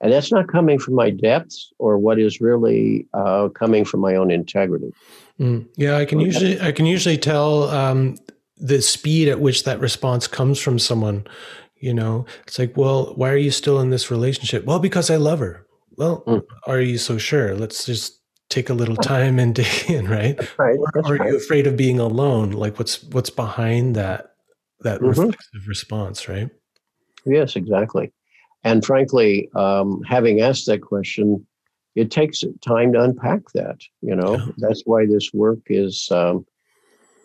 And 0.00 0.12
that's 0.12 0.30
not 0.30 0.46
coming 0.46 0.78
from 0.78 0.94
my 0.94 1.10
depths 1.10 1.72
or 1.78 1.98
what 1.98 2.20
is 2.20 2.40
really 2.40 3.06
uh, 3.14 3.48
coming 3.48 3.84
from 3.84 4.00
my 4.00 4.14
own 4.14 4.30
integrity. 4.30 4.92
Mm. 5.40 5.66
Yeah, 5.76 5.96
I 5.96 6.04
can 6.04 6.20
usually 6.20 6.60
I 6.60 6.70
can 6.72 6.86
usually 6.86 7.18
tell 7.18 7.64
um, 7.64 8.16
the 8.56 8.80
speed 8.82 9.28
at 9.28 9.40
which 9.40 9.64
that 9.64 9.80
response 9.80 10.26
comes 10.26 10.60
from 10.60 10.78
someone 10.78 11.26
you 11.80 11.94
know 11.94 12.26
it's 12.46 12.58
like 12.58 12.76
well 12.76 13.12
why 13.14 13.30
are 13.30 13.36
you 13.36 13.50
still 13.50 13.80
in 13.80 13.90
this 13.90 14.10
relationship 14.10 14.64
well 14.64 14.78
because 14.78 15.10
i 15.10 15.16
love 15.16 15.38
her 15.38 15.66
well 15.96 16.22
mm. 16.26 16.42
are 16.66 16.80
you 16.80 16.98
so 16.98 17.18
sure 17.18 17.54
let's 17.54 17.86
just 17.86 18.20
take 18.50 18.70
a 18.70 18.74
little 18.74 18.96
time 18.96 19.38
and 19.38 19.54
dig 19.54 19.66
in 19.90 20.08
right, 20.08 20.38
right. 20.58 20.78
or, 20.78 20.90
are 21.04 21.16
right. 21.16 21.28
you 21.30 21.36
afraid 21.36 21.66
of 21.66 21.76
being 21.76 22.00
alone 22.00 22.50
like 22.50 22.78
what's 22.78 23.02
what's 23.04 23.30
behind 23.30 23.94
that 23.94 24.32
that 24.80 24.96
mm-hmm. 25.00 25.08
reflexive 25.08 25.68
response 25.68 26.28
right 26.28 26.50
yes 27.24 27.56
exactly 27.56 28.12
and 28.68 28.84
frankly 28.84 29.48
um, 29.54 30.02
having 30.02 30.40
asked 30.40 30.66
that 30.66 30.82
question 30.82 31.46
it 31.94 32.10
takes 32.10 32.44
time 32.60 32.92
to 32.92 33.02
unpack 33.02 33.40
that 33.54 33.80
you 34.02 34.14
know 34.14 34.36
yeah. 34.36 34.52
that's 34.58 34.82
why 34.84 35.06
this 35.06 35.32
work 35.32 35.60
is 35.66 36.08
um, 36.10 36.44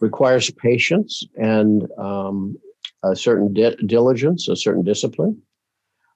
requires 0.04 0.52
patience 0.52 1.24
and 1.38 1.88
um, 1.98 2.58
a 3.04 3.16
certain 3.16 3.54
di- 3.54 3.76
diligence, 3.86 4.48
a 4.48 4.56
certain 4.56 4.84
discipline, 4.84 5.42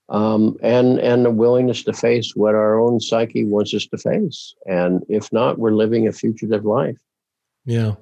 um, 0.10 0.58
and 0.62 1.00
and 1.00 1.26
a 1.26 1.32
willingness 1.32 1.84
to 1.84 1.94
face 1.94 2.36
what 2.36 2.56
our 2.56 2.80
own 2.80 3.00
psyche 3.00 3.46
wants 3.46 3.74
us 3.74 3.86
to 3.88 3.98
face. 3.98 4.54
And 4.66 5.04
if 5.10 5.32
not, 5.32 5.58
we're 5.58 5.72
living 5.72 6.08
a 6.08 6.12
fugitive 6.12 6.66
life. 6.66 6.98
Yeah. 7.66 7.96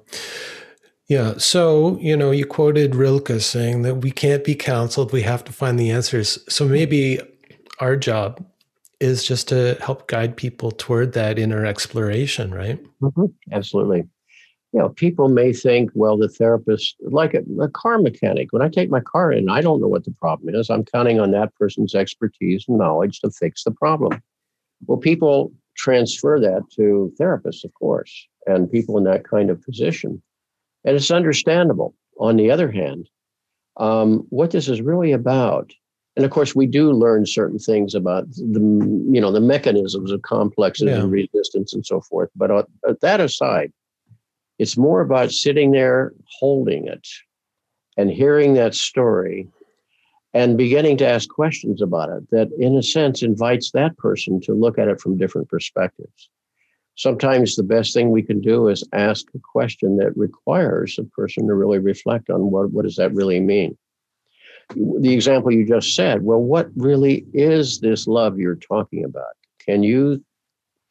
Yeah. 1.08 1.34
So, 1.38 1.98
you 2.00 2.16
know, 2.16 2.32
you 2.32 2.46
quoted 2.46 2.94
Rilke 2.94 3.40
saying 3.40 3.82
that 3.82 3.96
we 3.96 4.10
can't 4.10 4.42
be 4.42 4.54
counseled, 4.54 5.12
we 5.12 5.22
have 5.22 5.44
to 5.44 5.52
find 5.52 5.78
the 5.78 5.90
answers. 5.90 6.38
So 6.52 6.66
maybe 6.66 7.20
our 7.78 7.96
job 7.96 8.44
is 8.98 9.22
just 9.24 9.48
to 9.48 9.76
help 9.80 10.08
guide 10.08 10.36
people 10.36 10.72
toward 10.72 11.12
that 11.12 11.38
inner 11.38 11.64
exploration, 11.64 12.52
right? 12.52 12.82
Mm-hmm. 13.00 13.26
Absolutely 13.52 14.08
you 14.76 14.82
know, 14.82 14.90
people 14.90 15.30
may 15.30 15.54
think, 15.54 15.90
well, 15.94 16.18
the 16.18 16.28
therapist, 16.28 16.96
like 17.00 17.32
a, 17.32 17.42
a, 17.62 17.68
car 17.70 17.98
mechanic, 17.98 18.52
when 18.52 18.60
I 18.60 18.68
take 18.68 18.90
my 18.90 19.00
car 19.00 19.32
in, 19.32 19.48
I 19.48 19.62
don't 19.62 19.80
know 19.80 19.88
what 19.88 20.04
the 20.04 20.10
problem 20.10 20.54
is. 20.54 20.68
I'm 20.68 20.84
counting 20.84 21.18
on 21.18 21.30
that 21.30 21.54
person's 21.54 21.94
expertise 21.94 22.66
and 22.68 22.76
knowledge 22.76 23.20
to 23.20 23.30
fix 23.30 23.64
the 23.64 23.70
problem. 23.70 24.20
Well, 24.86 24.98
people 24.98 25.50
transfer 25.78 26.38
that 26.40 26.64
to 26.76 27.10
therapists, 27.18 27.64
of 27.64 27.72
course, 27.72 28.28
and 28.46 28.70
people 28.70 28.98
in 28.98 29.04
that 29.04 29.24
kind 29.24 29.48
of 29.48 29.62
position. 29.62 30.20
And 30.86 30.96
it's 30.96 31.10
understandable. 31.10 31.94
On 32.18 32.36
the 32.36 32.50
other 32.50 32.70
hand, 32.70 33.10
um, 33.76 34.24
what 34.30 34.52
this 34.52 34.68
is 34.68 34.80
really 34.80 35.12
about, 35.12 35.72
and 36.16 36.24
of 36.24 36.30
course, 36.30 36.54
we 36.54 36.66
do 36.66 36.92
learn 36.92 37.26
certain 37.26 37.58
things 37.58 37.94
about 37.94 38.30
the, 38.30 38.60
you 39.12 39.20
know, 39.20 39.30
the 39.30 39.40
mechanisms 39.40 40.10
of 40.10 40.22
complexes 40.22 40.88
yeah. 40.88 41.00
and 41.00 41.10
resistance 41.10 41.74
and 41.74 41.84
so 41.84 42.00
forth. 42.00 42.30
But 42.34 42.50
uh, 42.50 42.62
that 43.02 43.20
aside, 43.20 43.72
it's 44.58 44.78
more 44.78 45.02
about 45.02 45.30
sitting 45.32 45.72
there 45.72 46.14
holding 46.38 46.86
it 46.86 47.06
and 47.98 48.10
hearing 48.10 48.54
that 48.54 48.74
story 48.74 49.48
and 50.32 50.56
beginning 50.56 50.96
to 50.98 51.08
ask 51.08 51.28
questions 51.28 51.82
about 51.82 52.10
it 52.10 52.30
that, 52.30 52.48
in 52.58 52.76
a 52.76 52.82
sense, 52.82 53.22
invites 53.22 53.72
that 53.72 53.96
person 53.98 54.40
to 54.42 54.54
look 54.54 54.78
at 54.78 54.88
it 54.88 55.00
from 55.00 55.18
different 55.18 55.48
perspectives. 55.48 56.30
Sometimes 56.96 57.56
the 57.56 57.62
best 57.62 57.92
thing 57.92 58.10
we 58.10 58.22
can 58.22 58.40
do 58.40 58.68
is 58.68 58.82
ask 58.92 59.26
a 59.34 59.38
question 59.38 59.98
that 59.98 60.16
requires 60.16 60.98
a 60.98 61.04
person 61.04 61.46
to 61.46 61.54
really 61.54 61.78
reflect 61.78 62.30
on 62.30 62.50
what, 62.50 62.70
what 62.72 62.84
does 62.84 62.96
that 62.96 63.12
really 63.12 63.40
mean? 63.40 63.76
The 64.74 65.12
example 65.12 65.52
you 65.52 65.66
just 65.66 65.94
said, 65.94 66.22
well, 66.22 66.40
what 66.40 66.68
really 66.74 67.24
is 67.32 67.80
this 67.80 68.06
love 68.06 68.38
you're 68.38 68.56
talking 68.56 69.04
about? 69.04 69.36
Can 69.60 69.82
you 69.82 70.24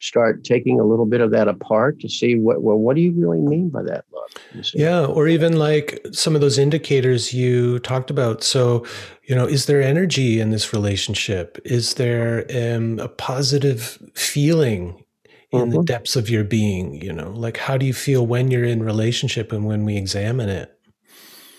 start 0.00 0.44
taking 0.44 0.78
a 0.78 0.84
little 0.84 1.06
bit 1.06 1.20
of 1.20 1.30
that 1.30 1.48
apart 1.48 1.98
to 2.00 2.08
see 2.08 2.38
what 2.38 2.62
well 2.62 2.76
what 2.76 2.96
do 2.96 3.02
you 3.02 3.12
really 3.12 3.40
mean 3.40 3.70
by 3.70 3.82
that 3.82 4.04
love 4.12 4.64
yeah 4.74 5.04
or 5.06 5.26
even 5.26 5.58
like 5.58 6.06
some 6.12 6.34
of 6.34 6.42
those 6.42 6.58
indicators 6.58 7.32
you 7.32 7.78
talked 7.78 8.10
about 8.10 8.42
so 8.42 8.84
you 9.24 9.34
know 9.34 9.46
is 9.46 9.64
there 9.64 9.80
energy 9.80 10.38
in 10.38 10.50
this 10.50 10.72
relationship 10.72 11.58
is 11.64 11.94
there 11.94 12.44
um, 12.54 12.98
a 12.98 13.08
positive 13.08 13.98
feeling 14.14 15.02
in 15.52 15.60
mm-hmm. 15.60 15.70
the 15.70 15.82
depths 15.84 16.16
of 16.16 16.28
your 16.28 16.44
being 16.44 17.00
you 17.02 17.12
know 17.12 17.30
like 17.30 17.56
how 17.56 17.76
do 17.76 17.86
you 17.86 17.94
feel 17.94 18.26
when 18.26 18.50
you're 18.50 18.64
in 18.64 18.82
relationship 18.82 19.52
and 19.52 19.64
when 19.64 19.84
we 19.84 19.96
examine 19.96 20.48
it 20.48 20.78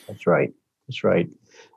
that's 0.07 0.27
right 0.27 0.51
that's 0.88 1.03
right 1.03 1.30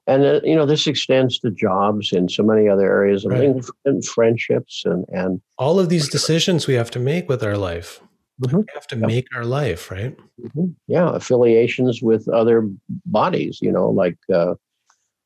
and 0.07 0.25
uh, 0.25 0.41
you 0.43 0.55
know 0.55 0.67
this 0.67 0.87
extends 0.87 1.39
to 1.39 1.51
jobs 1.51 2.13
and 2.13 2.31
so 2.31 2.43
many 2.43 2.69
other 2.69 2.87
areas 2.87 3.25
of 3.25 3.33
right. 3.33 3.55
and 3.85 4.05
friendships 4.05 4.83
and 4.85 5.05
and 5.09 5.41
all 5.59 5.79
of 5.79 5.89
these 5.89 6.09
decisions 6.09 6.67
we 6.67 6.75
have 6.75 6.91
to 6.91 6.99
make 6.99 7.29
with 7.29 7.43
our 7.43 7.57
life 7.57 8.01
mm-hmm. 8.43 8.59
we 8.59 8.65
have 8.75 8.87
to 8.87 8.97
make 8.97 9.27
our 9.35 9.45
life 9.45 9.91
right 9.91 10.17
mm-hmm. 10.41 10.67
yeah 10.87 11.15
affiliations 11.15 12.01
with 12.03 12.29
other 12.29 12.69
bodies 13.07 13.59
you 13.63 13.71
know 13.71 13.89
like 13.89 14.19
uh, 14.35 14.55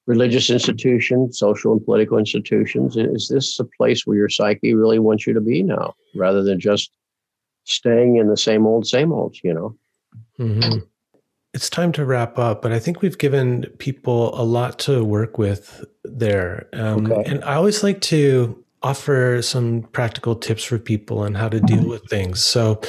religious 0.06 0.50
institutions 0.50 1.38
social 1.38 1.72
and 1.72 1.84
political 1.84 2.18
institutions 2.18 2.96
is 2.96 3.28
this 3.28 3.58
a 3.58 3.64
place 3.64 4.06
where 4.06 4.16
your 4.16 4.28
psyche 4.28 4.74
really 4.74 4.98
wants 4.98 5.26
you 5.26 5.32
to 5.32 5.40
be 5.40 5.62
now 5.62 5.94
rather 6.14 6.42
than 6.42 6.60
just 6.60 6.90
staying 7.64 8.16
in 8.16 8.28
the 8.28 8.36
same 8.36 8.66
old 8.66 8.86
same 8.86 9.12
old 9.12 9.36
you 9.42 9.54
know 9.54 9.76
mm-hmm. 10.38 10.78
It's 11.54 11.70
time 11.70 11.92
to 11.92 12.04
wrap 12.04 12.36
up, 12.36 12.62
but 12.62 12.72
I 12.72 12.80
think 12.80 13.00
we've 13.00 13.16
given 13.16 13.66
people 13.78 14.34
a 14.34 14.42
lot 14.42 14.76
to 14.80 15.04
work 15.04 15.38
with 15.38 15.84
there. 16.02 16.66
Um, 16.72 17.12
okay. 17.12 17.30
And 17.30 17.44
I 17.44 17.54
always 17.54 17.84
like 17.84 18.00
to 18.02 18.64
offer 18.82 19.40
some 19.40 19.82
practical 19.92 20.34
tips 20.34 20.64
for 20.64 20.78
people 20.80 21.20
on 21.20 21.34
how 21.34 21.48
to 21.48 21.60
deal 21.60 21.88
with 21.88 22.04
things. 22.10 22.42
So 22.42 22.80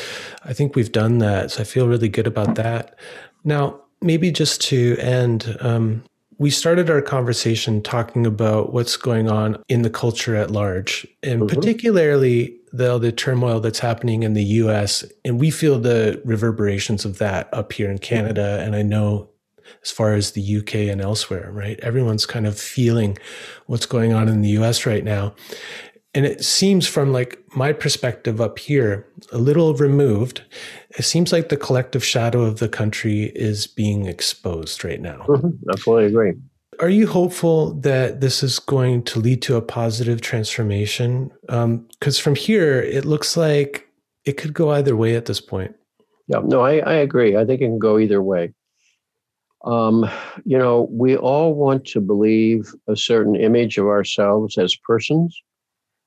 I 0.43 0.53
think 0.53 0.75
we've 0.75 0.91
done 0.91 1.19
that. 1.19 1.51
So 1.51 1.61
I 1.61 1.63
feel 1.63 1.87
really 1.87 2.09
good 2.09 2.25
about 2.25 2.55
that. 2.55 2.97
Now, 3.43 3.81
maybe 4.01 4.31
just 4.31 4.61
to 4.61 4.97
end, 4.97 5.55
um, 5.61 6.03
we 6.37 6.49
started 6.49 6.89
our 6.89 7.01
conversation 7.01 7.81
talking 7.81 8.25
about 8.25 8.73
what's 8.73 8.97
going 8.97 9.29
on 9.29 9.61
in 9.69 9.81
the 9.83 9.89
culture 9.89 10.35
at 10.35 10.51
large, 10.51 11.07
and 11.23 11.41
mm-hmm. 11.41 11.55
particularly 11.55 12.57
the, 12.73 12.97
the 12.97 13.11
turmoil 13.11 13.59
that's 13.59 13.79
happening 13.79 14.23
in 14.23 14.33
the 14.33 14.43
US. 14.43 15.05
And 15.23 15.39
we 15.39 15.49
feel 15.49 15.79
the 15.79 16.21
reverberations 16.25 17.05
of 17.05 17.17
that 17.19 17.47
up 17.53 17.71
here 17.71 17.89
in 17.89 17.99
Canada. 17.99 18.61
And 18.61 18.75
I 18.75 18.81
know 18.81 19.29
as 19.81 19.91
far 19.91 20.13
as 20.13 20.31
the 20.31 20.57
UK 20.57 20.75
and 20.75 21.01
elsewhere, 21.01 21.51
right? 21.51 21.79
Everyone's 21.79 22.25
kind 22.25 22.45
of 22.45 22.59
feeling 22.59 23.17
what's 23.67 23.85
going 23.85 24.13
on 24.13 24.27
in 24.27 24.41
the 24.41 24.49
US 24.49 24.85
right 24.85 25.03
now. 25.03 25.33
And 26.15 26.25
it 26.25 26.45
seems 26.45 26.87
from 26.87 27.11
like 27.11 27.43
my 27.55 27.73
perspective 27.73 28.39
up 28.39 28.57
here, 28.57 29.05
a 29.33 29.37
little 29.37 29.73
removed, 29.75 30.41
it 30.97 31.03
seems 31.03 31.33
like 31.33 31.49
the 31.49 31.57
collective 31.57 32.05
shadow 32.05 32.41
of 32.43 32.59
the 32.59 32.69
country 32.69 33.33
is 33.35 33.67
being 33.67 34.05
exposed 34.05 34.85
right 34.85 35.01
now. 35.01 35.25
Mm-hmm. 35.27 35.69
I 35.69 35.75
fully 35.75 36.05
agree. 36.05 36.33
Are 36.79 36.89
you 36.89 37.07
hopeful 37.07 37.73
that 37.81 38.21
this 38.21 38.43
is 38.43 38.59
going 38.59 39.03
to 39.03 39.19
lead 39.19 39.41
to 39.43 39.57
a 39.57 39.61
positive 39.61 40.21
transformation? 40.21 41.31
Because 41.41 42.19
um, 42.19 42.23
from 42.23 42.35
here, 42.35 42.81
it 42.81 43.05
looks 43.05 43.35
like 43.35 43.87
it 44.23 44.37
could 44.37 44.53
go 44.53 44.71
either 44.71 44.95
way 44.95 45.15
at 45.15 45.25
this 45.25 45.41
point. 45.41 45.75
Yeah, 46.27 46.39
no, 46.43 46.61
I, 46.61 46.77
I 46.77 46.93
agree. 46.93 47.37
I 47.37 47.45
think 47.45 47.61
it 47.61 47.65
can 47.65 47.79
go 47.79 47.99
either 47.99 48.21
way. 48.21 48.53
Um, 49.65 50.09
you 50.45 50.57
know, 50.57 50.87
we 50.91 51.17
all 51.17 51.55
want 51.55 51.85
to 51.87 52.01
believe 52.01 52.73
a 52.87 52.95
certain 52.95 53.35
image 53.35 53.77
of 53.77 53.87
ourselves 53.87 54.57
as 54.57 54.75
persons. 54.75 55.41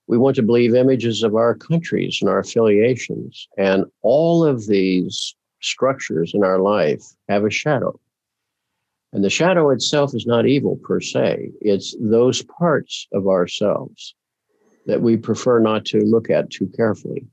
We 0.08 0.18
want 0.18 0.36
to 0.36 0.42
believe 0.42 0.74
images 0.74 1.22
of 1.22 1.34
our 1.34 1.54
countries 1.54 2.18
and 2.20 2.30
our 2.30 2.40
affiliations. 2.40 3.46
And 3.58 3.84
all 4.02 4.44
of 4.44 4.66
these 4.66 5.36
structures 5.60 6.32
in 6.34 6.42
our 6.42 6.58
life 6.58 7.02
have 7.28 7.44
a 7.44 7.50
shadow. 7.50 8.00
And 9.12 9.22
the 9.22 9.30
shadow 9.30 9.70
itself 9.70 10.14
is 10.14 10.26
not 10.26 10.46
evil 10.46 10.76
per 10.76 11.00
se, 11.00 11.50
it's 11.60 11.96
those 12.00 12.42
parts 12.42 13.06
of 13.12 13.26
ourselves 13.26 14.14
that 14.86 15.00
we 15.02 15.16
prefer 15.16 15.58
not 15.58 15.84
to 15.86 16.00
look 16.00 16.30
at 16.30 16.50
too 16.50 16.70
carefully. 16.74 17.26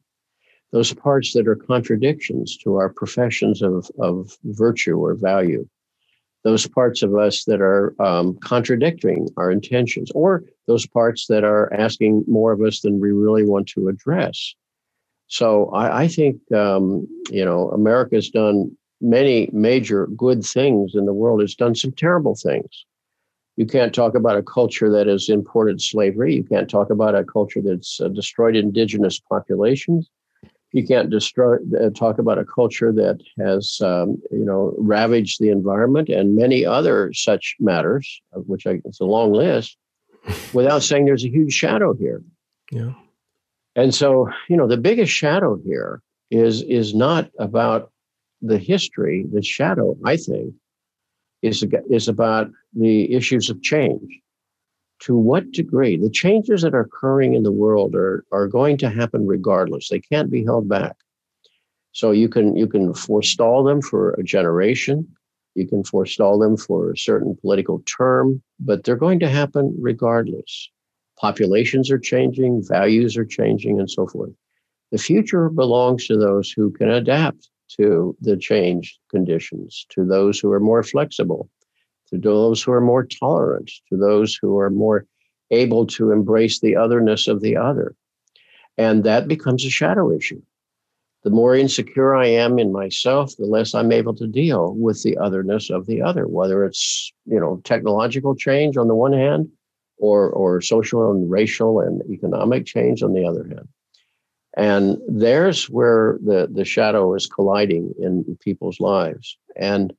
Those 0.71 0.93
parts 0.93 1.33
that 1.33 1.47
are 1.47 1.55
contradictions 1.55 2.57
to 2.63 2.75
our 2.75 2.89
professions 2.89 3.61
of, 3.61 3.89
of 3.99 4.37
virtue 4.43 4.97
or 4.97 5.15
value. 5.15 5.67
Those 6.45 6.65
parts 6.67 7.03
of 7.03 7.15
us 7.15 7.43
that 7.45 7.59
are 7.59 7.93
um, 8.01 8.37
contradicting 8.41 9.27
our 9.35 9.51
intentions, 9.51 10.09
or 10.15 10.43
those 10.67 10.87
parts 10.87 11.27
that 11.27 11.43
are 11.43 11.73
asking 11.73 12.23
more 12.27 12.53
of 12.53 12.61
us 12.61 12.79
than 12.79 13.01
we 13.01 13.11
really 13.11 13.43
want 13.43 13.67
to 13.69 13.89
address. 13.89 14.55
So 15.27 15.69
I, 15.71 16.03
I 16.03 16.07
think 16.07 16.39
um, 16.53 17.07
you 17.29 17.43
know 17.43 17.69
America's 17.71 18.29
done 18.29 18.71
many 19.01 19.49
major 19.51 20.07
good 20.15 20.45
things 20.45 20.93
in 20.95 21.05
the 21.05 21.13
world, 21.13 21.41
it's 21.41 21.55
done 21.55 21.75
some 21.75 21.91
terrible 21.91 22.35
things. 22.35 22.85
You 23.57 23.65
can't 23.65 23.93
talk 23.93 24.15
about 24.15 24.37
a 24.37 24.43
culture 24.43 24.91
that 24.91 25.07
has 25.07 25.29
imported 25.29 25.81
slavery. 25.81 26.35
You 26.35 26.43
can't 26.43 26.69
talk 26.69 26.89
about 26.89 27.15
a 27.15 27.23
culture 27.23 27.61
that's 27.61 28.01
uh, 28.01 28.09
destroyed 28.09 28.55
indigenous 28.55 29.19
populations. 29.19 30.09
You 30.75 30.85
can't 30.85 31.09
destroy, 31.09 31.55
uh, 31.81 31.89
talk 31.91 32.19
about 32.19 32.37
a 32.37 32.43
culture 32.43 32.91
that 32.91 33.17
has, 33.39 33.79
um, 33.81 34.21
you 34.29 34.45
know, 34.49 34.75
ravaged 34.77 35.39
the 35.39 35.49
environment 35.49 36.09
and 36.09 36.35
many 36.35 36.65
other 36.65 37.13
such 37.13 37.55
matters, 37.59 38.21
which 38.33 38.67
I, 38.67 38.81
it's 38.83 38.99
a 38.99 39.05
long 39.05 39.31
list, 39.31 39.77
without 40.51 40.83
saying 40.83 41.05
there's 41.05 41.23
a 41.23 41.29
huge 41.29 41.53
shadow 41.53 41.93
here. 41.93 42.21
Yeah. 42.71 42.93
And 43.77 43.95
so, 43.95 44.29
you 44.49 44.57
know, 44.57 44.67
the 44.67 44.83
biggest 44.89 45.13
shadow 45.13 45.57
here 45.63 46.01
is 46.29 46.61
is 46.63 46.93
not 46.93 47.29
about 47.39 47.81
the 48.41 48.57
history, 48.57 49.25
the 49.31 49.41
shadow, 49.41 49.95
I 50.03 50.17
think, 50.17 50.53
is, 51.41 51.63
is 51.89 52.09
about 52.09 52.49
the 52.73 53.13
issues 53.13 53.49
of 53.49 53.61
change. 53.61 54.19
To 55.01 55.17
what 55.17 55.51
degree? 55.51 55.97
The 55.97 56.09
changes 56.09 56.61
that 56.61 56.73
are 56.73 56.81
occurring 56.81 57.33
in 57.33 57.43
the 57.43 57.51
world 57.51 57.95
are, 57.95 58.25
are 58.31 58.47
going 58.47 58.77
to 58.77 58.89
happen 58.89 59.27
regardless. 59.27 59.89
They 59.89 59.99
can't 59.99 60.31
be 60.31 60.43
held 60.43 60.69
back. 60.69 60.95
So 61.91 62.11
you 62.11 62.27
can 62.27 62.55
you 62.55 62.67
can 62.67 62.93
forestall 62.93 63.63
them 63.63 63.81
for 63.81 64.11
a 64.13 64.23
generation, 64.23 65.07
you 65.55 65.65
can 65.65 65.83
forestall 65.83 66.37
them 66.37 66.57
for 66.57 66.91
a 66.91 66.97
certain 66.97 67.37
political 67.39 67.81
term, 67.97 68.41
but 68.59 68.83
they're 68.83 68.97
going 68.97 69.19
to 69.19 69.29
happen 69.29 69.73
regardless. 69.79 70.69
Populations 71.17 71.89
are 71.89 71.97
changing, 71.97 72.61
values 72.67 73.15
are 73.15 73.25
changing, 73.25 73.79
and 73.79 73.89
so 73.89 74.07
forth. 74.07 74.33
The 74.91 74.97
future 74.97 75.49
belongs 75.49 76.07
to 76.07 76.17
those 76.17 76.51
who 76.51 76.71
can 76.71 76.89
adapt 76.89 77.49
to 77.77 78.15
the 78.19 78.35
changed 78.35 78.99
conditions, 79.09 79.85
to 79.89 80.05
those 80.05 80.39
who 80.39 80.51
are 80.51 80.59
more 80.59 80.83
flexible, 80.83 81.49
to 82.09 82.17
those 82.17 82.61
who 82.61 82.71
are 82.71 82.81
more 82.81 83.05
tolerant, 83.05 83.71
to 83.89 83.97
those 83.97 84.35
who 84.35 84.57
are 84.59 84.69
more 84.69 85.05
able 85.51 85.85
to 85.85 86.11
embrace 86.11 86.59
the 86.59 86.75
otherness 86.75 87.27
of 87.27 87.41
the 87.41 87.55
other. 87.55 87.95
And 88.77 89.03
that 89.03 89.27
becomes 89.27 89.65
a 89.65 89.69
shadow 89.69 90.11
issue. 90.11 90.41
The 91.23 91.29
more 91.31 91.55
insecure 91.55 92.15
I 92.15 92.27
am 92.27 92.59
in 92.59 92.71
myself, 92.71 93.35
the 93.37 93.47
less 93.47 93.73
I'm 93.73 93.91
able 93.91 94.13
to 94.15 94.27
deal 94.27 94.75
with 94.75 95.01
the 95.01 95.17
otherness 95.17 95.71
of 95.71 95.87
the 95.87 96.01
other, 96.01 96.27
whether 96.27 96.63
it's, 96.63 97.11
you 97.25 97.39
know, 97.39 97.61
technological 97.63 98.35
change 98.35 98.77
on 98.77 98.87
the 98.87 98.95
one 98.95 99.13
hand 99.13 99.49
or, 99.97 100.29
or 100.29 100.61
social 100.61 101.09
and 101.11 101.31
racial 101.31 101.79
and 101.79 102.03
economic 102.11 102.65
change 102.65 103.01
on 103.01 103.13
the 103.13 103.25
other 103.25 103.43
hand. 103.47 103.67
And 104.55 104.97
there's 105.07 105.69
where 105.69 106.19
the, 106.23 106.47
the 106.51 106.63
shadow 106.63 107.15
is 107.15 107.27
colliding 107.27 107.93
in 107.99 108.37
people's 108.39 108.79
lives. 108.79 109.37
And 109.55 109.93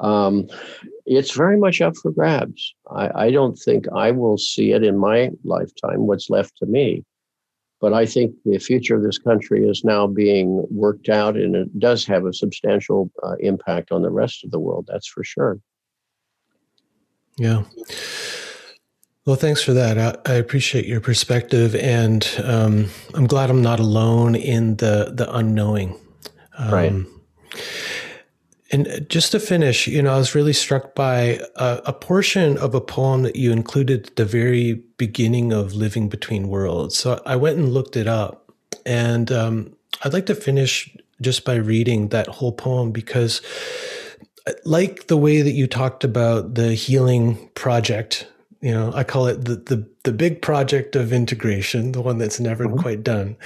um, 0.00 0.46
it's 1.06 1.32
very 1.32 1.56
much 1.56 1.80
up 1.80 1.96
for 1.96 2.10
grabs. 2.10 2.74
I, 2.90 3.26
I 3.26 3.30
don't 3.30 3.56
think 3.56 3.86
I 3.94 4.10
will 4.10 4.38
see 4.38 4.72
it 4.72 4.82
in 4.84 4.98
my 4.98 5.30
lifetime, 5.44 6.06
what's 6.06 6.30
left 6.30 6.56
to 6.58 6.66
me. 6.66 7.04
But 7.80 7.92
I 7.92 8.06
think 8.06 8.34
the 8.44 8.58
future 8.58 8.96
of 8.96 9.02
this 9.02 9.18
country 9.18 9.68
is 9.68 9.84
now 9.84 10.06
being 10.06 10.66
worked 10.70 11.10
out, 11.10 11.36
and 11.36 11.54
it 11.54 11.78
does 11.78 12.06
have 12.06 12.24
a 12.24 12.32
substantial 12.32 13.10
uh, 13.22 13.34
impact 13.40 13.92
on 13.92 14.02
the 14.02 14.10
rest 14.10 14.44
of 14.44 14.50
the 14.50 14.58
world. 14.58 14.88
That's 14.90 15.06
for 15.06 15.22
sure. 15.22 15.58
Yeah. 17.36 17.64
Well, 19.26 19.36
thanks 19.36 19.60
for 19.60 19.74
that. 19.74 19.98
I, 19.98 20.32
I 20.32 20.34
appreciate 20.36 20.86
your 20.86 21.00
perspective, 21.00 21.74
and 21.74 22.26
um, 22.42 22.86
I'm 23.12 23.26
glad 23.26 23.50
I'm 23.50 23.62
not 23.62 23.78
alone 23.78 24.34
in 24.34 24.76
the 24.76 25.12
the 25.12 25.30
unknowing. 25.34 25.98
Um, 26.56 26.72
right. 26.72 26.92
And 28.72 29.06
just 29.08 29.30
to 29.32 29.40
finish, 29.40 29.86
you 29.86 30.02
know, 30.02 30.14
I 30.14 30.18
was 30.18 30.34
really 30.34 30.52
struck 30.52 30.94
by 30.94 31.40
a, 31.54 31.82
a, 31.86 31.92
portion 31.92 32.58
of 32.58 32.74
a 32.74 32.80
poem 32.80 33.22
that 33.22 33.36
you 33.36 33.52
included 33.52 34.08
at 34.08 34.16
the 34.16 34.24
very 34.24 34.74
beginning 34.98 35.52
of 35.52 35.74
Living 35.74 36.08
Between 36.08 36.48
Worlds. 36.48 36.96
So 36.96 37.22
I 37.24 37.36
went 37.36 37.58
and 37.58 37.72
looked 37.72 37.96
it 37.96 38.08
up, 38.08 38.52
and 38.84 39.30
um, 39.30 39.76
I'd 40.02 40.12
like 40.12 40.26
to 40.26 40.34
finish 40.34 40.94
just 41.20 41.44
by 41.44 41.54
reading 41.54 42.08
that 42.08 42.26
whole 42.26 42.50
poem 42.50 42.90
because, 42.90 43.40
like 44.64 45.06
the 45.06 45.16
way 45.16 45.42
that 45.42 45.52
you 45.52 45.68
talked 45.68 46.02
about 46.02 46.54
the 46.54 46.74
healing 46.74 47.48
project 47.54 48.26
you 48.60 48.72
know, 48.72 48.92
I 48.94 49.04
call 49.04 49.26
it 49.26 49.44
the 49.44 49.56
the, 49.56 49.88
the 50.04 50.12
big 50.12 50.42
project 50.42 50.96
of 50.96 51.12
integration, 51.12 51.92
the 51.92 52.00
one 52.00 52.18
that's 52.18 52.40
never 52.40 52.66
mm-hmm. 52.66 52.78
quite 52.78 53.04
done. 53.04 53.36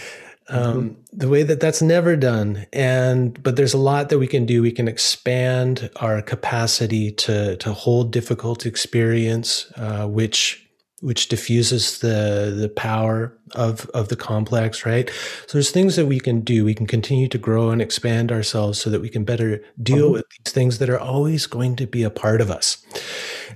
Um, 0.51 0.90
mm-hmm. 0.90 0.94
The 1.12 1.28
way 1.28 1.43
that 1.44 1.60
that's 1.60 1.81
never 1.81 2.16
done, 2.16 2.66
and 2.72 3.40
but 3.43 3.56
there's 3.56 3.74
a 3.74 3.78
lot 3.78 4.09
that 4.09 4.18
we 4.18 4.27
can 4.27 4.47
do. 4.47 4.62
We 4.62 4.72
can 4.72 4.89
expand 4.89 5.90
our 5.97 6.22
capacity 6.22 7.12
to 7.12 7.56
to 7.56 7.72
hold 7.72 8.12
difficult 8.12 8.66
experience, 8.66 9.70
uh, 9.77 10.06
which 10.06 10.70
which 11.01 11.28
diffuses 11.28 12.01
the 12.01 12.55
the 12.56 12.68
power 12.68 13.36
of 13.55 13.89
of 13.94 14.09
the 14.09 14.16
complex 14.16 14.85
right 14.85 15.10
so 15.47 15.52
there's 15.55 15.70
things 15.70 15.97
that 15.97 16.06
we 16.06 16.20
can 16.20 16.40
do 16.40 16.64
we 16.64 16.74
can 16.74 16.86
continue 16.86 17.27
to 17.27 17.39
grow 17.39 17.70
and 17.70 17.81
expand 17.81 18.31
ourselves 18.31 18.78
so 18.78 18.90
that 18.90 19.01
we 19.01 19.09
can 19.09 19.24
better 19.24 19.62
deal 19.82 20.06
mm-hmm. 20.06 20.12
with 20.14 20.27
these 20.31 20.52
things 20.52 20.78
that 20.78 20.90
are 20.90 21.01
always 21.01 21.47
going 21.47 21.74
to 21.74 21.86
be 21.86 22.02
a 22.02 22.10
part 22.10 22.40
of 22.40 22.51
us 22.51 22.85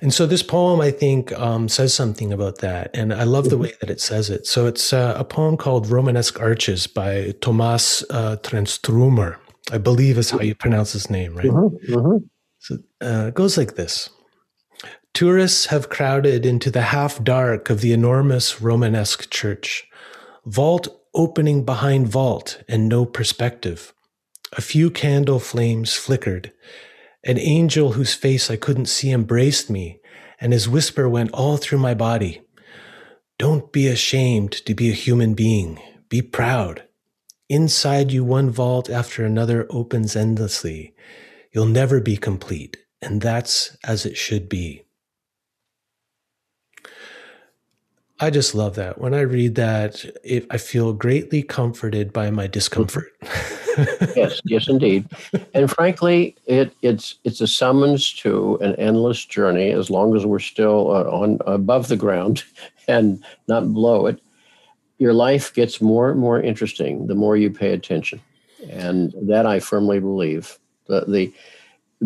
and 0.01 0.13
so 0.13 0.27
this 0.27 0.43
poem 0.43 0.81
i 0.81 0.91
think 0.91 1.33
um, 1.39 1.69
says 1.69 1.95
something 1.95 2.33
about 2.33 2.59
that 2.59 2.91
and 2.95 3.13
i 3.13 3.25
love 3.25 3.45
the 3.45 3.51
mm-hmm. 3.51 3.65
way 3.65 3.73
that 3.81 3.91
it 3.91 4.01
says 4.01 4.31
it 4.31 4.47
so 4.47 4.67
it's 4.67 4.93
uh, 4.93 5.15
a 5.17 5.25
poem 5.25 5.57
called 5.57 5.89
romanesque 5.89 6.41
arches 6.41 6.87
by 6.87 7.33
tomas 7.41 8.05
uh, 8.11 8.37
tranströmer 8.43 9.37
i 9.73 9.79
believe 9.79 10.19
is 10.19 10.31
how 10.31 10.41
you 10.41 10.55
pronounce 10.55 10.93
his 10.93 11.11
name 11.11 11.35
right 11.35 11.47
mm-hmm. 11.47 11.95
mm-hmm. 11.95 12.25
so 12.59 12.77
uh, 13.03 13.27
it 13.29 13.35
goes 13.35 13.57
like 13.57 13.77
this 13.77 14.11
Tourists 15.15 15.67
have 15.67 15.91
crowded 15.91 16.45
into 16.45 16.73
the 16.73 16.83
half 16.83 17.23
dark 17.23 17.71
of 17.71 17.81
the 17.81 17.93
enormous 17.93 18.61
Romanesque 18.61 19.31
church. 19.31 19.89
Vault 20.45 20.89
opening 21.15 21.65
behind 21.65 22.09
vault 22.09 22.61
and 22.69 22.89
no 22.89 23.07
perspective. 23.07 23.95
A 24.57 24.61
few 24.61 24.91
candle 24.91 25.39
flames 25.39 25.95
flickered. 25.95 26.53
An 27.27 27.39
angel 27.39 27.93
whose 27.93 28.13
face 28.15 28.51
I 28.51 28.57
couldn't 28.57 28.87
see 28.87 29.11
embraced 29.11 29.71
me, 29.71 30.01
and 30.39 30.53
his 30.53 30.69
whisper 30.69 31.09
went 31.09 31.33
all 31.33 31.57
through 31.57 31.79
my 31.79 31.95
body. 31.95 32.43
Don't 33.39 33.73
be 33.73 33.89
ashamed 33.89 34.53
to 34.53 34.75
be 34.75 34.91
a 34.91 34.95
human 34.95 35.35
being. 35.35 35.81
Be 36.11 36.21
proud. 36.21 36.85
Inside 37.49 38.13
you, 38.13 38.25
one 38.25 38.51
vault 38.51 38.91
after 38.91 39.25
another 39.25 39.67
opens 39.71 40.15
endlessly. 40.15 40.95
You'll 41.53 41.67
never 41.67 42.01
be 42.01 42.17
complete, 42.17 42.77
and 43.01 43.21
that's 43.21 43.77
as 43.85 44.05
it 44.05 44.17
should 44.17 44.49
be. 44.49 44.84
I 48.21 48.31
just 48.31 48.55
love 48.55 48.77
that. 48.77 49.01
When 49.01 49.13
I 49.13 49.21
read 49.21 49.57
that, 49.57 50.05
it, 50.23 50.47
I 50.51 50.57
feel 50.57 50.93
greatly 50.93 51.43
comforted 51.43 52.13
by 52.13 52.31
my 52.31 52.47
discomfort. 52.47 53.13
yes, 54.15 54.41
yes, 54.45 54.69
indeed. 54.69 55.09
And 55.53 55.69
frankly, 55.69 56.37
it, 56.47 56.75
it's 56.83 57.17
it's 57.25 57.41
a 57.41 57.49
summons 57.49 58.13
to 58.15 58.57
an 58.57 58.77
endless 58.77 59.25
journey. 59.25 59.71
As 59.71 59.91
long 59.91 60.17
as 60.17 60.25
we're 60.25 60.39
still 60.39 60.91
uh, 60.93 61.05
on 61.05 61.39
above 61.47 61.89
the 61.89 61.97
ground 61.97 62.45
and 62.89 63.25
not 63.49 63.73
below 63.73 64.07
it, 64.07 64.21
your 64.99 65.13
life 65.13 65.53
gets 65.53 65.81
more 65.81 66.11
and 66.11 66.21
more 66.21 66.41
interesting 66.41 67.09
the 67.09 67.17
more 67.17 67.37
you 67.37 67.51
pay 67.51 67.73
attention. 67.73 68.21
And 68.71 69.13
that 69.23 69.45
I 69.45 69.59
firmly 69.59 69.99
believe. 69.99 70.59
The 70.87 71.05
the 71.09 71.33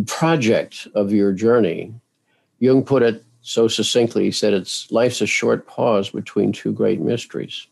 project 0.07 0.89
of 0.95 1.13
your 1.13 1.33
journey, 1.33 1.93
Jung 2.61 2.83
put 2.85 3.03
it 3.03 3.25
so 3.49 3.69
succinctly. 3.69 4.25
He 4.25 4.31
said, 4.31 4.53
"It's 4.53 4.91
life's 4.91 5.21
a 5.21 5.27
short 5.27 5.67
pause 5.67 6.11
between 6.11 6.53
two 6.53 6.73
great 6.73 7.01
mysteries." 7.01 7.67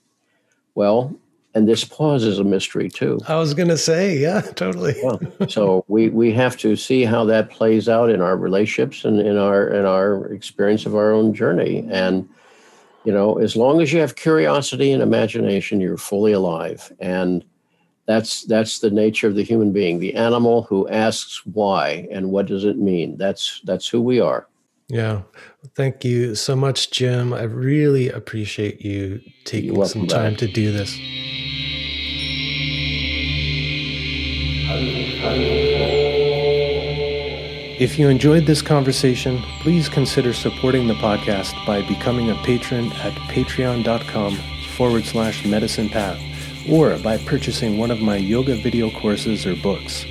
Well, 0.75 1.15
and 1.55 1.67
this 1.67 1.85
pause 1.85 2.25
is 2.25 2.39
a 2.39 2.45
mystery 2.45 2.91
too. 2.91 3.19
I 3.27 3.37
was 3.37 3.55
going 3.55 3.71
to 3.71 3.79
say, 3.79 4.19
yeah, 4.19 4.43
totally. 4.43 4.95
yeah. 5.03 5.47
So 5.49 5.85
we 5.89 6.11
we 6.11 6.33
have 6.33 6.57
to 6.59 6.77
see 6.77 7.05
how 7.05 7.25
that 7.25 7.51
plays 7.51 7.89
out 7.89 8.11
in 8.11 8.21
our 8.21 8.37
relationships 8.37 9.05
and 9.05 9.21
in 9.21 9.39
our 9.39 9.69
in 9.69 9.87
our 9.87 10.27
experience 10.27 10.85
of 10.87 10.95
our 10.95 11.13
own 11.13 11.33
journey. 11.35 11.87
And 11.91 12.29
you 13.05 13.13
know, 13.13 13.39
as 13.39 13.57
long 13.57 13.81
as 13.81 13.93
you 13.93 14.01
have 14.01 14.17
curiosity 14.17 14.93
and 14.93 15.03
imagination, 15.03 15.81
you're 15.81 15.97
fully 15.97 16.33
alive. 16.33 16.93
And 17.01 17.45
that's 18.07 18.43
that's 18.43 18.81
the 18.81 18.91
nature 18.91 19.29
of 19.29 19.35
the 19.35 19.45
human 19.45 19.73
being, 19.73 19.99
the 19.99 20.15
animal 20.15 20.63
who 20.65 20.89
asks 20.89 21.45
why 21.47 22.07
and 22.11 22.31
what 22.31 22.47
does 22.47 22.65
it 22.65 22.77
mean. 22.77 23.17
That's 23.17 23.61
that's 23.65 23.89
who 23.89 24.01
we 24.01 24.21
are. 24.21 24.47
Yeah. 24.89 25.23
Thank 25.75 26.05
you 26.05 26.35
so 26.35 26.55
much, 26.55 26.91
Jim. 26.93 27.33
I 27.33 27.43
really 27.43 28.09
appreciate 28.09 28.83
you 28.83 29.21
taking 29.45 29.85
some 29.85 30.07
time 30.07 30.37
to 30.37 30.47
do 30.47 30.71
this. 30.71 30.97
If 37.79 37.99
you 37.99 38.09
enjoyed 38.09 38.47
this 38.47 38.63
conversation, 38.63 39.43
please 39.61 39.89
consider 39.89 40.33
supporting 40.33 40.87
the 40.87 40.95
podcast 40.95 41.55
by 41.67 41.83
becoming 41.83 42.31
a 42.31 42.35
patron 42.37 42.91
at 42.93 43.13
patreon.com 43.29 44.37
forward 44.77 45.05
slash 45.05 45.45
medicine 45.45 45.89
path 45.89 46.21
or 46.71 46.97
by 46.99 47.19
purchasing 47.19 47.77
one 47.77 47.91
of 47.91 48.01
my 48.01 48.17
yoga 48.17 48.55
video 48.55 48.91
courses 48.91 49.45
or 49.47 49.57
books. 49.57 50.07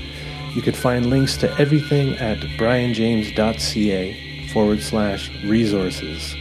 You 0.53 0.61
could 0.61 0.75
find 0.75 1.09
links 1.09 1.37
to 1.37 1.59
everything 1.59 2.13
at 2.15 2.39
brianjames.ca 2.57 4.24
forward 4.55 4.81
slash 4.81 5.29
resources. 5.43 6.33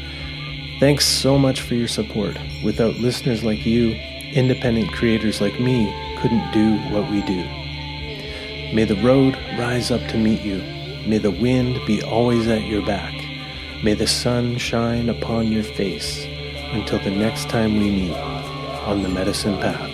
Thanks 0.78 1.04
so 1.04 1.36
much 1.36 1.62
for 1.62 1.74
your 1.74 1.88
support. 1.88 2.38
Without 2.62 2.94
listeners 2.94 3.42
like 3.42 3.66
you, 3.66 3.90
independent 4.32 4.92
creators 4.92 5.40
like 5.40 5.58
me 5.58 5.92
couldn't 6.20 6.48
do 6.52 6.76
what 6.94 7.10
we 7.10 7.22
do. 7.22 7.42
May 8.72 8.84
the 8.84 9.00
road 9.02 9.36
rise 9.58 9.90
up 9.90 10.00
to 10.10 10.16
meet 10.16 10.42
you. 10.42 10.58
May 11.08 11.18
the 11.18 11.32
wind 11.32 11.84
be 11.88 12.04
always 12.04 12.46
at 12.46 12.62
your 12.62 12.86
back. 12.86 13.12
May 13.82 13.94
the 13.94 14.06
sun 14.06 14.58
shine 14.58 15.08
upon 15.08 15.50
your 15.50 15.64
face 15.64 16.24
until 16.70 17.00
the 17.00 17.10
next 17.10 17.48
time 17.48 17.78
we 17.78 17.90
meet 17.90 18.16
on 18.86 19.02
the 19.02 19.08
medicine 19.08 19.58
path. 19.58 19.93